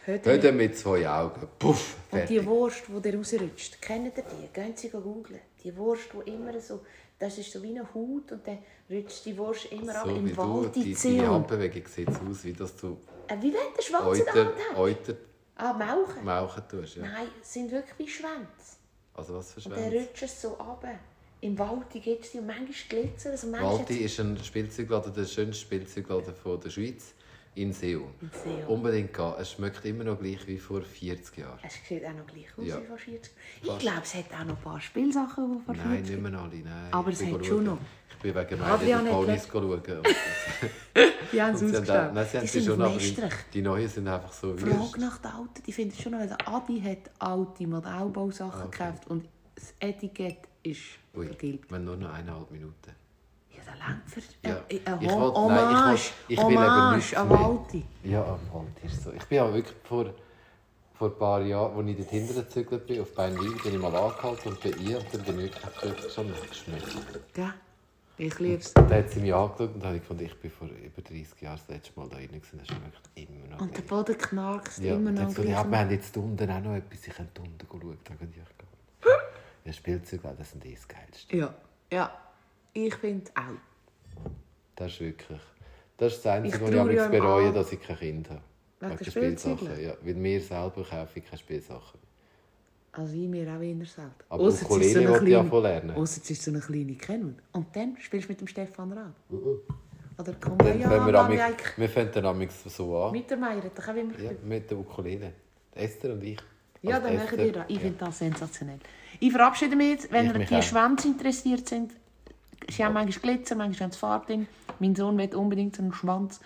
Hüte 0.05 0.33
Heute 0.33 0.51
mit 0.51 0.77
zwei 0.77 1.09
Augen. 1.09 1.47
Puff, 1.61 1.95
Und 2.11 2.19
fertig. 2.19 2.41
die 2.41 2.45
Wurst, 2.45 2.83
die 2.89 3.01
dir 3.03 3.17
rausrutscht, 3.17 3.81
kennt 3.81 4.17
ihr 4.19 4.25
die? 4.25 4.49
Gehen 4.53 4.77
Sie 4.77 4.89
googeln. 4.91 5.39
Die 5.63 5.77
Wurst, 5.77 6.09
die 6.13 6.31
immer 6.33 6.59
so, 6.61 6.85
das 7.21 7.39
ist 7.39 7.53
so 7.53 7.63
wie 7.63 7.79
eine 7.79 7.85
Haut 7.95 8.33
und 8.33 8.45
dann 8.45 8.59
rutscht 8.91 9.27
die 9.27 9.39
Wurst 9.39 9.67
immer 9.71 9.95
ab 9.95 10.07
so 10.09 10.11
im 10.17 10.27
wie 10.27 10.33
du, 10.33 10.37
Wald 10.39 10.75
die, 10.75 10.91
in 10.93 11.19
deine. 11.19 11.31
Handbewegung 11.31 11.87
sieht 11.87 12.09
aus, 12.09 12.43
wie 12.45 12.53
dass 12.53 12.75
du 12.75 12.99
Äh, 13.29 13.37
wie 13.41 13.53
wenn 13.55 13.75
der 13.77 13.83
Schwanz 13.83 14.19
in 14.19 14.25
der 14.25 14.35
Euter, 14.35 14.45
Hand 14.47 14.71
hat. 14.71 14.77
Euter 14.77 15.15
Ah, 15.55 15.73
Mauchen. 15.75 16.25
mauchen 16.25 16.63
tust. 16.69 16.97
Ja. 16.97 17.03
Nein, 17.03 17.29
sind 17.43 17.71
wirklich 17.71 17.97
wie 17.99 18.09
Schwänze. 18.09 18.77
Also 19.15 19.35
was 19.37 19.53
für 19.53 19.61
Und 19.61 19.71
dann 19.77 19.91
Schwänze? 19.91 19.99
rutscht 20.09 20.23
es 20.25 20.43
so 20.43 20.49
runter. 20.55 20.99
Im 21.43 21.59
Wald 21.59 21.89
gibt 21.91 22.25
es 22.25 22.33
die 22.33 22.39
und 22.39 22.47
manchmal 22.47 22.69
glitzern 22.89 23.33
also 23.33 23.47
manchmal 23.47 23.79
Walti 23.79 23.97
ist 23.99 24.21
ein 24.21 24.37
Spielzeugladen, 24.43 25.13
der 25.15 25.25
schönste 25.25 25.63
Spielzeugladen 25.63 26.35
von 26.35 26.61
der 26.61 26.71
Schweiz 26.71 27.15
in 27.55 27.73
Seoul. 27.73 28.05
In 28.21 28.31
Seoul. 28.45 28.65
Unbedingt 28.69 29.13
gehen. 29.15 29.33
Es 29.39 29.53
schmeckt 29.53 29.85
immer 29.85 30.05
noch 30.05 30.19
gleich 30.21 30.47
wie 30.47 30.59
vor 30.59 30.83
40 30.83 31.39
Jahren. 31.39 31.59
Es 31.63 31.75
sieht 31.89 32.05
auch 32.05 32.13
noch 32.13 32.27
gleich 32.27 32.47
aus 32.57 32.65
Ja. 32.67 32.81
wie 32.81 32.87
vor 32.87 32.99
40 32.99 33.33
Ich 33.63 33.67
Fast. 33.69 33.81
glaube, 33.81 34.01
es 34.05 34.15
hat 34.15 34.25
auch 34.35 34.45
noch 34.45 34.57
ein 34.57 34.63
paar 34.63 34.81
Spielsachen, 34.81 35.59
die 35.59 35.65
vor 35.65 35.75
Nein, 35.75 35.89
40 36.05 36.11
nicht 36.11 36.23
mehr 36.31 36.41
alle. 36.41 36.57
Nein. 36.57 36.89
Aber 36.93 37.11
Ich 37.11 37.21
es 37.21 37.27
hat 37.33 37.47
schon 37.47 37.65
noch. 37.65 37.79
Ich 38.11 38.17
bin 38.23 38.35
wegen 38.35 38.61
hat 38.67 38.81
Ponys 39.11 39.49
schauen. 39.51 39.83
Die 41.33 41.41
haben 41.41 41.55
es 41.55 41.91
auch- 41.91 42.13
Nein, 42.13 42.27
sie 42.31 42.39
haben 42.39 42.47
sie 42.47 42.61
sind 42.61 42.65
schon, 42.67 42.83
aber 42.83 42.99
die, 43.55 43.63
neuen 43.63 43.89
sind 43.89 44.09
einfach 44.09 44.33
so 44.33 44.55
wie 44.59 44.69
Frage 44.71 45.01
nach 45.01 45.19
den 45.19 45.31
Alten. 45.31 45.63
Die 45.67 45.73
finde 45.73 45.95
ich 45.97 46.03
schon 46.03 46.13
noch, 46.13 46.27
der 46.27 46.49
Adi 46.49 46.81
hat 46.83 47.11
alte 47.21 47.67
Modellbausachen 47.67 48.61
Ah, 48.61 48.65
Okay. 48.67 48.79
gekauft 48.85 49.07
und 49.09 49.27
das 49.55 49.73
Etikett 49.81 50.39
ist 50.63 50.81
Ui, 51.17 51.29
wir 51.41 51.59
haben 51.77 51.85
nur 51.85 51.97
noch 51.97 52.13
eineinhalb 52.13 52.51
Minuten. 52.51 52.93
Ja, 53.53 53.63
der 53.65 53.77
langt 53.77 54.09
für 54.09 54.21
Ja, 54.47 54.57
äh, 54.69 54.77
äh, 54.77 54.79
ich 54.79 54.89
wollt- 54.89 55.01
nein, 55.01 55.01
ich 55.01 55.11
Hommage, 55.37 55.87
wollt- 55.89 56.13
ich 56.29 56.39
will 56.39 56.45
Hommage 56.45 57.17
an. 57.17 57.31
Walti. 57.31 57.85
Ja, 58.05 58.23
am 58.25 58.41
Wald 58.53 58.85
ist 58.85 59.03
so. 59.03 59.13
Ich 59.13 59.25
bin 59.25 59.37
ja 59.37 59.53
wirklich 59.53 59.77
vor, 59.85 60.15
vor 60.95 61.09
ein 61.11 61.19
paar 61.19 61.43
Jahren, 61.43 61.77
als 61.77 61.89
ich 61.89 61.97
dort 61.97 62.11
hinten 62.11 62.35
gezügelt 62.35 62.87
bin, 62.87 63.01
auf 63.01 63.15
Beinwil, 63.15 63.53
bin 63.63 63.75
ich 63.75 63.81
mal 63.81 63.95
angehalten 63.95 64.49
und 64.53 64.63
bei 64.63 64.71
ihr 64.71 64.99
und 64.99 65.07
dann 65.13 65.23
bin 65.23 65.41
ich 65.41 65.53
wirklich 65.83 66.13
schon 66.13 66.29
weggeschmeckt. 66.31 67.35
Gell? 67.35 67.55
Ich 68.19 68.39
liebe 68.39 68.59
es. 68.61 68.75
Da 68.75 68.87
hat 68.89 69.11
sie 69.11 69.21
mich 69.21 69.33
angeschaut 69.35 69.75
und 69.75 69.83
ich 69.93 70.01
gefunden, 70.03 70.25
ich 70.27 70.39
bin 70.39 70.51
vor 70.51 70.69
über 70.69 71.01
30 71.03 71.41
Jahren 71.41 71.59
das 71.67 71.69
letzte 71.75 71.99
Mal 71.99 72.07
da 72.11 72.17
rein 72.17 72.29
gewesen. 72.29 72.61
Es 72.61 72.69
schmeckt 72.69 73.01
immer 73.15 73.47
noch 73.49 73.61
Und 73.63 73.75
der. 73.77 73.83
Boden 73.83 74.19
knarkst 74.19 74.79
Ja, 74.79 74.95
immer 74.95 75.11
dann 75.13 75.29
noch. 75.33 75.39
ja, 75.39 75.65
wir 75.71 75.79
haben 75.79 75.91
jetzt 75.91 76.17
unten 76.19 76.51
auch 76.51 76.61
noch 76.61 76.75
etwas, 76.75 77.07
ich 77.07 77.15
könnte 77.15 77.41
unten 77.41 77.67
schauen. 77.67 77.99
Da 78.05 78.15
ich. 78.15 78.60
Ja, 79.65 79.73
Spielzeuge, 79.73 80.35
das 80.37 80.51
sind 80.53 80.65
eh 80.65 80.75
das 80.75 80.89
Geilste. 80.89 81.37
Ja, 81.37 81.55
ja. 81.93 82.13
Ich 82.73 82.95
finde 82.95 83.31
auch. 83.35 84.31
Das 84.77 84.93
ist 84.93 85.01
wirklich... 85.01 85.41
Das 85.97 86.15
ist 86.15 86.25
das 86.25 86.33
Einzige, 86.33 86.57
Ich 86.57 86.63
was 86.63 86.71
ich 86.71 86.81
amigs 86.81 87.05
im 87.05 87.11
bereue, 87.11 87.53
dass 87.53 87.73
ich 87.73 87.83
kein 87.83 87.97
Kind 87.99 88.31
habe. 88.31 88.41
Wegen 88.81 88.97
der 88.97 89.11
Spielsachen. 89.11 89.81
Ja, 89.83 89.93
weil 90.03 90.15
mir 90.15 90.41
selber 90.41 90.83
kaufe 90.89 91.19
ich 91.19 91.25
keine 91.27 91.39
Spielsachen. 91.39 92.01
Also 92.93 93.15
ich 93.15 93.29
mir 93.29 93.43
auch 93.55 93.61
eher 93.61 93.85
selten. 93.85 94.15
Aber 94.31 94.43
Ausser 94.43 94.49
es 94.49 94.61
ist 94.63 94.65
Ukulele 94.65 94.99
eine 95.01 95.17
ich 95.17 95.25
kleine- 95.25 95.49
voll 95.51 95.63
lernen. 95.63 95.91
Ausser 95.91 96.21
es 96.25 96.31
ist 96.31 96.43
so 96.43 96.51
eine 96.51 96.61
kleine 96.61 96.95
Kennung. 96.95 97.35
Und 97.53 97.77
dann 97.77 97.97
spielst 98.01 98.29
du 98.29 98.33
mit 98.33 98.41
dem 98.41 98.47
Stefan 98.49 98.93
Rad. 98.93 99.13
Oder 100.19 100.35
komm, 100.41 100.59
Dann 100.59 100.81
ja, 100.81 101.07
wir, 101.07 101.15
amig, 101.21 101.41
wir 101.77 101.89
fangen 101.89 102.11
dann 102.13 102.25
amix 102.27 102.65
so 102.65 102.97
an. 103.05 103.13
mit 103.13 103.29
der 103.31 103.37
Meier, 103.37 103.61
da 103.63 103.83
kann 103.83 103.97
ich 103.97 104.03
immer 104.05 104.19
Ja, 104.19 104.31
mit 104.43 104.71
der 104.71 104.79
Ukulele. 104.79 105.33
Esther 105.75 106.13
und 106.15 106.23
ich. 106.25 106.39
Ja, 106.83 106.97
Also 106.97 107.07
dann 107.09 107.17
machen 107.17 107.39
wir 107.39 107.53
das. 107.53 107.65
Ich 107.69 107.77
ja. 107.77 107.81
finde 107.83 107.99
das 107.99 108.19
sensationell. 108.19 108.79
Ich 109.21 109.33
verabschiede 109.33 109.77
mich 109.77 109.91
jetzt, 109.91 110.11
wenn 110.13 110.27
ihr 110.27 110.33
die. 110.47 110.63
Schwänze 110.63 111.09
interessiert 111.09 111.69
sind. 111.69 111.93
Sie 112.69 112.85
haben 112.85 112.95
manchmal 112.95 113.37
Glitzer, 113.37 113.55
manchmal 113.55 113.87
haben 113.87 113.93
sie 113.93 113.99
Farbding. 113.99 114.47
Mein 114.79 114.95
Sohn 114.95 115.17
will 115.19 115.35
unbedingt 115.35 115.77
so 115.77 115.83
einen 115.83 115.93
Schwanz. 115.93 116.41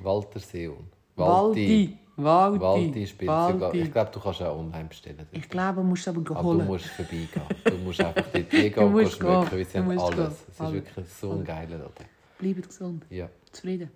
Walter 0.00 0.40
Seon. 0.40 0.88
Walti. 1.14 1.96
Walti 2.16 3.02
ist 3.02 3.16
billig. 3.18 3.28
Walti. 3.30 3.80
Ich 3.82 3.92
glaube, 3.92 4.10
du 4.10 4.20
kannst 4.20 4.42
auch 4.42 4.58
online 4.58 4.88
bestellen. 4.88 5.26
Ich 5.32 5.48
glaube, 5.48 5.80
du 5.80 5.86
musst 5.86 6.08
aber 6.08 6.18
Aber 6.20 6.34
du 6.34 6.42
holen. 6.42 6.66
musst 6.66 6.86
vorbeigehen. 6.86 7.28
Du 7.64 7.76
musst 7.78 8.00
einfach 8.00 8.24
dort 8.32 8.50
hingehen 8.50 8.94
und 8.94 9.08
schmecken, 9.10 9.48
weil 9.52 9.64
sie 9.64 9.78
haben 9.78 9.98
alles. 9.98 10.34
Es 10.48 10.60
ist 10.60 10.72
wirklich 10.72 11.06
so 11.08 11.32
ein 11.32 11.44
geiler 11.44 11.78
Laden. 11.78 12.04
Bleibt 12.38 12.68
gesund. 12.68 13.04
Ja. 13.10 13.28
Zufrieden. 13.52 13.90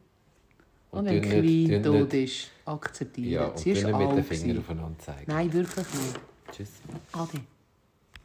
Und, 0.91 0.99
Und 1.01 1.07
wenn 1.07 1.23
Queen 1.23 1.83
tot 1.83 2.15
ist, 2.15 2.51
akzeptieren. 2.65 3.31
Ja, 3.31 3.47
und 3.47 3.59
Sie 3.59 3.71
ist 3.71 3.85
nicht 3.85 3.97
mit 3.97 4.11
den 4.11 4.25
Fingern 4.25 4.59
aufeinander 4.59 4.99
zeigen. 4.99 5.25
Nein, 5.27 5.53
wirklich 5.53 5.87
nicht. 5.87 6.21
Tschüss. 6.53 6.71
Ade. 7.13 7.41